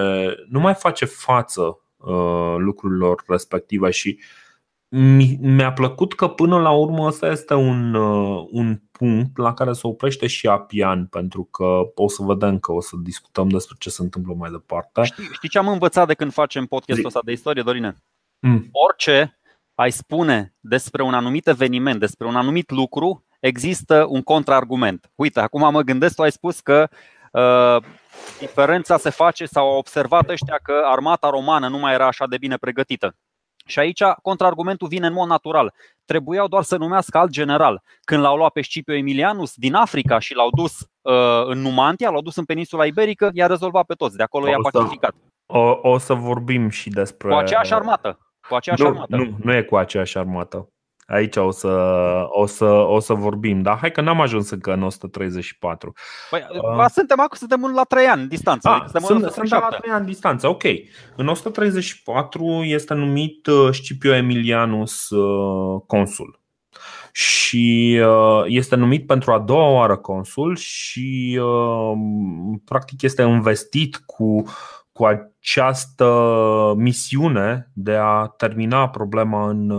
nu 0.49 0.61
mai 0.61 0.75
face 0.75 1.05
față 1.05 1.79
lucrurilor 2.59 3.23
respective 3.27 3.91
și 3.91 4.19
mi-a 5.41 5.73
plăcut 5.73 6.15
că 6.15 6.29
până 6.29 6.59
la 6.59 6.71
urmă 6.71 7.07
ăsta 7.07 7.31
este 7.31 7.55
un, 7.55 7.95
un 8.51 8.81
punct 8.91 9.37
la 9.37 9.55
care 9.55 9.73
se 9.73 9.87
oprește 9.87 10.27
și 10.27 10.47
Apian, 10.47 11.07
pentru 11.07 11.45
că 11.45 11.81
o 11.95 12.09
să 12.09 12.23
vedem 12.23 12.59
că 12.59 12.73
o 12.73 12.81
să 12.81 12.97
discutăm 13.03 13.49
despre 13.49 13.77
ce 13.79 13.91
se 13.91 14.03
întâmplă 14.03 14.35
mai 14.35 14.51
departe. 14.51 15.03
Știi, 15.03 15.29
știi 15.33 15.49
ce 15.49 15.59
am 15.59 15.69
învățat 15.69 16.07
de 16.07 16.15
când 16.15 16.33
facem 16.33 16.67
podcastul 16.67 17.07
ăsta 17.07 17.21
de 17.25 17.33
istorie, 17.33 17.63
Dorine? 17.63 17.97
Mm. 18.39 18.69
Orice 18.71 19.39
ai 19.75 19.91
spune 19.91 20.55
despre 20.61 21.03
un 21.03 21.15
anumit 21.15 21.47
eveniment, 21.47 22.01
despre 22.01 22.27
un 22.27 22.37
anumit 22.37 22.71
lucru, 22.71 23.25
există 23.41 24.07
un 24.09 24.23
contraargument. 24.23 25.11
Uite, 25.15 25.41
acum 25.41 25.71
mă 25.73 25.83
gândesc, 25.83 26.15
tu 26.15 26.23
ai 26.23 26.33
spus 26.33 26.61
că 26.61 26.89
uh, 26.91 26.99
diferența 28.39 28.97
se 28.97 29.11
face 29.11 29.45
sau 29.47 29.71
au 29.71 29.79
observat 29.79 30.29
ăștia 30.29 30.59
că 30.63 30.83
armata 30.85 31.31
romană 31.31 31.69
nu 31.69 31.79
mai 31.79 31.93
era 31.93 32.07
așa 32.07 32.27
de 32.27 32.39
bine 32.39 32.57
pregătită. 32.57 33.15
Și 33.67 33.79
aici 33.79 34.03
contraargumentul 34.23 34.89
vine 34.89 35.07
în 35.07 35.13
mod 35.13 35.29
natural. 35.29 35.75
Trebuiau 36.05 36.49
doar 36.49 36.63
să 36.63 36.77
numească 36.77 37.19
alt 37.19 37.31
general. 37.31 37.83
Când 38.01 38.23
l-au 38.23 38.37
luat 38.37 38.53
pe 38.53 38.63
Scipio 38.63 38.95
Emilianus 38.95 39.55
din 39.55 39.75
Africa 39.75 40.19
și 40.19 40.35
l-au 40.35 40.51
dus 40.51 40.81
uh, 40.81 41.45
în 41.45 41.61
Numantia, 41.61 42.11
l-au 42.11 42.21
dus 42.21 42.37
în 42.37 42.45
peninsula 42.45 42.87
iberică, 42.87 43.31
i-a 43.33 43.47
rezolvat 43.47 43.85
pe 43.85 43.95
toți. 43.95 44.17
De 44.17 44.23
acolo 44.23 44.49
i-a 44.49 44.59
pacificat. 44.71 45.15
O, 45.47 45.79
o 45.83 45.99
să 45.99 46.15
vorbim 46.15 46.69
și 46.69 46.91
despre. 46.91 47.29
Cu 47.29 47.35
aceeași 47.35 47.75
armată. 47.75 48.19
Cu 48.49 48.55
aceeași 48.55 48.83
nu, 48.83 48.89
armată. 48.89 49.17
Nu, 49.17 49.37
nu 49.43 49.53
e 49.55 49.63
cu 49.63 49.77
aceeași 49.77 50.19
armată. 50.19 50.69
Aici 51.11 51.37
o 51.37 51.51
să, 51.51 51.69
o 52.29 52.47
să, 52.47 52.65
o 52.65 53.01
să 53.01 53.15
vorbim, 53.15 53.63
dar 53.63 53.79
hai 53.79 53.91
că 53.91 54.01
n-am 54.01 54.21
ajuns 54.21 54.51
încă 54.51 54.73
în 54.73 54.83
134. 54.83 55.93
Păi, 56.31 56.47
uh, 56.79 56.85
suntem 56.93 57.21
acum, 57.21 57.37
suntem 57.37 57.73
la 57.75 57.85
3 57.85 58.07
ani 58.07 58.29
distanță. 58.29 58.69
Ah, 58.69 58.81
adică 58.81 58.99
sunt, 58.99 59.31
suntem 59.33 59.59
la 59.71 59.77
3 59.79 59.93
ani 59.93 60.07
distanță, 60.07 60.49
ok. 60.49 60.63
În 61.17 61.29
134 61.29 62.63
este 62.63 62.95
numit 62.95 63.47
uh, 63.47 63.69
Scipio 63.73 64.15
Emilianus 64.15 65.11
uh, 65.11 65.83
consul 65.87 66.41
și 67.13 68.01
uh, 68.05 68.43
este 68.47 68.77
numit 68.77 69.07
pentru 69.07 69.33
a 69.33 69.39
doua 69.39 69.69
oară 69.69 69.97
consul 69.97 70.57
și 70.57 71.41
practic 72.65 73.03
este 73.03 73.23
investit 73.23 73.97
cu 73.97 74.45
cu 75.01 75.07
această 75.07 76.07
misiune 76.77 77.71
de 77.75 77.95
a 77.95 78.27
termina 78.27 78.89
problema 78.89 79.49
în, 79.49 79.71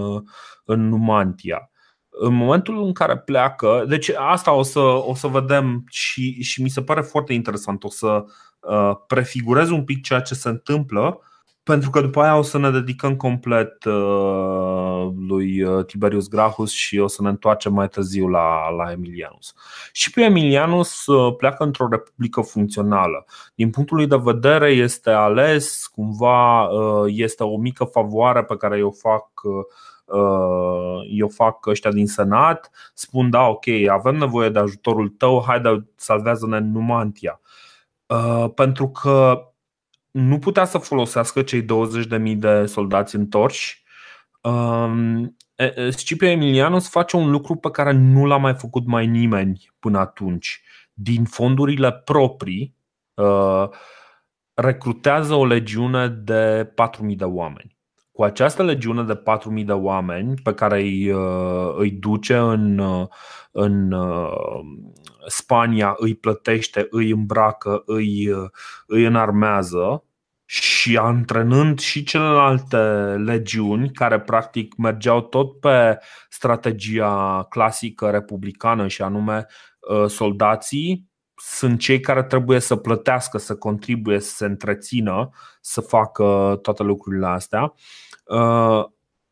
în 0.66 0.90
Numantia. 0.90 1.72
În 2.10 2.34
momentul 2.34 2.84
în 2.84 2.94
care 2.94 3.18
pleacă, 3.18 3.86
deci 3.88 4.12
asta 4.16 4.54
o 4.54 4.62
să, 4.62 4.80
o 4.80 5.16
să 5.16 5.28
vedem 5.28 5.84
și, 5.90 6.44
și 6.44 6.62
mi 6.62 6.70
se 6.70 6.82
pare 6.82 7.02
foarte 7.02 7.34
interesant, 7.34 7.84
o 7.84 7.90
să 7.90 8.24
uh, 8.60 8.92
prefigurez 9.08 9.70
un 9.70 9.84
pic 9.84 10.04
ceea 10.04 10.22
ce 10.22 10.34
se 10.34 10.50
întâmplă 10.50 11.20
pentru 11.64 11.90
că 11.90 12.02
după 12.02 12.22
aia 12.22 12.38
o 12.38 12.42
să 12.42 12.58
ne 12.58 12.72
dedicăm 12.72 13.16
complet 13.16 13.84
uh, 13.84 15.10
lui 15.28 15.62
uh, 15.64 15.86
Tiberius 15.86 16.28
Gracchus 16.28 16.72
și 16.72 17.00
o 17.00 17.08
să 17.08 17.22
ne 17.22 17.30
întoarcem 17.30 17.74
mai 17.74 17.88
târziu 17.88 18.28
la, 18.28 18.70
la 18.70 18.92
Emilianus. 18.92 19.54
Și 19.92 20.12
pe 20.12 20.22
Emilianus 20.22 21.06
uh, 21.06 21.36
pleacă 21.36 21.64
într-o 21.64 21.88
republică 21.90 22.42
funcțională. 22.42 23.26
Din 23.56 23.70
punctul 23.70 23.98
lui 23.98 24.08
de 24.08 24.20
vedere 24.20 24.72
este 24.72 25.10
ales, 25.10 25.86
cumva 25.86 26.70
este 27.06 27.44
o 27.44 27.58
mică 27.58 27.84
favoare 27.84 28.44
pe 28.44 28.58
care 28.58 28.84
o 28.84 28.92
fac 28.92 29.28
eu 31.10 31.28
fac 31.28 31.66
ăștia 31.66 31.92
din 31.92 32.08
Senat, 32.08 32.72
spun 32.94 33.30
da, 33.30 33.48
ok, 33.48 33.66
avem 33.90 34.16
nevoie 34.16 34.50
de 34.50 34.60
ajutorul 34.60 35.10
tău, 35.10 35.44
haide, 35.48 35.88
salvează-ne 35.96 36.60
Numantia. 36.60 37.40
Pentru 38.56 38.90
că 38.90 39.51
nu 40.12 40.40
putea 40.40 40.66
să 40.66 40.78
folosească 40.78 41.42
cei 41.42 41.62
20.000 41.62 42.36
de 42.36 42.66
soldați 42.66 43.16
întorși. 43.16 43.84
Um, 44.42 45.38
Scipio 45.90 46.28
Emilianus 46.28 46.90
face 46.90 47.16
un 47.16 47.30
lucru 47.32 47.56
pe 47.56 47.72
care 47.72 47.92
nu 47.92 48.26
l-a 48.26 48.38
mai 48.38 48.54
făcut 48.54 48.86
mai 48.86 49.08
nimeni 49.08 49.72
până 49.80 50.00
atunci. 50.00 50.62
Din 50.94 51.24
fondurile 51.24 51.92
proprii, 51.92 52.76
uh, 53.14 53.70
recrutează 54.54 55.34
o 55.34 55.46
legiune 55.46 56.08
de 56.08 56.72
4.000 56.76 57.16
de 57.16 57.24
oameni. 57.24 57.78
Cu 58.12 58.24
această 58.24 58.64
legiune 58.64 59.04
de 59.04 59.16
4.000 59.16 59.66
de 59.66 59.72
oameni 59.72 60.34
pe 60.44 60.54
care 60.54 60.82
îi, 60.82 61.12
uh, 61.12 61.74
îi 61.78 61.92
duce 61.92 62.38
în, 62.38 62.78
uh, 62.78 63.08
în 63.52 63.96
Spania 65.26 65.96
îi 65.98 66.16
plătește, 66.16 66.88
îi 66.90 67.12
îmbracă, 67.12 67.84
îi, 67.86 68.30
îi 68.86 69.06
înarmează 69.06 70.04
și 70.46 70.98
antrenând 70.98 71.80
și 71.80 72.04
celelalte 72.04 72.78
legiuni 73.18 73.92
care 73.92 74.20
practic 74.20 74.76
mergeau 74.76 75.22
tot 75.22 75.60
pe 75.60 76.00
strategia 76.30 77.46
clasică 77.50 78.10
republicană 78.10 78.88
și 78.88 79.02
anume 79.02 79.46
ă, 79.90 80.08
soldații 80.08 81.10
sunt 81.36 81.80
cei 81.80 82.00
care 82.00 82.24
trebuie 82.24 82.60
să 82.60 82.76
plătească, 82.76 83.38
să 83.38 83.56
contribuie, 83.56 84.20
să 84.20 84.36
se 84.36 84.46
întrețină, 84.46 85.30
să 85.62 85.82
facă 85.82 86.60
toate 86.62 86.84
lucrurile 86.84 87.28
astea. 87.28 87.74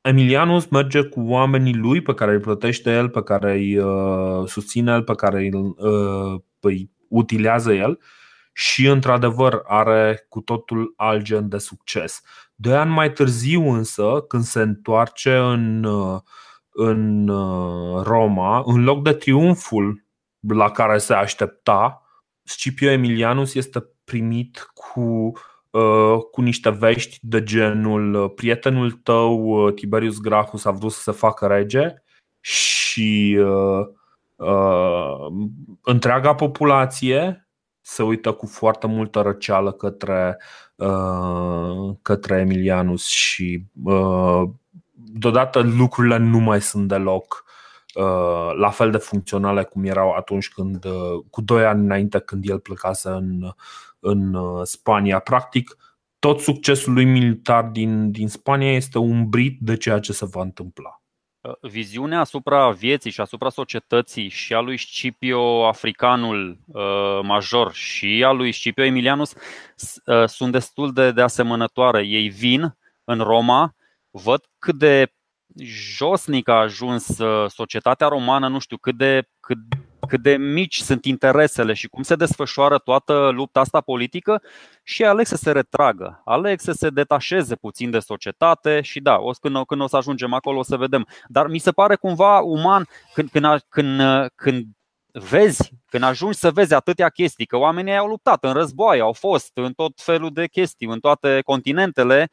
Ă, 0.06 0.10
Emilianus 0.10 0.66
merge 0.66 1.02
cu 1.02 1.22
oamenii 1.22 1.76
lui 1.76 2.02
pe 2.02 2.14
care 2.14 2.32
îi 2.32 2.40
plătește 2.40 2.92
el, 2.92 3.10
pe 3.10 3.24
care 3.24 3.52
îi 3.52 3.78
uh, 3.78 4.48
susține 4.48 4.92
el, 4.92 5.04
pe 5.04 5.16
care 5.16 5.38
îi, 5.38 5.54
uh, 5.54 6.42
îi 6.60 6.92
utilează 7.08 7.74
el 7.74 8.00
și 8.54 8.88
într-adevăr 8.88 9.62
are 9.66 10.26
cu 10.30 10.42
totul 10.42 10.94
alt 10.98 11.24
gen 11.24 11.50
de 11.50 11.58
succes. 11.58 12.22
Doi 12.56 12.76
ani 12.76 12.92
mai 12.92 13.12
târziu 13.12 13.70
însă, 13.70 14.26
când 14.28 14.44
se 14.44 14.62
întoarce 14.62 15.36
în, 15.36 15.84
uh, 15.84 16.20
în 16.70 17.28
uh, 17.28 18.02
Roma, 18.04 18.64
în 18.66 18.84
loc 18.84 19.04
de 19.04 19.14
triumful 19.14 20.06
la 20.40 20.72
care 20.72 20.98
se 20.98 21.14
aștepta, 21.14 22.02
Scipio 22.44 22.90
Emilianus 22.90 23.54
este 23.54 23.86
primit 24.04 24.72
cu 24.74 25.02
Uh, 25.02 25.42
cu 26.32 26.42
niște 26.42 26.70
vești 26.70 27.18
de 27.22 27.44
genul 27.44 28.14
uh, 28.14 28.32
prietenul 28.36 28.92
tău 28.92 29.44
uh, 29.44 29.74
Tiberius 29.74 30.20
Gracchus 30.20 30.66
a 30.66 30.72
vrut 30.72 30.92
să 30.92 31.02
se 31.02 31.12
facă 31.12 31.48
rege 31.48 31.94
și 32.40 33.38
uh, 33.40 33.88
uh, 34.36 35.28
întreaga 35.82 36.36
populație 36.36 37.50
se 37.82 38.04
uită 38.04 38.32
cu 38.32 38.46
foarte 38.46 38.88
multă 38.88 39.22
răceală 39.22 39.72
către, 39.72 40.38
uh, 40.76 41.96
către 42.02 42.40
Emilianus 42.40 43.06
și 43.06 43.66
uh, 43.84 44.44
deodată 44.94 45.60
lucrurile 45.60 46.18
nu 46.18 46.40
mai 46.40 46.62
sunt 46.62 46.88
deloc 46.88 47.44
uh, 47.96 48.52
la 48.56 48.70
fel 48.70 48.92
de 48.92 48.98
funcționale 48.98 49.64
cum 49.64 49.84
erau 49.84 50.12
atunci 50.12 50.50
când, 50.50 50.86
uh, 50.86 51.24
cu 51.30 51.42
doi 51.42 51.66
ani 51.66 51.84
înainte 51.84 52.20
când 52.20 52.50
el 52.50 52.60
plecase 52.60 53.10
în, 53.10 53.54
în 54.00 54.34
uh, 54.34 54.62
Spania. 54.64 55.20
Practic, 55.20 55.78
tot 56.20 56.40
succesul 56.40 56.94
lui 56.94 57.06
militar 57.06 57.64
din, 57.64 58.12
din 58.12 58.28
Spania 58.28 58.74
este 58.74 58.98
umbrit 58.98 59.58
de 59.60 59.78
ceea 59.78 60.00
ce 60.00 60.14
se 60.14 60.26
va 60.26 60.42
întâmpla. 60.42 61.02
Uh, 61.42 61.54
viziunea 61.62 62.20
asupra 62.20 62.72
vieții 62.72 63.12
și 63.12 63.22
asupra 63.22 63.50
societății 63.50 64.30
și 64.30 64.54
a 64.54 64.60
lui 64.60 64.78
Scipio 64.78 65.68
Africanul 65.68 66.60
uh, 66.66 67.20
major 67.24 67.74
și 67.74 68.24
a 68.26 68.32
lui 68.32 68.52
Scipio 68.52 68.84
Emilianus 68.84 69.34
uh, 70.06 70.26
sunt 70.26 70.52
destul 70.52 70.94
de, 70.94 71.12
de 71.12 71.22
asemănătoare. 71.22 72.06
Ei 72.06 72.30
vin 72.30 72.78
în 73.04 73.20
Roma, 73.20 73.76
văd 74.12 74.46
cât 74.60 74.76
de 74.76 75.14
josnic 75.98 76.48
a 76.48 76.60
ajuns 76.60 77.18
uh, 77.18 77.50
societatea 77.50 78.08
romană, 78.08 78.48
nu 78.48 78.60
știu 78.60 78.78
cât 78.78 78.98
de, 78.98 79.30
cât, 79.40 79.58
cât 80.10 80.22
de 80.22 80.38
mici 80.38 80.82
sunt 80.82 81.06
interesele 81.06 81.74
și 81.74 81.88
cum 81.88 82.04
se 82.04 82.16
desfășoară 82.16 82.78
toată 82.78 83.30
lupta 83.34 83.60
asta 83.60 83.82
politică 83.82 84.42
și 84.84 85.06
aleg 85.06 85.26
să 85.26 85.36
se 85.36 85.52
retragă, 85.52 86.22
aleg 86.26 86.60
să 86.60 86.72
se 86.72 86.90
detașeze 86.90 87.56
puțin 87.56 87.92
de 87.92 88.00
societate 88.00 88.82
și 88.82 89.00
da, 89.00 89.16
o, 89.16 89.32
când, 89.32 89.66
când 89.66 89.82
o 89.82 89.88
să 89.88 89.98
ajungem 89.98 90.34
acolo 90.34 90.60
o 90.60 90.64
să 90.64 90.78
vedem. 90.78 91.08
Dar 91.28 91.48
mi 91.48 91.60
se 91.60 91.72
pare 91.72 91.96
cumva 91.96 92.40
uman 92.40 92.88
când, 93.14 93.30
când, 93.30 93.46
când, 93.70 94.02
când 94.36 94.66
vezi, 95.12 95.72
când 95.86 96.04
ajungi 96.04 96.38
să 96.38 96.52
vezi 96.52 96.74
atâtea 96.74 97.10
chestii, 97.10 97.46
că 97.46 97.58
oamenii 97.58 97.98
au 97.98 98.08
luptat 98.08 98.44
în 98.44 98.54
războaie, 98.54 99.02
au 99.02 99.14
fost 99.14 99.52
în 99.54 99.74
tot 99.74 100.02
felul 100.02 100.34
de 100.34 100.48
chestii, 100.48 100.88
în 100.88 101.00
toate 101.00 101.42
continentele 101.46 102.32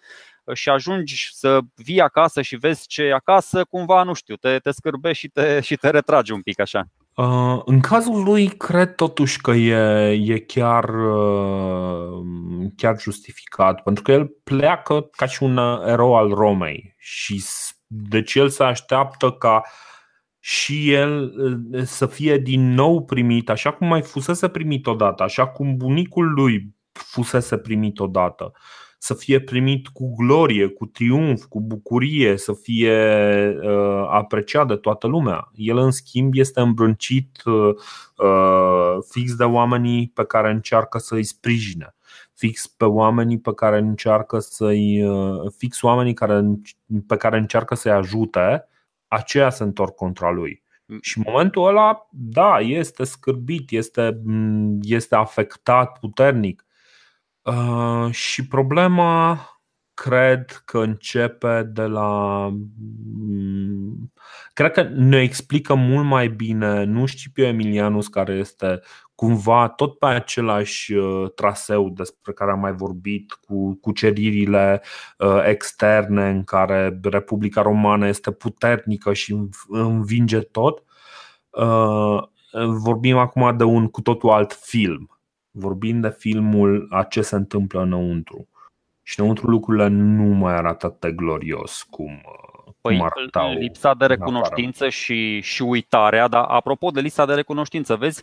și 0.53 0.69
ajungi 0.69 1.31
să 1.33 1.59
vii 1.75 2.01
acasă 2.01 2.43
și 2.43 2.57
vezi 2.57 2.87
ce 2.87 3.03
e 3.03 3.13
acasă, 3.13 3.65
cumva, 3.65 4.03
nu 4.03 4.13
știu, 4.13 4.35
te, 4.37 4.59
te 4.59 4.71
scârbești 4.71 5.19
și 5.19 5.29
te, 5.29 5.61
și 5.61 5.77
te 5.77 5.91
retragi 5.91 6.33
un 6.33 6.43
pic 6.43 6.61
așa. 6.61 6.87
Uh, 7.17 7.61
în 7.65 7.81
cazul 7.81 8.23
lui, 8.23 8.49
cred 8.49 8.95
totuși 8.95 9.41
că 9.41 9.51
e, 9.51 10.11
e 10.11 10.39
chiar, 10.39 10.85
uh, 10.89 12.71
chiar 12.77 13.01
justificat, 13.01 13.83
pentru 13.83 14.03
că 14.03 14.13
el 14.13 14.27
pleacă 14.45 15.09
ca 15.17 15.27
și 15.27 15.43
un 15.43 15.57
erou 15.87 16.17
al 16.17 16.29
Romei 16.35 16.95
și 16.99 17.45
deci 17.87 18.35
el 18.35 18.49
se 18.49 18.63
așteaptă 18.63 19.31
ca 19.31 19.63
și 20.39 20.93
el 20.93 21.33
uh, 21.37 21.83
să 21.85 22.07
fie 22.07 22.39
din 22.39 22.75
nou 22.75 23.05
primit, 23.05 23.51
așa 23.51 23.73
cum 23.73 23.87
mai 23.87 24.03
fusese 24.03 24.49
primit 24.49 24.87
odată, 24.87 25.23
așa 25.23 25.47
cum 25.47 25.77
bunicul 25.77 26.33
lui 26.33 26.75
fusese 26.93 27.59
primit 27.59 27.99
odată 27.99 28.53
să 29.07 29.15
fie 29.15 29.41
primit 29.41 29.89
cu 29.89 30.15
glorie, 30.15 30.67
cu 30.67 30.87
triumf, 30.87 31.45
cu 31.45 31.61
bucurie, 31.61 32.37
să 32.37 32.53
fie 32.53 32.95
uh, 33.63 34.09
apreciat 34.11 34.67
de 34.67 34.77
toată 34.77 35.07
lumea. 35.07 35.51
El, 35.55 35.77
în 35.77 35.91
schimb, 35.91 36.33
este 36.35 36.61
îmbrâncit 36.61 37.43
uh, 37.45 37.75
uh, 38.17 38.97
fix 39.09 39.35
de 39.35 39.45
oamenii 39.45 40.11
pe 40.15 40.25
care 40.25 40.51
încearcă 40.51 40.99
să-i 40.99 41.25
sprijine 41.25 41.95
fix 42.35 42.67
pe 42.67 42.85
oamenii 42.85 43.39
pe 43.39 43.55
care 43.55 43.79
încearcă 43.79 44.39
să-i 44.39 45.03
uh, 45.03 45.53
fix 45.57 45.83
oamenii 45.83 46.15
care, 46.15 46.43
pe 47.07 47.17
care 47.17 47.39
încearcă 47.39 47.75
să-i 47.75 47.93
ajute, 47.93 48.69
aceia 49.09 49.51
se 49.51 49.63
întorc 49.63 49.95
contra 49.95 50.31
lui. 50.31 50.63
Mm. 50.87 50.99
Și 51.01 51.19
în 51.19 51.25
momentul 51.27 51.67
ăla, 51.67 52.09
da, 52.11 52.59
este 52.59 53.05
scârbit, 53.05 53.71
este, 53.71 54.21
este 54.83 55.15
afectat 55.15 55.99
puternic. 55.99 56.66
Uh, 57.47 58.11
și 58.11 58.47
problema 58.47 59.39
cred 59.95 60.63
că 60.65 60.79
începe 60.79 61.63
de 61.73 61.83
la. 61.83 62.49
Mm, 63.17 64.13
cred 64.53 64.73
că 64.73 64.83
ne 64.83 65.21
explică 65.21 65.75
mult 65.75 66.05
mai 66.05 66.29
bine 66.29 66.85
nu 66.85 67.07
Scipio 67.07 67.47
Emilianus, 67.47 68.09
care 68.09 68.33
este 68.33 68.81
cumva 69.15 69.69
tot 69.69 69.99
pe 69.99 70.07
același 70.07 70.93
uh, 70.93 71.33
traseu 71.35 71.89
despre 71.89 72.33
care 72.33 72.51
am 72.51 72.61
mai 72.61 72.73
vorbit, 72.73 73.33
cu 73.33 73.75
cuceririle 73.81 74.83
uh, 75.19 75.43
externe 75.45 76.29
în 76.29 76.45
care 76.45 77.01
Republica 77.03 77.63
Romană 77.63 78.07
este 78.07 78.31
puternică 78.33 79.13
și 79.13 79.37
învinge 79.69 80.41
tot. 80.41 80.83
Vorbim 82.67 83.17
acum 83.17 83.57
de 83.57 83.65
un 83.65 83.89
cu 83.89 84.01
totul 84.01 84.31
alt 84.31 84.53
film 84.53 85.16
vorbim 85.59 86.01
de 86.01 86.11
filmul 86.19 86.87
a 86.91 87.03
ce 87.03 87.23
se 87.23 87.37
întâmplă 87.37 87.81
înăuntru. 87.81 88.49
Și 89.03 89.21
înăuntru 89.21 89.47
lucrurile 89.51 89.87
nu 89.87 90.25
mai 90.25 90.55
arată 90.55 90.87
atât 90.87 91.01
de 91.01 91.13
glorios 91.13 91.83
cum, 91.83 92.21
păi, 92.81 92.97
cum 92.97 93.09
arătau 93.17 93.53
Lipsa 93.53 93.95
de 93.95 94.07
recunoștință 94.07 94.89
și, 94.89 95.41
și 95.41 95.63
uitarea, 95.63 96.29
dar 96.29 96.45
apropo 96.49 96.91
de 96.91 97.01
lista 97.01 97.27
de 97.27 97.35
recunoștință, 97.35 97.97
vezi, 97.97 98.23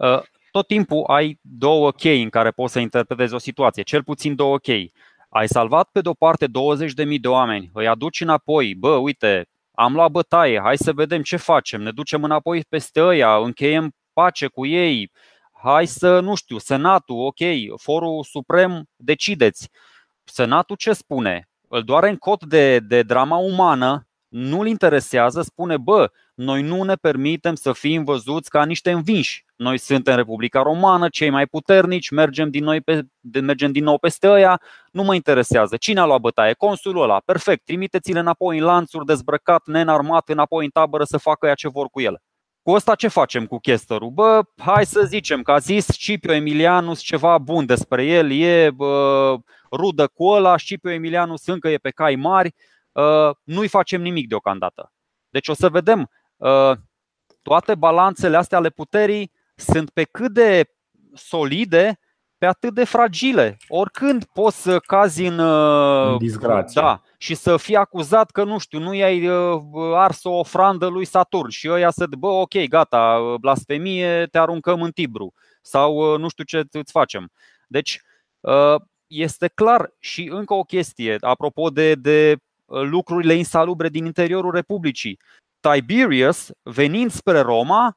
ă, 0.00 0.22
tot 0.50 0.66
timpul 0.66 1.04
ai 1.06 1.38
două 1.40 1.90
chei 1.90 2.22
în 2.22 2.28
care 2.28 2.50
poți 2.50 2.72
să 2.72 2.78
interpretezi 2.78 3.34
o 3.34 3.38
situație, 3.38 3.82
cel 3.82 4.02
puțin 4.02 4.34
două 4.34 4.58
chei. 4.58 4.92
Ai 5.28 5.48
salvat 5.48 5.88
pe 5.92 6.00
de-o 6.00 6.14
parte 6.14 6.46
20.000 6.46 7.20
de 7.20 7.28
oameni, 7.28 7.70
îi 7.72 7.88
aduci 7.88 8.20
înapoi, 8.20 8.74
bă, 8.74 8.94
uite, 8.94 9.48
am 9.72 9.94
luat 9.94 10.10
bătaie, 10.10 10.60
hai 10.60 10.76
să 10.76 10.92
vedem 10.92 11.22
ce 11.22 11.36
facem, 11.36 11.82
ne 11.82 11.90
ducem 11.90 12.24
înapoi 12.24 12.64
peste 12.68 13.02
ăia, 13.02 13.36
încheiem 13.36 13.94
pace 14.12 14.46
cu 14.46 14.66
ei, 14.66 15.10
hai 15.64 15.86
să, 15.86 16.20
nu 16.20 16.34
știu, 16.34 16.58
Senatul, 16.58 17.16
ok, 17.16 17.38
Forul 17.80 18.24
Suprem, 18.24 18.84
decideți. 18.96 19.68
Senatul 20.24 20.76
ce 20.76 20.92
spune? 20.92 21.48
Îl 21.68 21.82
doare 21.82 22.08
în 22.08 22.16
cot 22.16 22.44
de, 22.44 22.78
de 22.78 23.02
drama 23.02 23.36
umană, 23.36 24.08
nu-l 24.28 24.66
interesează, 24.66 25.42
spune, 25.42 25.76
bă, 25.76 26.10
noi 26.34 26.62
nu 26.62 26.82
ne 26.82 26.94
permitem 26.94 27.54
să 27.54 27.72
fim 27.72 28.04
văzuți 28.04 28.50
ca 28.50 28.64
niște 28.64 28.90
învinși. 28.90 29.44
Noi 29.56 29.78
suntem 29.78 30.16
Republica 30.16 30.62
Romană, 30.62 31.08
cei 31.08 31.30
mai 31.30 31.46
puternici, 31.46 32.10
mergem 32.10 32.50
din, 32.50 32.64
noi 32.64 32.80
pe, 32.80 33.02
mergem 33.40 33.72
din 33.72 33.84
nou 33.84 33.98
peste 33.98 34.28
ăia, 34.28 34.60
nu 34.92 35.02
mă 35.02 35.14
interesează. 35.14 35.76
Cine 35.76 36.00
a 36.00 36.04
luat 36.04 36.20
bătaie? 36.20 36.52
Consulul 36.52 37.02
ăla. 37.02 37.20
Perfect, 37.24 37.64
trimiteți-le 37.64 38.18
înapoi 38.18 38.58
în 38.58 38.64
lanțuri, 38.64 39.06
dezbrăcat, 39.06 39.66
nenarmat, 39.66 40.28
înapoi 40.28 40.64
în 40.64 40.70
tabără 40.70 41.04
să 41.04 41.16
facă 41.16 41.46
ea 41.46 41.54
ce 41.54 41.68
vor 41.68 41.86
cu 41.86 42.00
el. 42.00 42.20
Cu 42.64 42.72
asta 42.72 42.94
ce 42.94 43.08
facem 43.08 43.46
cu 43.46 43.58
Chesterul? 43.58 44.10
Bă, 44.10 44.40
hai 44.56 44.86
să 44.86 45.02
zicem 45.02 45.42
că 45.42 45.52
a 45.52 45.58
zis 45.58 45.86
Scipio 45.86 46.32
Emilianus 46.32 47.00
ceva 47.00 47.38
bun 47.38 47.66
despre 47.66 48.04
el, 48.04 48.30
e 48.30 48.70
bă, 48.70 49.36
rudă 49.72 50.06
cu 50.06 50.24
ăla, 50.24 50.58
Scipio 50.58 50.90
Emilianus 50.90 51.46
încă 51.46 51.68
e 51.68 51.76
pe 51.76 51.90
cai 51.90 52.16
mari, 52.16 52.54
uh, 52.92 53.30
nu-i 53.42 53.68
facem 53.68 54.02
nimic 54.02 54.28
deocamdată. 54.28 54.92
Deci 55.28 55.48
o 55.48 55.54
să 55.54 55.68
vedem, 55.68 56.10
uh, 56.36 56.72
toate 57.42 57.74
balanțele 57.74 58.36
astea 58.36 58.58
ale 58.58 58.70
puterii 58.70 59.32
sunt 59.56 59.90
pe 59.90 60.04
cât 60.04 60.32
de 60.32 60.70
solide 61.14 61.98
pe 62.44 62.50
atât 62.50 62.74
de 62.74 62.84
fragile. 62.84 63.56
Oricând 63.68 64.24
poți 64.24 64.62
să 64.62 64.78
cazi 64.78 65.24
în, 65.24 65.38
uh, 65.38 66.10
în 66.10 66.16
disgrație. 66.18 66.80
Da, 66.80 67.02
și 67.18 67.34
să 67.34 67.56
fii 67.56 67.76
acuzat 67.76 68.30
că, 68.30 68.44
nu 68.44 68.58
știu, 68.58 68.78
nu 68.78 68.94
i-ai 68.94 69.28
uh, 69.28 69.60
ars 69.94 70.24
o 70.24 70.30
ofrandă 70.30 70.86
lui 70.86 71.04
Saturn 71.04 71.48
și 71.48 71.70
ăia 71.70 71.90
să, 71.90 72.06
bă, 72.18 72.26
ok, 72.26 72.68
gata, 72.68 73.34
blasfemie, 73.40 74.26
te 74.30 74.38
aruncăm 74.38 74.82
în 74.82 74.90
Tibru 74.90 75.32
sau 75.62 76.12
uh, 76.12 76.18
nu 76.18 76.28
știu 76.28 76.44
ce 76.44 76.64
îți 76.70 76.92
facem. 76.92 77.30
Deci, 77.66 78.00
este 79.06 79.48
clar 79.48 79.92
și 79.98 80.28
încă 80.32 80.54
o 80.54 80.62
chestie, 80.62 81.16
apropo 81.20 81.68
de, 81.68 81.94
de 81.94 82.36
lucrurile 82.64 83.34
insalubre 83.34 83.88
din 83.88 84.04
interiorul 84.04 84.52
Republicii. 84.52 85.18
Tiberius, 85.60 86.50
venind 86.62 87.10
spre 87.10 87.40
Roma, 87.40 87.96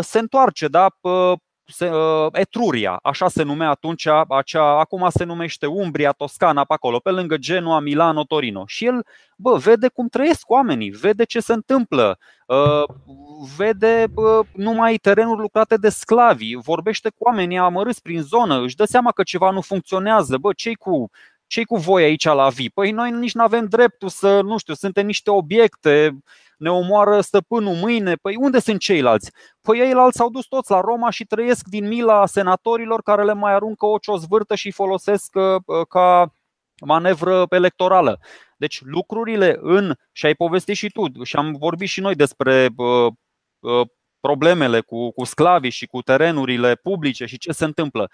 se 0.00 0.18
întoarce, 0.18 0.68
da, 0.68 0.86
Uh, 1.00 1.32
Etruria, 2.32 2.98
așa 3.02 3.28
se 3.28 3.42
numea 3.42 3.68
atunci, 3.68 4.06
acea, 4.28 4.78
acum 4.78 5.08
se 5.10 5.24
numește 5.24 5.66
Umbria, 5.66 6.10
Toscana, 6.10 6.64
pe 6.64 6.72
acolo, 6.72 6.98
pe 6.98 7.10
lângă 7.10 7.36
Genoa, 7.36 7.80
Milano, 7.80 8.24
Torino. 8.24 8.64
Și 8.66 8.86
el, 8.86 9.06
bă, 9.36 9.56
vede 9.56 9.88
cum 9.88 10.08
trăiesc 10.08 10.50
oamenii, 10.50 10.90
vede 10.90 11.24
ce 11.24 11.40
se 11.40 11.52
întâmplă, 11.52 12.18
uh, 12.46 12.82
vede 13.56 14.06
numai 14.52 14.96
terenuri 14.96 15.40
lucrate 15.40 15.76
de 15.76 15.88
sclavi, 15.88 16.54
vorbește 16.54 17.08
cu 17.08 17.24
oamenii 17.24 17.58
amărâți 17.58 18.02
prin 18.02 18.22
zonă, 18.22 18.60
își 18.60 18.76
dă 18.76 18.84
seama 18.84 19.12
că 19.12 19.22
ceva 19.22 19.50
nu 19.50 19.60
funcționează, 19.60 20.36
bă, 20.36 20.52
cei 20.52 20.74
cu 20.74 21.10
ce 21.46 21.64
cu 21.64 21.76
voi 21.76 22.02
aici 22.02 22.24
la 22.24 22.48
vii? 22.48 22.70
Păi 22.70 22.90
noi 22.90 23.10
nici 23.10 23.34
nu 23.34 23.42
avem 23.42 23.66
dreptul 23.66 24.08
să, 24.08 24.40
nu 24.40 24.58
știu, 24.58 24.74
suntem 24.74 25.06
niște 25.06 25.30
obiecte, 25.30 26.18
ne 26.60 26.70
omoară 26.70 27.20
stăpânul 27.20 27.74
mâine, 27.74 28.14
păi 28.14 28.36
unde 28.36 28.58
sunt 28.58 28.80
ceilalți? 28.80 29.30
Păi 29.60 29.78
ceilalți 29.78 30.16
s-au 30.16 30.30
dus 30.30 30.46
toți 30.46 30.70
la 30.70 30.80
Roma 30.80 31.10
și 31.10 31.24
trăiesc 31.24 31.66
din 31.66 31.86
mila 31.86 32.26
senatorilor 32.26 33.02
care 33.02 33.24
le 33.24 33.32
mai 33.32 33.52
aruncă 33.52 33.86
o 33.86 33.98
ciozvârtă 33.98 34.54
și 34.54 34.70
folosesc 34.70 35.34
uh, 35.34 35.86
ca 35.88 36.32
manevră 36.86 37.46
electorală. 37.50 38.20
Deci 38.56 38.80
lucrurile 38.84 39.58
în, 39.60 39.94
și 40.12 40.26
ai 40.26 40.34
povestit 40.34 40.76
și 40.76 40.88
tu, 40.90 41.22
și 41.24 41.36
am 41.36 41.52
vorbit 41.58 41.88
și 41.88 42.00
noi 42.00 42.14
despre 42.14 42.68
uh, 42.76 43.12
uh, 43.58 43.86
problemele 44.20 44.80
cu, 44.80 45.10
cu 45.10 45.24
sclavii 45.24 45.70
și 45.70 45.86
cu 45.86 46.02
terenurile 46.02 46.74
publice 46.74 47.26
și 47.26 47.38
ce 47.38 47.52
se 47.52 47.64
întâmplă. 47.64 48.10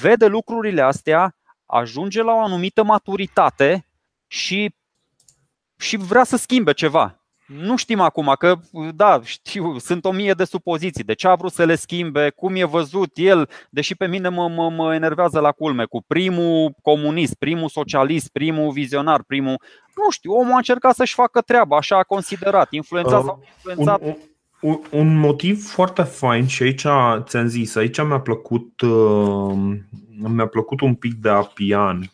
Vede 0.00 0.26
lucrurile 0.26 0.82
astea, 0.82 1.36
ajunge 1.66 2.22
la 2.22 2.32
o 2.32 2.40
anumită 2.40 2.84
maturitate 2.84 3.86
și, 4.26 4.74
și 5.76 5.96
vrea 5.96 6.24
să 6.24 6.36
schimbe 6.36 6.72
ceva. 6.72 7.25
Nu 7.46 7.76
știm 7.76 8.00
acum 8.00 8.34
că, 8.38 8.58
da, 8.94 9.20
știu, 9.24 9.78
sunt 9.78 10.04
o 10.04 10.10
mie 10.10 10.32
de 10.32 10.44
supoziții. 10.44 11.04
De 11.04 11.14
ce 11.14 11.28
a 11.28 11.34
vrut 11.34 11.52
să 11.52 11.64
le 11.64 11.74
schimbe, 11.74 12.30
cum 12.30 12.54
e 12.54 12.64
văzut 12.64 13.10
el, 13.14 13.48
deși 13.70 13.94
pe 13.94 14.06
mine 14.06 14.28
mă, 14.28 14.48
mă, 14.48 14.70
mă 14.70 14.94
enervează 14.94 15.40
la 15.40 15.52
culme 15.52 15.84
cu 15.84 16.04
primul 16.06 16.74
comunist, 16.82 17.34
primul 17.34 17.68
socialist, 17.68 18.28
primul 18.28 18.72
vizionar, 18.72 19.22
primul. 19.22 19.60
Nu 19.96 20.10
știu, 20.10 20.32
omul 20.32 20.52
a 20.52 20.56
încercat 20.56 20.94
să-și 20.94 21.14
facă 21.14 21.40
treaba, 21.40 21.76
așa 21.76 21.98
a 21.98 22.02
considerat, 22.02 22.72
influențat 22.72 23.24
sau 23.24 23.42
influențat. 23.54 24.00
Un, 24.02 24.16
un, 24.60 24.80
un 24.90 25.18
motiv 25.18 25.66
foarte 25.66 26.02
fain 26.02 26.46
și 26.46 26.62
aici 26.62 26.86
ți-am 27.22 27.46
zis, 27.46 27.76
aici 27.76 28.02
mi-a 28.02 28.20
plăcut, 28.20 28.80
uh, 28.80 29.76
mi-a 30.28 30.46
plăcut 30.46 30.80
un 30.80 30.94
pic 30.94 31.14
de 31.14 31.28
Apian. 31.28 32.10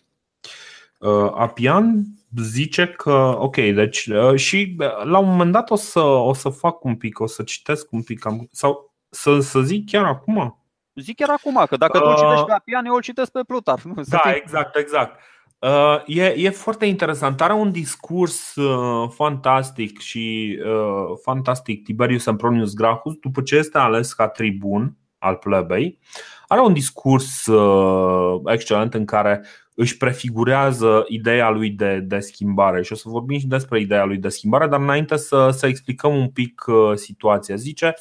Uh, 0.98 1.32
Apian 1.34 2.04
zice 2.36 2.86
că, 2.86 3.36
ok, 3.38 3.56
deci 3.56 4.06
uh, 4.06 4.34
și 4.34 4.76
uh, 4.78 5.04
la 5.04 5.18
un 5.18 5.28
moment 5.28 5.52
dat 5.52 5.70
o 5.70 5.74
să, 5.74 6.00
o 6.00 6.32
să 6.32 6.48
fac 6.48 6.84
un 6.84 6.96
pic, 6.96 7.20
o 7.20 7.26
să 7.26 7.42
citesc 7.42 7.92
un 7.92 8.02
pic, 8.02 8.24
sau 8.50 8.94
Să, 9.10 9.40
să 9.40 9.60
zic 9.60 9.90
chiar 9.90 10.04
acum? 10.04 10.62
Zic 10.94 11.16
chiar 11.16 11.30
acum, 11.30 11.64
că 11.68 11.76
dacă 11.76 11.98
uh, 11.98 12.02
tu 12.02 12.10
îl 12.10 12.16
citești 12.16 12.44
pe 12.44 12.52
Apian, 12.52 12.84
eu 12.84 12.94
îl 12.94 13.00
citesc 13.00 13.30
pe 13.30 13.42
Plutarh. 13.46 13.82
Nu, 13.82 13.94
da, 14.08 14.18
fii... 14.18 14.34
exact, 14.34 14.76
exact. 14.76 15.20
Uh, 15.58 16.02
e, 16.06 16.34
e 16.36 16.50
foarte 16.50 16.86
interesant. 16.86 17.40
Are 17.40 17.52
un 17.52 17.72
discurs 17.72 18.54
uh, 18.54 19.08
fantastic 19.14 20.00
și 20.00 20.58
uh, 20.64 21.18
fantastic 21.22 21.84
Tiberius 21.84 22.22
Sempronius 22.22 22.74
Gracchus, 22.74 23.14
după 23.14 23.42
ce 23.42 23.56
este 23.56 23.78
ales 23.78 24.12
ca 24.12 24.28
tribun 24.28 24.96
al 25.18 25.36
plebei, 25.36 25.98
are 26.46 26.60
un 26.60 26.72
discurs 26.72 27.46
uh, 27.46 28.40
excelent 28.44 28.94
în 28.94 29.04
care 29.04 29.44
își 29.74 29.96
prefigurează 29.96 31.04
ideea 31.08 31.50
lui 31.50 31.70
de, 31.70 31.98
de 31.98 32.18
schimbare 32.18 32.82
și 32.82 32.92
o 32.92 32.96
să 32.96 33.08
vorbim 33.08 33.38
și 33.38 33.46
despre 33.46 33.80
ideea 33.80 34.04
lui 34.04 34.18
de 34.18 34.28
schimbare, 34.28 34.66
dar 34.66 34.80
înainte 34.80 35.16
să, 35.16 35.50
să 35.50 35.66
explicăm 35.66 36.16
un 36.16 36.28
pic 36.28 36.64
uh, 36.66 36.94
situația. 36.94 37.56
Zice, 37.56 37.94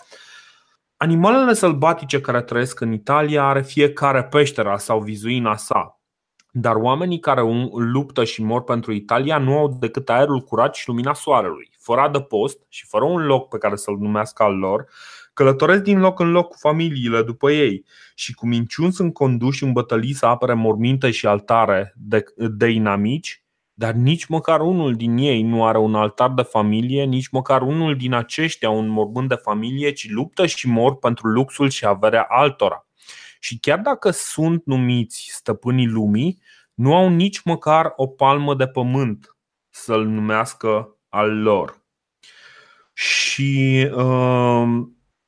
animalele 0.98 1.54
sălbatice 1.54 2.22
care 2.22 2.42
trăiesc 2.42 2.80
în 2.80 2.92
Italia 2.92 3.44
are 3.44 3.62
fiecare 3.62 4.24
peștera 4.24 4.78
sau 4.78 5.00
vizuina 5.00 5.56
sa, 5.56 6.02
dar 6.52 6.76
oamenii 6.76 7.20
care 7.20 7.42
luptă 7.74 8.24
și 8.24 8.44
mor 8.44 8.64
pentru 8.64 8.92
Italia 8.92 9.38
nu 9.38 9.58
au 9.58 9.78
decât 9.80 10.10
aerul 10.10 10.40
curat 10.40 10.76
și 10.76 10.88
lumina 10.88 11.14
soarelui. 11.14 11.70
Fără 11.80 12.02
adăpost 12.02 12.60
și 12.68 12.86
fără 12.86 13.04
un 13.04 13.26
loc 13.26 13.50
pe 13.50 13.58
care 13.58 13.76
să-l 13.76 13.98
numească 14.00 14.44
al 14.44 14.58
lor, 14.58 14.86
călătoresc 15.34 15.82
din 15.82 16.00
loc 16.00 16.20
în 16.20 16.32
loc 16.32 16.48
cu 16.48 16.58
familiile 16.60 17.24
după 17.24 17.52
ei 17.52 17.86
și 18.16 18.34
cu 18.34 18.48
minciuni 18.48 18.94
sunt 18.94 19.14
conduși 19.14 19.64
în 19.64 19.72
bătălii 19.72 20.14
să 20.14 20.26
apere 20.26 20.54
morminte 20.54 21.12
și 21.12 21.28
altare 21.28 21.94
de, 21.96 22.24
de 22.36 22.68
inamici, 22.68 23.44
dar 23.74 23.94
nici 23.94 24.26
măcar 24.26 24.62
unul 24.62 24.96
din 24.96 25.18
ei 25.18 25.42
nu 25.42 25.66
are 25.66 25.78
un 25.78 25.96
altar 25.96 26.30
de 26.30 26.42
familie, 26.42 27.04
nici 27.04 27.28
măcar 27.30 27.62
unul 27.62 27.96
din 27.96 28.14
aceștia 28.14 28.70
un 28.70 28.88
mormânt 28.88 29.30
de 29.30 29.36
familie, 29.36 29.92
ci 29.92 30.10
luptă 30.10 30.46
și 30.46 30.68
mor 30.68 30.98
pentru 30.98 31.28
luxul 31.28 31.70
și 31.70 31.86
averea 31.86 32.26
altora. 32.30 32.86
Și 33.40 33.60
chiar 33.60 33.80
dacă 33.80 34.10
sunt 34.10 34.66
numiți 34.66 35.30
stăpânii 35.32 35.88
lumii, 35.88 36.42
nu 36.74 36.96
au 36.96 37.10
nici 37.10 37.42
măcar 37.42 37.94
o 37.96 38.08
palmă 38.08 38.56
de 38.56 38.68
pământ 38.68 39.36
să-l 39.70 40.06
numească 40.06 40.98
al 41.10 41.42
lor. 41.42 41.82
Și 42.94 43.90
uh, 43.94 44.82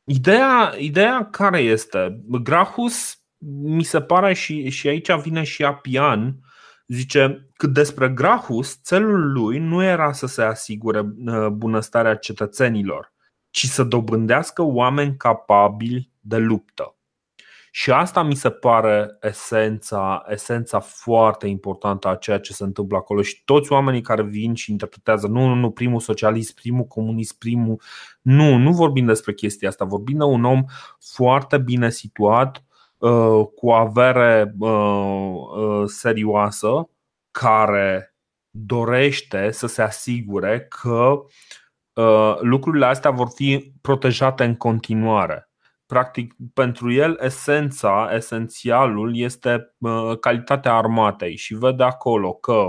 ideea, 0.03 0.73
ideea 0.77 1.27
care 1.31 1.59
este? 1.59 2.23
Grahus 2.43 3.17
mi 3.61 3.83
se 3.83 4.01
pare 4.01 4.33
și, 4.33 4.69
și 4.69 4.87
aici 4.87 5.11
vine 5.11 5.43
și 5.43 5.63
Apian, 5.63 6.39
zice 6.87 7.49
că 7.53 7.67
despre 7.67 8.09
Grahus, 8.09 8.81
țelul 8.81 9.31
lui 9.31 9.59
nu 9.59 9.83
era 9.83 10.11
să 10.11 10.27
se 10.27 10.41
asigure 10.41 10.99
uh, 10.99 11.47
bunăstarea 11.47 12.15
cetățenilor, 12.15 13.13
ci 13.49 13.65
să 13.65 13.83
dobândească 13.83 14.61
oameni 14.61 15.17
capabili 15.17 16.11
de 16.19 16.37
luptă. 16.37 16.97
Și 17.75 17.91
asta 17.91 18.23
mi 18.23 18.35
se 18.35 18.49
pare 18.49 19.17
esența, 19.21 20.23
esența 20.27 20.79
foarte 20.79 21.47
importantă 21.47 22.07
a 22.07 22.15
ceea 22.15 22.39
ce 22.39 22.53
se 22.53 22.63
întâmplă 22.63 22.97
acolo. 22.97 23.21
Și 23.21 23.41
toți 23.45 23.71
oamenii 23.71 24.01
care 24.01 24.23
vin 24.23 24.53
și 24.53 24.71
interpretează 24.71 25.27
nu, 25.27 25.47
nu, 25.47 25.53
nu, 25.53 25.71
primul 25.71 25.99
socialist, 25.99 26.55
primul 26.55 26.85
comunist, 26.85 27.37
primul 27.37 27.81
Nu, 28.21 28.57
nu 28.57 28.71
vorbim 28.71 29.05
despre 29.05 29.33
chestia 29.33 29.69
asta, 29.69 29.85
vorbim 29.85 30.17
de 30.17 30.23
un 30.23 30.43
om 30.43 30.63
foarte 30.99 31.57
bine 31.57 31.89
situat, 31.89 32.63
uh, 32.97 33.45
cu 33.55 33.71
avere 33.71 34.53
uh, 34.59 35.33
uh, 35.57 35.83
serioasă, 35.85 36.89
care 37.31 38.15
dorește 38.49 39.51
să 39.51 39.67
se 39.67 39.81
asigure 39.81 40.67
că 40.69 41.19
lucrurile 42.39 42.85
astea 42.85 43.11
vor 43.11 43.27
fi 43.35 43.73
protejate 43.81 44.43
în 44.43 44.55
continuare 44.55 45.52
practic 45.93 46.35
pentru 46.53 46.91
el 46.91 47.17
esența, 47.21 48.09
esențialul 48.13 49.17
este 49.17 49.75
calitatea 50.19 50.73
armatei 50.73 51.35
și 51.35 51.55
vede 51.55 51.83
acolo 51.83 52.33
că 52.33 52.65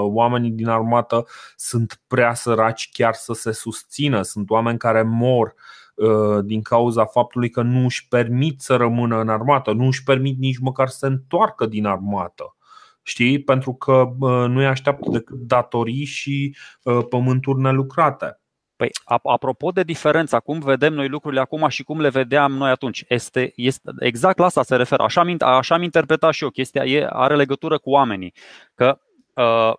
oamenii 0.00 0.50
din 0.50 0.68
armată 0.68 1.26
sunt 1.56 2.00
prea 2.06 2.34
săraci 2.34 2.88
chiar 2.92 3.14
să 3.14 3.32
se 3.32 3.52
susțină, 3.52 4.22
sunt 4.22 4.50
oameni 4.50 4.78
care 4.78 5.02
mor 5.02 5.54
ă, 5.98 6.40
din 6.40 6.62
cauza 6.62 7.04
faptului 7.04 7.50
că 7.50 7.62
nu 7.62 7.84
își 7.84 8.08
permit 8.08 8.60
să 8.60 8.76
rămână 8.76 9.20
în 9.20 9.28
armată, 9.28 9.72
nu 9.72 9.86
își 9.86 10.02
permit 10.02 10.38
nici 10.38 10.58
măcar 10.58 10.88
să 10.88 10.96
se 10.98 11.06
întoarcă 11.06 11.66
din 11.66 11.86
armată. 11.86 12.56
Știi? 13.02 13.42
Pentru 13.42 13.74
că 13.74 14.12
nu 14.48 14.58
îi 14.58 14.66
așteaptă 14.66 15.10
decât 15.10 15.36
datorii 15.36 16.04
și 16.04 16.56
ă, 16.86 17.02
pământuri 17.02 17.60
nelucrate. 17.60 18.40
Păi, 18.76 18.90
apropo 19.24 19.70
de 19.70 19.82
diferența, 19.82 20.40
cum 20.40 20.58
vedem 20.58 20.92
noi 20.92 21.08
lucrurile 21.08 21.40
acum 21.40 21.68
și 21.68 21.82
cum 21.82 22.00
le 22.00 22.08
vedeam 22.08 22.52
noi 22.52 22.70
atunci, 22.70 23.04
este, 23.08 23.52
este 23.56 23.90
exact 23.98 24.38
la 24.38 24.44
asta 24.44 24.62
se 24.62 24.76
referă. 24.76 25.02
Așa 25.02 25.20
am, 25.20 25.36
așa 25.38 25.74
am 25.74 25.82
interpretat 25.82 26.32
și 26.32 26.42
eu 26.42 26.50
chestia, 26.50 26.84
e, 26.84 27.06
are 27.10 27.36
legătură 27.36 27.78
cu 27.78 27.90
oamenii. 27.90 28.34
Că 28.74 28.98
uh, 29.34 29.72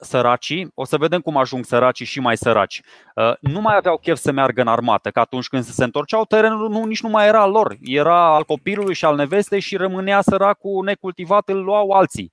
săracii, 0.00 0.70
o 0.74 0.84
să 0.84 0.96
vedem 0.96 1.20
cum 1.20 1.36
ajung 1.36 1.64
săracii 1.64 2.06
și 2.06 2.20
mai 2.20 2.36
săraci, 2.36 2.80
uh, 3.14 3.32
nu 3.40 3.60
mai 3.60 3.76
aveau 3.76 3.98
chef 3.98 4.18
să 4.18 4.32
meargă 4.32 4.60
în 4.60 4.68
armată, 4.68 5.10
că 5.10 5.20
atunci 5.20 5.48
când 5.48 5.64
se 5.64 5.84
întorceau, 5.84 6.24
terenul 6.24 6.68
nu, 6.68 6.84
nici 6.84 7.02
nu 7.02 7.08
mai 7.08 7.26
era 7.26 7.40
al 7.40 7.50
lor. 7.50 7.76
Era 7.80 8.34
al 8.34 8.44
copilului 8.44 8.94
și 8.94 9.04
al 9.04 9.16
nevestei 9.16 9.60
și 9.60 9.76
rămânea 9.76 10.20
săracul 10.20 10.84
necultivat, 10.84 11.48
îl 11.48 11.62
luau 11.62 11.90
alții. 11.90 12.32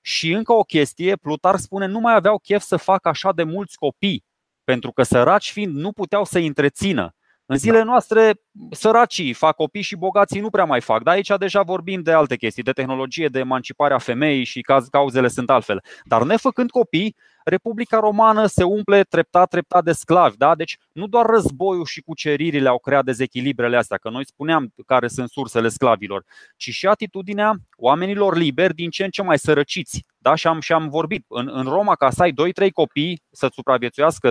Și 0.00 0.32
încă 0.32 0.52
o 0.52 0.62
chestie, 0.62 1.16
Plutar 1.16 1.56
spune, 1.56 1.86
nu 1.86 1.98
mai 1.98 2.14
aveau 2.14 2.38
chef 2.38 2.62
să 2.62 2.76
facă 2.76 3.08
așa 3.08 3.32
de 3.32 3.42
mulți 3.42 3.76
copii 3.76 4.24
pentru 4.64 4.92
că 4.92 5.02
săraci 5.02 5.50
fiind 5.50 5.74
nu 5.74 5.92
puteau 5.92 6.24
să 6.24 6.38
întrețină. 6.38 7.14
În 7.46 7.56
zilele 7.56 7.78
da. 7.78 7.84
noastre, 7.84 8.34
săracii 8.70 9.32
fac 9.32 9.56
copii 9.56 9.82
și 9.82 9.96
bogații 9.96 10.40
nu 10.40 10.50
prea 10.50 10.64
mai 10.64 10.80
fac. 10.80 11.02
Dar 11.02 11.14
aici 11.14 11.32
deja 11.38 11.62
vorbim 11.62 12.02
de 12.02 12.12
alte 12.12 12.36
chestii, 12.36 12.62
de 12.62 12.72
tehnologie, 12.72 13.28
de 13.28 13.38
emanciparea 13.38 13.98
femeii 13.98 14.44
și 14.44 14.66
cauzele 14.90 15.28
sunt 15.28 15.50
altfel. 15.50 15.84
Dar 16.04 16.22
nefăcând 16.22 16.70
copii, 16.70 17.16
Republica 17.44 17.98
Romană 17.98 18.46
se 18.46 18.64
umple 18.64 19.02
treptat, 19.02 19.48
treptat 19.48 19.84
de 19.84 19.92
sclavi. 19.92 20.36
Da? 20.36 20.54
Deci 20.54 20.78
nu 20.92 21.06
doar 21.06 21.26
războiul 21.26 21.84
și 21.84 22.00
cuceririle 22.00 22.68
au 22.68 22.78
creat 22.78 23.04
dezechilibrele 23.04 23.76
astea, 23.76 23.96
că 23.96 24.10
noi 24.10 24.26
spuneam 24.26 24.72
care 24.86 25.08
sunt 25.08 25.28
sursele 25.28 25.68
sclavilor, 25.68 26.24
ci 26.56 26.70
și 26.70 26.86
atitudinea 26.86 27.54
oamenilor 27.76 28.36
liberi 28.36 28.74
din 28.74 28.90
ce 28.90 29.04
în 29.04 29.10
ce 29.10 29.22
mai 29.22 29.38
sărăciți. 29.38 30.04
Da? 30.18 30.34
Și, 30.34 30.46
am, 30.46 30.60
și 30.60 30.72
am 30.72 30.88
vorbit. 30.88 31.24
În, 31.28 31.50
în 31.52 31.64
Roma, 31.64 31.94
ca 31.94 32.10
să 32.10 32.22
ai 32.22 32.32
2-3 32.32 32.70
copii 32.72 33.22
să 33.30 33.48
supraviețuiască 33.52 34.30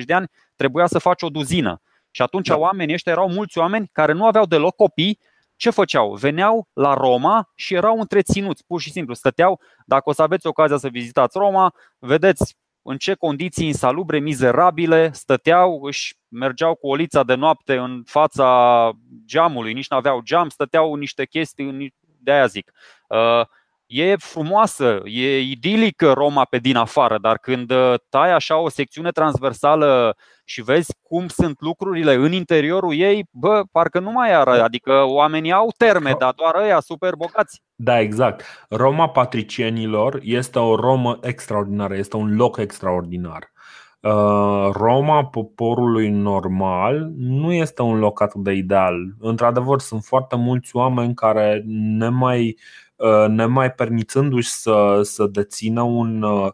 30-40 0.00 0.04
de 0.04 0.12
ani, 0.12 0.28
trebuia 0.56 0.86
să 0.86 0.98
faci 0.98 1.22
o 1.22 1.28
duzină. 1.28 1.80
Și 2.10 2.22
atunci 2.22 2.48
da. 2.48 2.58
oamenii 2.58 2.94
ăștia 2.94 3.12
erau 3.12 3.28
mulți 3.28 3.58
oameni 3.58 3.88
care 3.92 4.12
nu 4.12 4.26
aveau 4.26 4.46
deloc 4.46 4.74
copii 4.74 5.18
ce 5.58 5.70
făceau? 5.70 6.14
Veneau 6.14 6.68
la 6.72 6.94
Roma 6.94 7.50
și 7.54 7.74
erau 7.74 7.98
întreținuți, 8.00 8.64
pur 8.66 8.80
și 8.80 8.90
simplu. 8.90 9.14
Stăteau, 9.14 9.60
dacă 9.86 10.08
o 10.08 10.12
să 10.12 10.22
aveți 10.22 10.46
ocazia 10.46 10.76
să 10.76 10.88
vizitați 10.88 11.38
Roma, 11.38 11.74
vedeți 11.98 12.56
în 12.82 12.96
ce 12.96 13.14
condiții 13.14 13.66
insalubre, 13.66 14.18
mizerabile, 14.18 15.10
stăteau, 15.12 15.82
își 15.82 16.14
mergeau 16.28 16.74
cu 16.74 16.88
olița 16.88 17.22
de 17.22 17.34
noapte 17.34 17.76
în 17.76 18.02
fața 18.06 18.90
geamului, 19.24 19.72
nici 19.72 19.88
nu 19.88 19.96
aveau 19.96 20.20
geam, 20.20 20.48
stăteau 20.48 20.94
niște 20.94 21.26
chestii, 21.26 21.94
de 22.20 22.32
aia 22.32 22.46
zic. 22.46 22.72
Uh, 23.08 23.46
E 23.88 24.16
frumoasă, 24.16 25.00
e 25.04 25.38
idilică 25.38 26.12
Roma 26.12 26.44
pe 26.44 26.58
din 26.58 26.76
afară, 26.76 27.18
dar 27.18 27.38
când 27.38 27.70
uh, 27.70 27.94
tai 28.08 28.32
așa 28.32 28.56
o 28.56 28.68
secțiune 28.68 29.10
transversală 29.10 30.16
și 30.48 30.62
vezi 30.62 30.94
cum 31.02 31.28
sunt 31.28 31.60
lucrurile 31.60 32.14
în 32.14 32.32
interiorul 32.32 32.94
ei, 32.94 33.24
bă, 33.30 33.62
parcă 33.72 34.00
nu 34.00 34.12
mai 34.12 34.34
are. 34.34 34.50
Adică 34.50 35.02
oamenii 35.06 35.52
au 35.52 35.72
terme, 35.76 36.14
dar 36.18 36.32
doar 36.36 36.54
ăia 36.54 36.80
super 36.80 37.14
bogați. 37.14 37.62
Da, 37.74 38.00
exact. 38.00 38.44
Roma 38.68 39.08
patricienilor 39.08 40.20
este 40.22 40.58
o 40.58 40.76
Romă 40.76 41.18
extraordinară, 41.22 41.96
este 41.96 42.16
un 42.16 42.36
loc 42.36 42.56
extraordinar. 42.56 43.52
Uh, 44.00 44.68
Roma 44.72 45.24
poporului 45.24 46.08
normal 46.08 47.10
nu 47.16 47.52
este 47.52 47.82
un 47.82 47.98
loc 47.98 48.22
atât 48.22 48.42
de 48.42 48.52
ideal. 48.52 48.94
Într-adevăr, 49.20 49.78
sunt 49.78 50.04
foarte 50.04 50.36
mulți 50.36 50.76
oameni 50.76 51.14
care 51.14 51.62
ne 51.66 52.08
mai 52.08 52.56
Uh, 52.98 53.28
nemai 53.28 53.72
permițându-și 53.72 54.48
să, 54.48 55.00
să 55.02 55.26
dețină 55.26 55.82
un, 55.82 56.22
uh, 56.22 56.52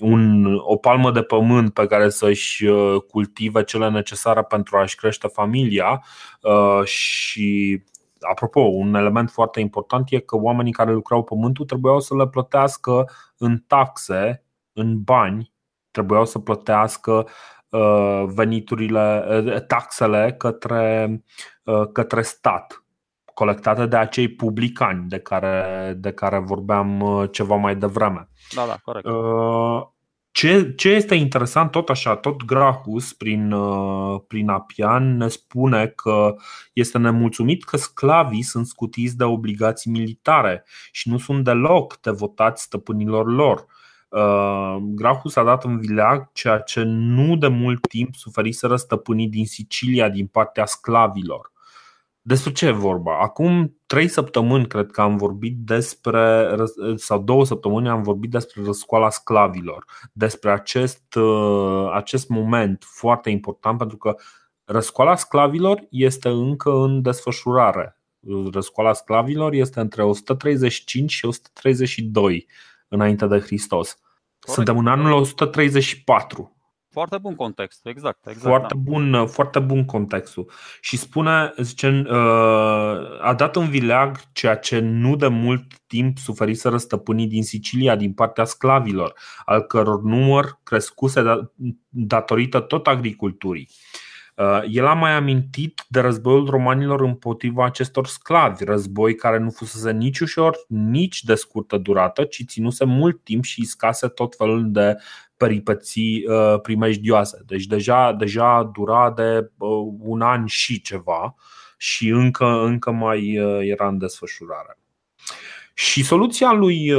un, 0.00 0.54
o 0.56 0.76
palmă 0.76 1.10
de 1.10 1.22
pământ 1.22 1.72
pe 1.72 1.86
care 1.86 2.08
să-și 2.08 2.64
uh, 2.64 3.02
cultive 3.02 3.64
cele 3.64 3.90
necesare 3.90 4.42
pentru 4.42 4.76
a-și 4.76 4.96
crește 4.96 5.28
familia 5.28 6.04
și 6.84 7.82
Apropo, 8.30 8.60
un 8.60 8.94
element 8.94 9.30
foarte 9.30 9.60
important 9.60 10.10
e 10.10 10.18
că 10.18 10.36
oamenii 10.36 10.72
care 10.72 10.92
lucrau 10.92 11.24
pământul 11.24 11.64
trebuiau 11.64 12.00
să 12.00 12.16
le 12.16 12.28
plătească 12.28 13.10
în 13.38 13.58
taxe, 13.66 14.44
în 14.72 15.02
bani, 15.02 15.52
trebuiau 15.90 16.24
să 16.24 16.38
plătească 16.38 17.26
veniturile, 18.26 19.24
taxele 19.66 20.34
către, 20.38 21.24
către 21.92 22.22
stat 22.22 22.83
colectate 23.34 23.86
de 23.86 23.96
acei 23.96 24.28
publicani 24.28 25.08
de 25.08 25.18
care, 25.18 25.94
de 25.96 26.12
care 26.12 26.38
vorbeam 26.38 27.00
uh, 27.00 27.28
ceva 27.32 27.54
mai 27.54 27.76
devreme. 27.76 28.28
Da, 28.54 28.66
da, 28.66 28.76
corect. 28.84 29.06
Uh, 29.06 29.92
ce, 30.34 30.72
ce 30.76 30.88
este 30.88 31.14
interesant, 31.14 31.70
tot 31.70 31.88
așa, 31.88 32.16
tot 32.16 32.44
Grahus 32.44 33.12
prin, 33.12 33.52
uh, 33.52 34.20
prin 34.26 34.48
Apian 34.48 35.16
ne 35.16 35.28
spune 35.28 35.86
că 35.86 36.34
este 36.72 36.98
nemulțumit 36.98 37.64
că 37.64 37.76
sclavii 37.76 38.42
sunt 38.42 38.66
scutiți 38.66 39.16
de 39.16 39.24
obligații 39.24 39.90
militare 39.90 40.64
și 40.92 41.08
nu 41.08 41.18
sunt 41.18 41.44
deloc 41.44 42.00
devotați 42.00 42.62
stăpânilor 42.62 43.32
lor. 43.32 43.66
Uh, 44.08 44.76
Grahus 44.80 45.36
a 45.36 45.44
dat 45.44 45.64
în 45.64 45.80
vileag 45.80 46.30
ceea 46.32 46.58
ce 46.58 46.82
nu 46.82 47.36
de 47.36 47.48
mult 47.48 47.88
timp 47.88 48.14
suferiseră 48.14 48.76
stăpânii 48.76 49.28
din 49.28 49.46
Sicilia 49.46 50.08
din 50.08 50.26
partea 50.26 50.64
sclavilor. 50.64 51.52
Despre 52.26 52.52
ce 52.52 52.66
e 52.66 52.70
vorba? 52.70 53.18
Acum 53.20 53.76
trei 53.86 54.08
săptămâni 54.08 54.66
cred 54.66 54.90
că 54.90 55.00
am 55.00 55.16
vorbit 55.16 55.56
despre, 55.58 56.54
sau 56.94 57.22
două 57.22 57.44
săptămâni 57.44 57.88
am 57.88 58.02
vorbit 58.02 58.30
despre 58.30 58.62
răscoala 58.64 59.10
sclavilor, 59.10 59.84
despre 60.12 60.50
acest, 60.50 61.14
uh, 61.14 61.90
acest 61.92 62.28
moment 62.28 62.84
foarte 62.86 63.30
important 63.30 63.78
pentru 63.78 63.96
că 63.96 64.16
răscoala 64.64 65.16
sclavilor 65.16 65.86
este 65.90 66.28
încă 66.28 66.70
în 66.70 67.02
desfășurare. 67.02 68.00
Răscoala 68.52 68.92
sclavilor 68.92 69.52
este 69.52 69.80
între 69.80 70.02
135 70.02 71.12
și 71.12 71.24
132 71.24 72.46
înainte 72.88 73.26
de 73.26 73.38
Hristos. 73.38 73.98
Corect. 74.38 74.54
Suntem 74.54 74.78
în 74.78 74.86
anul 74.86 75.12
134 75.12 76.56
foarte 76.94 77.18
bun 77.18 77.34
context, 77.34 77.86
exact. 77.86 78.26
exact 78.26 78.46
foarte, 78.46 78.74
da. 78.74 78.80
bun, 78.90 79.26
foarte 79.26 79.58
bun 79.58 79.84
contextul. 79.84 80.50
Și 80.80 80.96
spune, 80.96 81.52
zice, 81.56 82.04
uh, 82.06 82.16
a 83.20 83.34
dat 83.36 83.56
în 83.56 83.68
vileag 83.68 84.20
ceea 84.32 84.56
ce 84.56 84.78
nu 84.78 85.16
de 85.16 85.28
mult 85.28 85.62
timp 85.86 86.18
suferiseră 86.18 86.76
stăpânii 86.76 87.26
din 87.26 87.42
Sicilia 87.42 87.96
din 87.96 88.12
partea 88.12 88.44
sclavilor, 88.44 89.12
al 89.44 89.60
căror 89.60 90.02
număr 90.02 90.58
crescuse 90.62 91.22
datorită 91.88 92.60
tot 92.60 92.86
agriculturii. 92.86 93.68
Uh, 93.70 94.03
el 94.68 94.86
a 94.86 94.94
mai 94.94 95.12
amintit 95.12 95.84
de 95.88 96.00
războiul 96.00 96.46
romanilor 96.46 97.00
împotriva 97.00 97.64
acestor 97.64 98.06
sclavi, 98.06 98.64
război 98.64 99.14
care 99.14 99.38
nu 99.38 99.50
fusese 99.50 99.92
nici 99.92 100.18
ușor, 100.18 100.56
nici 100.68 101.22
de 101.22 101.34
scurtă 101.34 101.76
durată, 101.76 102.24
ci 102.24 102.44
ținuse 102.46 102.84
mult 102.84 103.24
timp 103.24 103.44
și 103.44 103.60
iscase 103.60 104.08
tot 104.08 104.34
felul 104.36 104.72
de 104.72 104.96
peripeții 105.36 106.24
uh, 106.26 106.60
primejdioase. 106.60 107.42
Deci 107.46 107.64
deja, 107.64 108.12
deja 108.12 108.70
dura 108.74 109.10
de 109.10 109.50
uh, 109.58 109.68
un 109.98 110.20
an 110.20 110.46
și 110.46 110.80
ceva 110.80 111.34
și 111.76 112.08
încă, 112.08 112.46
încă 112.64 112.90
mai 112.90 113.32
era 113.60 113.88
în 113.88 113.98
desfășurare. 113.98 114.78
Și 115.76 116.04
soluția 116.04 116.52
lui, 116.52 116.90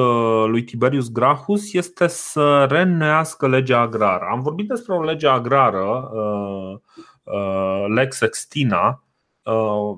lui 0.48 0.64
Tiberius 0.64 1.12
Gracchus 1.12 1.74
este 1.74 2.08
să 2.08 2.66
reînnoiască 2.70 3.48
legea 3.48 3.80
agrară. 3.80 4.28
Am 4.32 4.42
vorbit 4.42 4.68
despre 4.68 4.94
o 4.94 5.04
lege 5.04 5.28
agrară 5.28 6.10
Uh, 6.14 6.80
Lex 7.88 8.22
Extina 8.22 9.04
uh, 9.44 9.98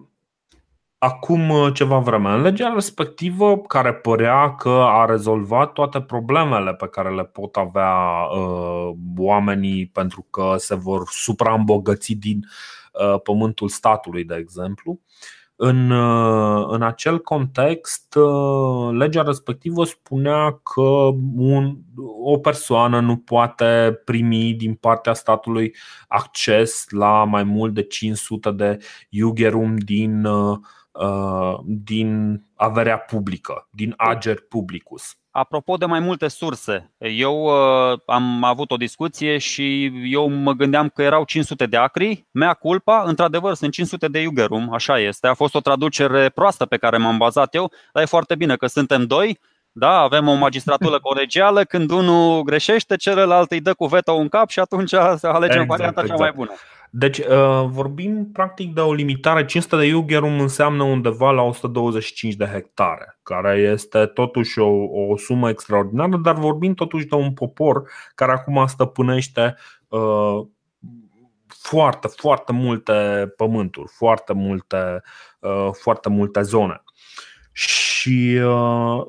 acum 0.97 1.49
uh, 1.49 1.73
ceva 1.73 1.99
vreme. 1.99 2.29
În 2.29 2.41
legea 2.41 2.73
respectivă, 2.73 3.57
care 3.57 3.93
părea 3.93 4.55
că 4.55 4.69
a 4.69 5.05
rezolvat 5.05 5.73
toate 5.73 6.01
problemele 6.01 6.73
pe 6.73 6.87
care 6.87 7.15
le 7.15 7.23
pot 7.23 7.55
avea 7.55 8.27
oamenii 9.17 9.87
pentru 9.87 10.21
că 10.29 10.55
se 10.57 10.75
vor 10.75 11.07
supraîmbogăți 11.09 12.13
din 12.13 12.45
pământul 13.23 13.67
statului, 13.67 14.23
de 14.23 14.35
exemplu, 14.35 14.91
în, 14.91 14.95
uh, 14.95 15.36
în 16.67 16.81
acel 16.81 17.19
context, 17.19 18.15
uh, 18.15 18.97
legea 18.97 19.21
respectivă 19.21 19.85
spunea 19.85 20.59
că 20.63 21.09
un, 21.35 21.77
o 22.23 22.37
persoană 22.37 22.99
nu 22.99 23.17
poate 23.17 24.01
primi 24.05 24.53
din 24.53 24.73
partea 24.73 25.13
statului 25.13 25.75
acces 26.07 26.85
la 26.89 27.23
mai 27.23 27.43
mult 27.43 27.73
de 27.73 27.83
500 27.83 28.51
de 28.51 28.77
iugerum 29.09 29.77
din, 29.77 30.25
uh, 30.25 30.57
din 31.65 32.41
averea 32.55 32.97
publică, 32.97 33.67
din 33.71 33.93
ager 33.97 34.37
publicus. 34.49 35.15
Apropo 35.31 35.75
de 35.75 35.85
mai 35.85 35.99
multe 35.99 36.27
surse, 36.27 36.93
eu 36.97 37.43
uh, 37.43 37.99
am 38.05 38.43
avut 38.43 38.71
o 38.71 38.75
discuție 38.75 39.37
și 39.37 39.91
eu 40.11 40.29
mă 40.29 40.53
gândeam 40.53 40.89
că 40.89 41.01
erau 41.01 41.23
500 41.23 41.65
de 41.65 41.77
acri, 41.77 42.27
mea 42.31 42.53
culpa, 42.53 43.03
într-adevăr 43.05 43.53
sunt 43.53 43.71
500 43.71 44.07
de 44.07 44.19
iugerum, 44.19 44.73
așa 44.73 44.99
este. 44.99 45.27
A 45.27 45.33
fost 45.33 45.55
o 45.55 45.59
traducere 45.59 46.29
proastă 46.29 46.65
pe 46.65 46.77
care 46.77 46.97
m-am 46.97 47.17
bazat 47.17 47.55
eu, 47.55 47.71
dar 47.93 48.03
e 48.03 48.05
foarte 48.05 48.35
bine 48.35 48.55
că 48.55 48.67
suntem 48.67 49.05
doi, 49.05 49.39
da, 49.71 49.99
avem 49.99 50.27
o 50.27 50.33
magistratură 50.33 50.99
colegială, 50.99 51.63
când 51.63 51.91
unul 51.91 52.41
greșește, 52.41 52.95
celălalt 52.95 53.51
îi 53.51 53.61
dă 53.61 53.73
cu 53.73 53.85
veto 53.85 54.15
în 54.15 54.27
cap 54.27 54.49
și 54.49 54.59
atunci 54.59 54.93
alegem 54.93 55.61
exact, 55.61 55.67
varianta 55.67 56.01
exact. 56.01 56.07
cea 56.07 56.23
mai 56.23 56.31
bună. 56.35 56.51
Deci 56.99 57.17
uh, 57.17 57.65
vorbim 57.67 58.29
practic 58.33 58.73
de 58.73 58.79
o 58.79 58.93
limitare 58.93 59.45
500 59.45 59.75
de 59.75 59.85
iugherum 59.85 60.39
înseamnă 60.39 60.83
undeva 60.83 61.31
la 61.31 61.41
125 61.41 62.33
de 62.33 62.45
hectare 62.45 63.19
Care 63.23 63.57
este 63.57 64.05
totuși 64.05 64.59
o, 64.59 64.69
o 65.09 65.17
sumă 65.17 65.49
extraordinară 65.49 66.17
Dar 66.17 66.35
vorbim 66.35 66.73
totuși 66.73 67.05
de 67.05 67.15
un 67.15 67.33
popor 67.33 67.89
care 68.15 68.31
acum 68.31 68.65
stăpânește 68.67 69.55
uh, 69.87 70.45
foarte, 71.47 72.07
foarte 72.15 72.51
multe 72.51 72.93
pământuri 73.35 73.91
Foarte 73.95 74.33
multe, 74.33 75.01
uh, 75.39 75.69
foarte 75.71 76.09
multe 76.09 76.41
zone 76.41 76.81
și 77.51 78.39
uh, 78.43 79.01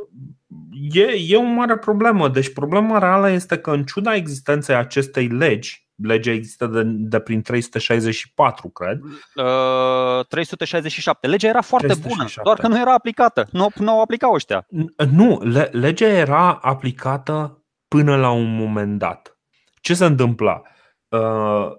e, 0.93 1.07
e 1.28 1.36
o 1.36 1.43
mare 1.43 1.76
problemă. 1.76 2.28
Deci 2.28 2.53
problema 2.53 2.99
reală 2.99 3.30
este 3.30 3.59
că 3.59 3.70
în 3.70 3.84
ciuda 3.84 4.14
existenței 4.14 4.74
acestei 4.74 5.26
legi, 5.26 5.88
legea 6.03 6.30
există 6.30 6.66
de, 6.66 6.82
de 6.84 7.18
prin 7.18 7.42
364, 7.42 8.68
cred. 8.68 9.01
Uh, 9.34 10.26
367. 10.26 11.26
Legea 11.26 11.49
era 11.49 11.61
foarte 11.61 11.86
367. 11.86 12.32
bună, 12.34 12.44
doar 12.44 12.59
că 12.59 12.68
nu 12.68 12.80
era 12.80 12.94
aplicată. 12.94 13.49
Nu, 13.53 13.68
nu 13.74 13.96
o 13.96 14.01
aplicau 14.01 14.32
ăștia. 14.32 14.66
Nu, 15.11 15.40
le, 15.42 15.68
legea 15.72 16.07
era 16.07 16.53
aplicată 16.53 17.64
până 17.88 18.16
la 18.16 18.30
un 18.30 18.57
moment 18.57 18.99
dat. 18.99 19.38
Ce 19.80 19.94
se 19.94 20.05
întâmpla? 20.05 20.62
Uh, 21.09 21.70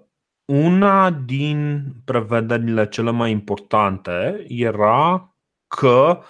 una 0.44 1.10
din 1.10 1.84
prevederile 2.04 2.88
cele 2.88 3.10
mai 3.10 3.30
importante 3.30 4.44
era 4.48 5.34
că 5.66 6.18
uh, 6.18 6.24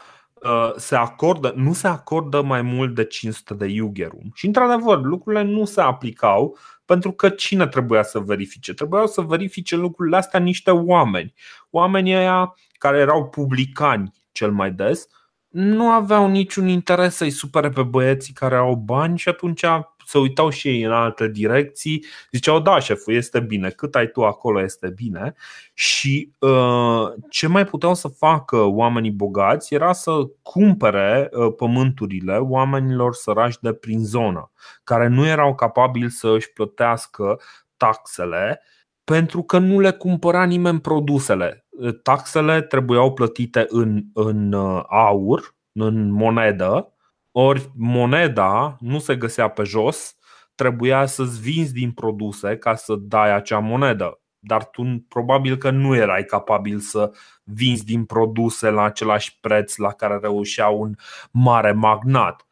Uh, 0.45 0.73
se 0.77 0.97
acordă, 0.97 1.53
nu 1.57 1.73
se 1.73 1.87
acordă 1.87 2.43
mai 2.43 2.63
mult 2.63 2.95
de 2.95 3.05
500 3.05 3.55
de 3.55 3.67
iugerum. 3.67 4.31
Și 4.35 4.47
într-adevăr, 4.47 5.03
lucrurile 5.03 5.43
nu 5.43 5.65
se 5.65 5.81
aplicau 5.81 6.57
pentru 6.91 7.13
că 7.13 7.29
cine 7.29 7.67
trebuia 7.67 8.03
să 8.03 8.19
verifice? 8.19 8.75
Trebuiau 8.75 9.07
să 9.07 9.21
verifice 9.21 9.77
lucrurile 9.77 10.17
astea 10.17 10.41
niște 10.41 10.71
oameni. 10.71 11.35
Oamenii 11.71 12.15
aia 12.15 12.55
care 12.79 12.99
erau 12.99 13.29
publicani 13.29 14.13
cel 14.33 14.53
mai 14.53 14.71
des, 14.71 15.07
nu 15.49 15.91
aveau 15.91 16.29
niciun 16.29 16.69
interes 16.69 17.15
să-i 17.15 17.31
supere 17.31 17.69
pe 17.69 17.83
băieții 17.83 18.33
care 18.33 18.57
au 18.57 18.75
bani 18.75 19.19
și 19.19 19.29
atunci 19.29 19.65
se 20.11 20.19
uitau 20.19 20.49
și 20.51 20.69
ei 20.69 20.83
în 20.83 20.93
alte 20.93 21.29
direcții, 21.29 22.05
ziceau 22.33 22.61
da 22.61 22.79
șeful 22.79 23.15
este 23.15 23.41
bine, 23.41 23.69
cât 23.69 23.95
ai 23.95 24.07
tu 24.07 24.25
acolo 24.25 24.63
este 24.63 24.89
bine 24.89 25.35
și 25.75 26.33
uh, 26.39 27.13
ce 27.29 27.47
mai 27.47 27.65
puteau 27.65 27.95
să 27.95 28.09
facă 28.09 28.57
oamenii 28.57 29.11
bogați 29.11 29.75
era 29.75 29.93
să 29.93 30.11
cumpere 30.43 31.29
uh, 31.33 31.55
pământurile 31.57 32.37
oamenilor 32.37 33.15
săraci 33.15 33.59
de 33.61 33.73
prin 33.73 34.05
zonă, 34.05 34.51
care 34.85 35.09
nu 35.09 35.27
erau 35.27 35.55
capabili 35.55 36.11
să 36.11 36.29
își 36.29 36.53
plătească 36.53 37.41
taxele 37.77 38.63
pentru 39.05 39.43
că 39.43 39.59
nu 39.59 39.81
le 39.81 39.91
cumpăra 39.91 40.45
nimeni 40.45 40.81
produsele. 40.81 41.67
Taxele 42.03 42.63
trebuiau 42.63 43.13
plătite 43.13 43.67
în, 43.69 44.03
în 44.15 44.53
uh, 44.53 44.83
aur, 44.89 45.55
în 45.73 46.11
monedă, 46.11 46.95
ori 47.33 47.71
moneda 47.77 48.77
nu 48.81 48.99
se 48.99 49.17
găsea 49.17 49.49
pe 49.49 49.63
jos, 49.63 50.15
trebuia 50.55 51.07
să-ți 51.07 51.41
vinzi 51.41 51.73
din 51.73 51.93
produse 51.93 52.57
ca 52.57 52.75
să 52.75 52.95
dai 52.99 53.35
acea 53.35 53.59
monedă. 53.59 54.21
Dar 54.39 54.65
tu 54.65 55.05
probabil 55.09 55.57
că 55.57 55.71
nu 55.71 55.95
erai 55.95 56.25
capabil 56.25 56.79
să 56.79 57.13
vinzi 57.43 57.85
din 57.85 58.05
produse 58.05 58.71
la 58.71 58.83
același 58.83 59.39
preț 59.41 59.77
la 59.77 59.93
care 59.93 60.19
reușea 60.23 60.69
un 60.69 60.95
mare 61.31 61.73
magnat. 61.73 62.47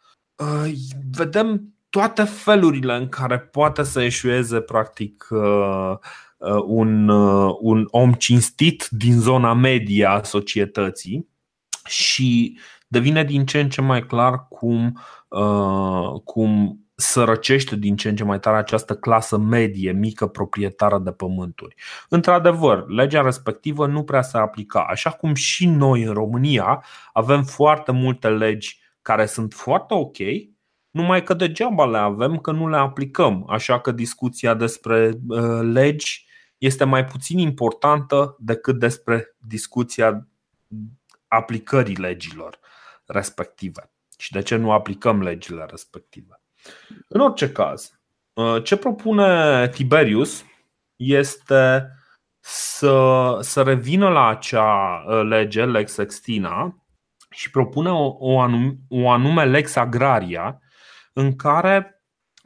Vedem 1.11 1.75
toate 1.91 2.23
felurile 2.25 2.95
în 2.95 3.09
care 3.09 3.39
poate 3.39 3.83
să 3.83 4.03
eșueze 4.03 4.61
practic 4.61 5.27
uh, 5.31 5.93
uh, 6.37 6.63
un, 6.67 7.09
uh, 7.09 7.55
un 7.61 7.87
om 7.91 8.13
cinstit 8.13 8.87
din 8.91 9.21
zona 9.21 9.55
media 9.55 10.11
a 10.11 10.23
societății 10.23 11.29
și 11.87 12.59
devine 12.89 13.25
din 13.25 13.47
ce 13.47 13.61
în 13.61 13.69
ce 13.69 13.81
mai 13.81 14.07
clar 14.07 14.49
cum, 14.49 15.01
uh, 15.29 16.21
cum 16.25 16.81
sărăcește 16.95 17.77
din 17.77 17.97
ce 17.97 18.09
în 18.09 18.17
ce 18.17 18.25
mai 18.25 18.41
tare 18.41 18.57
această 18.57 18.95
clasă 18.95 19.37
medie, 19.37 19.93
mică 19.93 20.27
proprietară 20.27 20.99
de 20.99 21.13
pământuri. 21.13 21.75
Într-adevăr, 22.09 22.89
legea 22.89 23.23
respectivă 23.23 23.87
nu 23.87 24.03
prea 24.03 24.23
se 24.23 24.39
aplica, 24.39 24.87
așa 24.91 25.11
cum 25.11 25.35
și 25.35 25.67
noi 25.67 26.03
în 26.03 26.13
România 26.13 26.85
avem 27.13 27.43
foarte 27.43 27.93
multe 27.93 28.29
legi 28.29 28.81
care 29.03 29.27
sunt 29.27 29.53
foarte 29.53 29.95
ok 29.95 30.17
numai 30.91 31.23
că 31.23 31.35
degeaba 31.35 31.87
le 31.87 31.99
avem, 31.99 32.39
că 32.39 32.51
nu 32.51 32.69
le 32.69 32.77
aplicăm. 32.77 33.45
Așa 33.49 33.81
că 33.81 33.91
discuția 33.91 34.55
despre 34.55 35.13
uh, 35.29 35.61
legi 35.63 36.27
este 36.59 36.85
mai 36.85 37.05
puțin 37.05 37.39
importantă 37.39 38.37
decât 38.39 38.79
despre 38.79 39.37
discuția 39.39 40.29
aplicării 41.29 41.97
legilor 41.97 42.59
respective 43.09 43.91
și 44.19 44.33
de 44.33 44.43
ce 44.43 44.57
nu 44.57 44.73
aplicăm 44.73 45.23
legile 45.23 45.67
respective. 45.71 46.43
În 47.09 47.21
orice 47.21 47.53
caz, 47.53 48.01
uh, 48.33 48.63
ce 48.65 48.77
propune 48.77 49.69
Tiberius 49.69 50.45
este 50.97 51.93
să, 52.41 53.39
să 53.41 53.63
revină 53.63 54.09
la 54.09 54.27
acea 54.27 55.05
uh, 55.07 55.23
lege, 55.23 55.65
Lex 55.65 55.93
Sextina, 55.93 56.83
și 57.31 57.51
propune 57.51 57.91
o, 57.91 58.17
o, 58.19 58.41
anume, 58.41 58.77
o 58.89 59.11
anume 59.11 59.45
Lex 59.45 59.77
Agraria, 59.77 60.61
în 61.13 61.37
care 61.37 62.03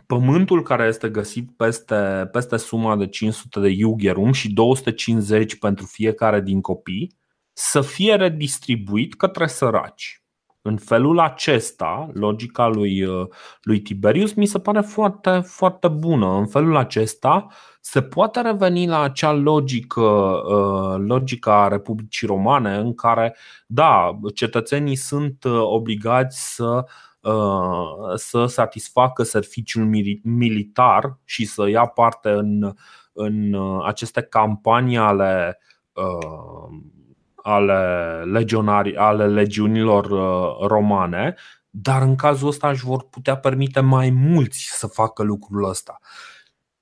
pământul 0.07 0.63
care 0.63 0.87
este 0.87 1.09
găsit 1.09 1.57
peste, 1.57 2.29
peste 2.33 2.57
suma 2.57 2.97
de 2.97 3.07
500 3.07 3.61
de 3.61 3.69
iugherum 3.69 4.33
și 4.33 4.53
250 4.53 5.59
pentru 5.59 5.87
fiecare 5.87 6.41
din 6.41 6.61
copii 6.61 7.21
să 7.53 7.81
fie 7.81 8.15
redistribuit 8.15 9.15
către 9.15 9.47
săraci. 9.47 10.22
În 10.65 10.77
felul 10.77 11.19
acesta, 11.19 12.11
logica 12.13 12.67
lui, 12.67 13.03
uh, 13.05 13.27
lui 13.63 13.81
Tiberius 13.81 14.33
mi 14.33 14.47
se 14.47 14.59
pare 14.59 14.81
foarte, 14.81 15.41
foarte 15.45 15.89
bună. 15.89 16.27
În 16.27 16.47
felul 16.47 16.77
acesta 16.77 17.47
se 17.81 18.03
poate 18.03 18.41
reveni 18.41 18.87
la 18.87 19.01
acea 19.01 19.33
logică, 19.33 20.01
uh, 20.01 21.05
logica 21.07 21.69
Republicii 21.69 22.27
Romane 22.27 22.77
în 22.77 22.95
care, 22.95 23.37
da, 23.67 24.19
cetățenii 24.35 24.97
sunt 24.97 25.45
uh, 25.45 25.61
obligați 25.63 26.55
să 26.55 26.85
să 28.15 28.47
satisfacă 28.47 29.23
serviciul 29.23 29.85
militar 30.23 31.19
și 31.25 31.45
să 31.45 31.69
ia 31.69 31.87
parte 31.87 32.29
în, 32.29 32.75
în 33.13 33.57
aceste 33.85 34.23
campanii 34.23 34.97
ale 34.97 35.59
ale, 37.43 38.23
legionari, 38.25 38.97
ale 38.97 39.27
legiunilor 39.27 40.05
uh, 40.05 40.67
romane, 40.69 41.35
dar 41.71 42.03
în 42.03 42.15
cazul 42.17 42.49
ăsta 42.49 42.69
își 42.69 42.85
vor 42.85 43.09
putea 43.09 43.37
permite 43.37 43.81
mai 43.81 44.11
mulți 44.11 44.69
să 44.73 44.87
facă 44.87 45.23
lucrul 45.23 45.69
ăsta. 45.69 45.99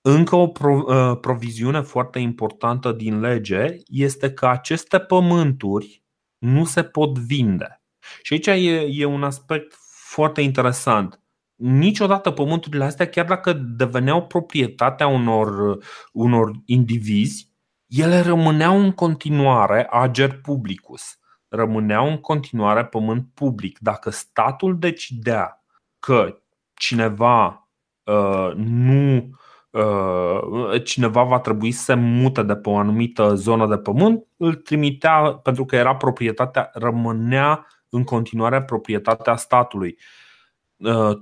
Încă 0.00 0.36
o 0.36 0.52
uh, 0.62 1.18
proviziune 1.20 1.80
foarte 1.80 2.18
importantă 2.18 2.92
din 2.92 3.20
lege 3.20 3.76
este 3.86 4.32
că 4.32 4.46
aceste 4.46 4.98
pământuri 4.98 6.02
nu 6.38 6.64
se 6.64 6.82
pot 6.82 7.18
vinde. 7.18 7.82
Și 8.22 8.32
aici 8.32 8.46
e, 8.46 8.86
e 8.90 9.04
un 9.04 9.22
aspect 9.22 9.74
foarte 10.10 10.40
interesant. 10.40 11.20
Niciodată 11.54 12.30
pământurile 12.30 12.84
astea, 12.84 13.08
chiar 13.08 13.26
dacă 13.26 13.52
deveneau 13.52 14.26
proprietatea 14.26 15.06
unor, 15.06 15.78
unor 16.12 16.52
indivizi, 16.64 17.49
ele 17.90 18.20
rămâneau 18.20 18.78
în 18.78 18.92
continuare 18.92 19.86
ager 19.90 20.40
publicus, 20.40 21.18
rămâneau 21.48 22.08
în 22.08 22.16
continuare 22.16 22.84
pământ 22.84 23.26
public. 23.34 23.78
Dacă 23.78 24.10
statul 24.10 24.78
decidea 24.78 25.64
că 25.98 26.42
cineva 26.74 27.68
uh, 28.04 28.52
nu 28.54 29.30
uh, 29.70 30.82
cineva 30.84 31.22
va 31.22 31.40
trebui 31.40 31.70
să 31.70 31.82
se 31.82 31.94
mute 31.94 32.42
de 32.42 32.56
pe 32.56 32.68
o 32.68 32.76
anumită 32.76 33.34
zonă 33.34 33.66
de 33.66 33.78
pământ, 33.78 34.26
îl 34.36 34.54
trimitea 34.54 35.32
pentru 35.32 35.64
că 35.64 35.76
era 35.76 35.96
proprietatea, 35.96 36.70
rămânea 36.72 37.66
în 37.88 38.04
continuare 38.04 38.62
proprietatea 38.62 39.36
statului. 39.36 39.96
Uh, 39.98 40.29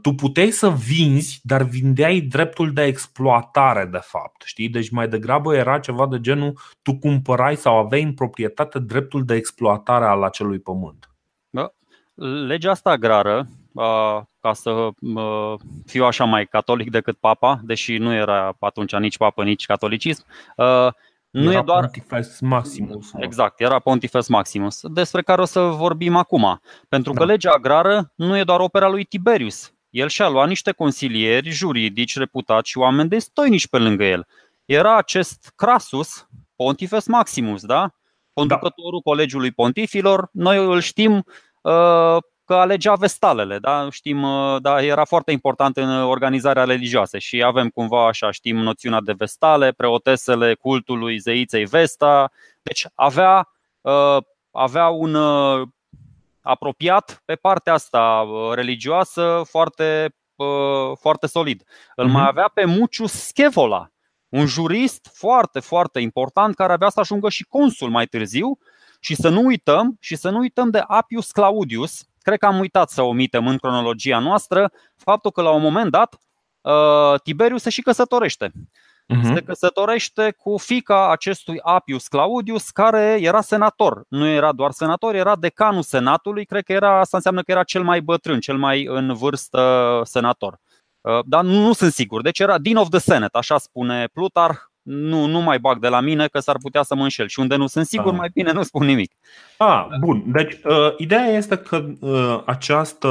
tu 0.02 0.12
puteai 0.12 0.50
să 0.50 0.70
vinzi, 0.70 1.40
dar 1.42 1.62
vindeai 1.62 2.20
dreptul 2.20 2.72
de 2.72 2.82
exploatare, 2.82 3.84
de 3.84 4.00
fapt. 4.02 4.42
Știi? 4.44 4.68
Deci 4.68 4.90
mai 4.90 5.08
degrabă 5.08 5.54
era 5.54 5.78
ceva 5.78 6.06
de 6.06 6.20
genul 6.20 6.58
tu 6.82 6.94
cumpărai 6.94 7.56
sau 7.56 7.78
aveai 7.78 8.02
în 8.02 8.14
proprietate 8.14 8.78
dreptul 8.78 9.24
de 9.24 9.34
exploatare 9.34 10.04
al 10.04 10.22
acelui 10.22 10.58
pământ. 10.58 11.10
Da. 11.50 11.72
Legea 12.46 12.70
asta 12.70 12.90
agrară, 12.90 13.46
ca 14.40 14.52
să 14.52 14.88
fiu 15.86 16.04
așa 16.04 16.24
mai 16.24 16.46
catolic 16.46 16.90
decât 16.90 17.16
papa, 17.16 17.60
deși 17.62 17.96
nu 17.96 18.14
era 18.14 18.56
atunci 18.60 18.96
nici 18.96 19.16
papă, 19.16 19.44
nici 19.44 19.66
catolicism, 19.66 20.24
nu 21.30 21.50
era 21.50 21.58
e 21.58 21.62
doar 21.62 21.80
Pontifex 21.80 22.40
Maximus. 22.40 23.10
Exact, 23.16 23.60
era 23.60 23.78
Pontifex 23.78 24.28
Maximus, 24.28 24.80
despre 24.82 25.22
care 25.22 25.40
o 25.40 25.44
să 25.44 25.60
vorbim 25.60 26.16
acum. 26.16 26.60
Pentru 26.88 27.12
că 27.12 27.18
da. 27.18 27.24
legea 27.24 27.50
agrară 27.50 28.12
nu 28.14 28.38
e 28.38 28.44
doar 28.44 28.60
opera 28.60 28.88
lui 28.88 29.04
Tiberius. 29.04 29.72
El 29.90 30.08
și-a 30.08 30.28
luat 30.28 30.48
niște 30.48 30.72
consilieri 30.72 31.50
juridici 31.50 32.16
reputați 32.16 32.70
și 32.70 32.78
oameni 32.78 33.08
de 33.08 33.18
stoinici 33.18 33.68
pe 33.68 33.78
lângă 33.78 34.04
el. 34.04 34.26
Era 34.64 34.96
acest 34.96 35.52
Crasus, 35.56 36.28
Pontifex 36.56 37.06
Maximus, 37.06 37.64
da? 37.64 37.94
Conducătorul 38.32 39.00
da. 39.04 39.10
Colegiului 39.10 39.50
Pontifilor. 39.50 40.28
Noi 40.32 40.64
îl 40.64 40.80
știm 40.80 41.24
uh, 41.62 42.16
că 42.48 42.54
alegea 42.54 42.94
vestalele, 42.94 43.58
da? 43.58 43.90
Știm, 43.90 44.22
uh, 44.22 44.56
da, 44.60 44.82
era 44.82 45.04
foarte 45.04 45.32
important 45.32 45.76
în 45.76 45.90
organizarea 45.90 46.64
religioasă 46.64 47.18
și 47.18 47.42
avem 47.42 47.68
cumva 47.68 48.06
așa, 48.06 48.30
știm 48.30 48.56
noțiunea 48.56 49.00
de 49.00 49.12
vestale, 49.12 49.72
preotesele 49.72 50.54
cultului 50.54 51.18
zeiței 51.18 51.64
Vesta, 51.64 52.30
deci 52.62 52.86
avea, 52.94 53.48
uh, 53.80 54.16
avea 54.50 54.88
un 54.88 55.14
uh, 55.14 55.68
apropiat 56.40 57.22
pe 57.24 57.34
partea 57.34 57.72
asta 57.72 58.26
religioasă 58.54 59.42
foarte, 59.48 60.14
foarte 61.00 61.26
solid. 61.26 61.64
Îl 61.94 62.04
mai 62.04 62.20
mhm. 62.20 62.30
avea 62.30 62.50
pe 62.54 62.64
Mucius 62.64 63.12
Scevola, 63.12 63.90
un 64.28 64.46
jurist 64.46 65.10
foarte, 65.12 65.60
foarte 65.60 66.00
important 66.00 66.54
care 66.54 66.72
avea 66.72 66.88
să 66.88 67.00
ajungă 67.00 67.28
și 67.28 67.44
consul 67.44 67.90
mai 67.90 68.06
târziu 68.06 68.58
și 69.00 69.14
să 69.14 69.28
nu 69.28 69.44
uităm, 69.44 69.96
și 70.00 70.16
să 70.16 70.30
nu 70.30 70.38
uităm 70.38 70.70
de 70.70 70.84
Appius 70.86 71.30
Claudius, 71.30 72.07
cred 72.28 72.40
că 72.40 72.46
am 72.46 72.58
uitat 72.58 72.90
să 72.90 73.02
omitem 73.02 73.46
în 73.46 73.56
cronologia 73.56 74.18
noastră 74.18 74.72
faptul 74.96 75.30
că 75.30 75.42
la 75.42 75.50
un 75.50 75.62
moment 75.62 75.90
dat 75.90 76.18
uh, 76.60 77.20
Tiberius 77.22 77.62
se 77.62 77.70
și 77.70 77.82
căsătorește. 77.82 78.52
Uh-huh. 79.14 79.34
Se 79.34 79.40
căsătorește 79.40 80.34
cu 80.38 80.56
fica 80.56 81.10
acestui 81.10 81.58
Appius 81.62 82.08
Claudius, 82.08 82.70
care 82.70 83.18
era 83.20 83.40
senator. 83.40 84.04
Nu 84.08 84.26
era 84.26 84.52
doar 84.52 84.70
senator, 84.70 85.14
era 85.14 85.36
decanul 85.36 85.82
senatului. 85.82 86.44
Cred 86.44 86.64
că 86.64 86.72
era, 86.72 87.00
asta 87.00 87.16
înseamnă 87.16 87.42
că 87.42 87.50
era 87.50 87.62
cel 87.62 87.82
mai 87.82 88.00
bătrân, 88.00 88.40
cel 88.40 88.56
mai 88.56 88.84
în 88.84 89.14
vârstă 89.14 90.00
senator. 90.04 90.58
Uh, 91.00 91.18
dar 91.24 91.44
nu, 91.44 91.60
nu 91.60 91.72
sunt 91.72 91.92
sigur. 91.92 92.22
Deci 92.22 92.38
era 92.38 92.58
Dean 92.58 92.76
of 92.76 92.88
the 92.88 92.98
Senate, 92.98 93.38
așa 93.38 93.58
spune 93.58 94.06
Plutarh 94.12 94.58
nu, 94.88 95.26
nu 95.26 95.40
mai 95.40 95.58
bag 95.58 95.78
de 95.78 95.88
la 95.88 96.00
mine 96.00 96.26
că 96.26 96.38
s-ar 96.38 96.56
putea 96.62 96.82
să 96.82 96.94
mă 96.94 97.02
înșel 97.02 97.28
și 97.28 97.40
unde 97.40 97.56
nu 97.56 97.66
sunt 97.66 97.86
sigur, 97.86 98.12
ah. 98.12 98.18
mai 98.18 98.30
bine 98.34 98.52
nu 98.52 98.62
spun 98.62 98.86
nimic. 98.86 99.12
Ah, 99.56 99.86
bun. 100.00 100.22
Deci, 100.26 100.52
uh, 100.64 100.94
ideea 100.96 101.26
este 101.26 101.56
că 101.56 101.84
uh, 102.00 102.42
această. 102.46 103.08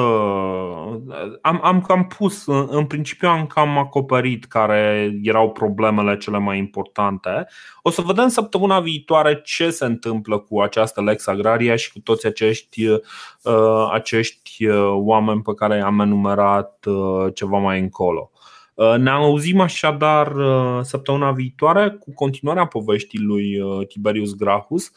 Am, 1.41 1.59
am 1.63 1.81
cam 1.81 2.07
pus, 2.17 2.45
uh, 2.45 2.67
în 2.69 2.85
principiu 2.85 3.29
am 3.29 3.45
cam 3.45 3.77
acoperit 3.77 4.45
care 4.45 5.11
erau 5.21 5.51
problemele 5.51 6.17
cele 6.17 6.37
mai 6.37 6.57
importante. 6.57 7.47
O 7.81 7.89
să 7.89 8.01
vedem 8.01 8.27
săptămâna 8.27 8.79
viitoare 8.79 9.41
ce 9.43 9.69
se 9.69 9.85
întâmplă 9.85 10.37
cu 10.37 10.59
această 10.61 11.01
Lex 11.01 11.27
Agraria 11.27 11.75
și 11.75 11.91
cu 11.91 11.99
toți 11.99 12.25
acești, 12.25 12.87
uh, 12.87 13.89
acești 13.91 14.67
uh, 14.67 14.91
oameni 14.93 15.41
pe 15.41 15.53
care 15.53 15.77
i-am 15.77 15.99
enumerat 15.99 16.85
uh, 16.85 17.33
ceva 17.33 17.57
mai 17.57 17.79
încolo. 17.79 18.31
Uh, 18.77 18.95
ne 18.97 19.09
auzim 19.09 19.59
așadar 19.59 20.35
uh, 20.35 20.79
săptămâna 20.81 21.31
viitoare 21.31 21.89
cu 21.89 22.13
continuarea 22.13 22.65
poveștii 22.65 23.19
lui 23.19 23.59
uh, 23.59 23.87
Tiberius 23.87 24.35
Gracchus 24.35 24.91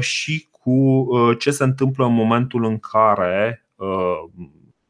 și 0.00 0.48
cu 0.50 1.08
ce 1.38 1.50
se 1.50 1.64
întâmplă 1.64 2.04
în 2.04 2.14
momentul 2.14 2.64
în 2.64 2.78
care 2.78 3.66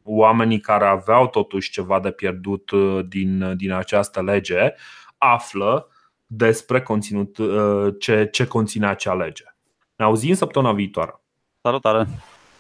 oamenii 0.03 0.61
care 0.61 0.85
aveau 0.85 1.29
totuși 1.29 1.71
ceva 1.71 2.01
de 2.01 2.11
pierdut 2.11 2.71
din, 3.09 3.57
din 3.57 3.73
această 3.73 4.23
lege 4.23 4.75
află 5.19 5.89
despre 6.27 6.83
conținut, 6.83 7.37
ce, 7.99 8.29
ce 8.33 8.47
conține 8.47 8.87
acea 8.87 9.15
lege. 9.15 9.45
Ne 9.97 10.05
auzim 10.05 10.35
săptămâna 10.35 10.73
viitoare. 10.73 11.21
Salutare! 11.61 12.09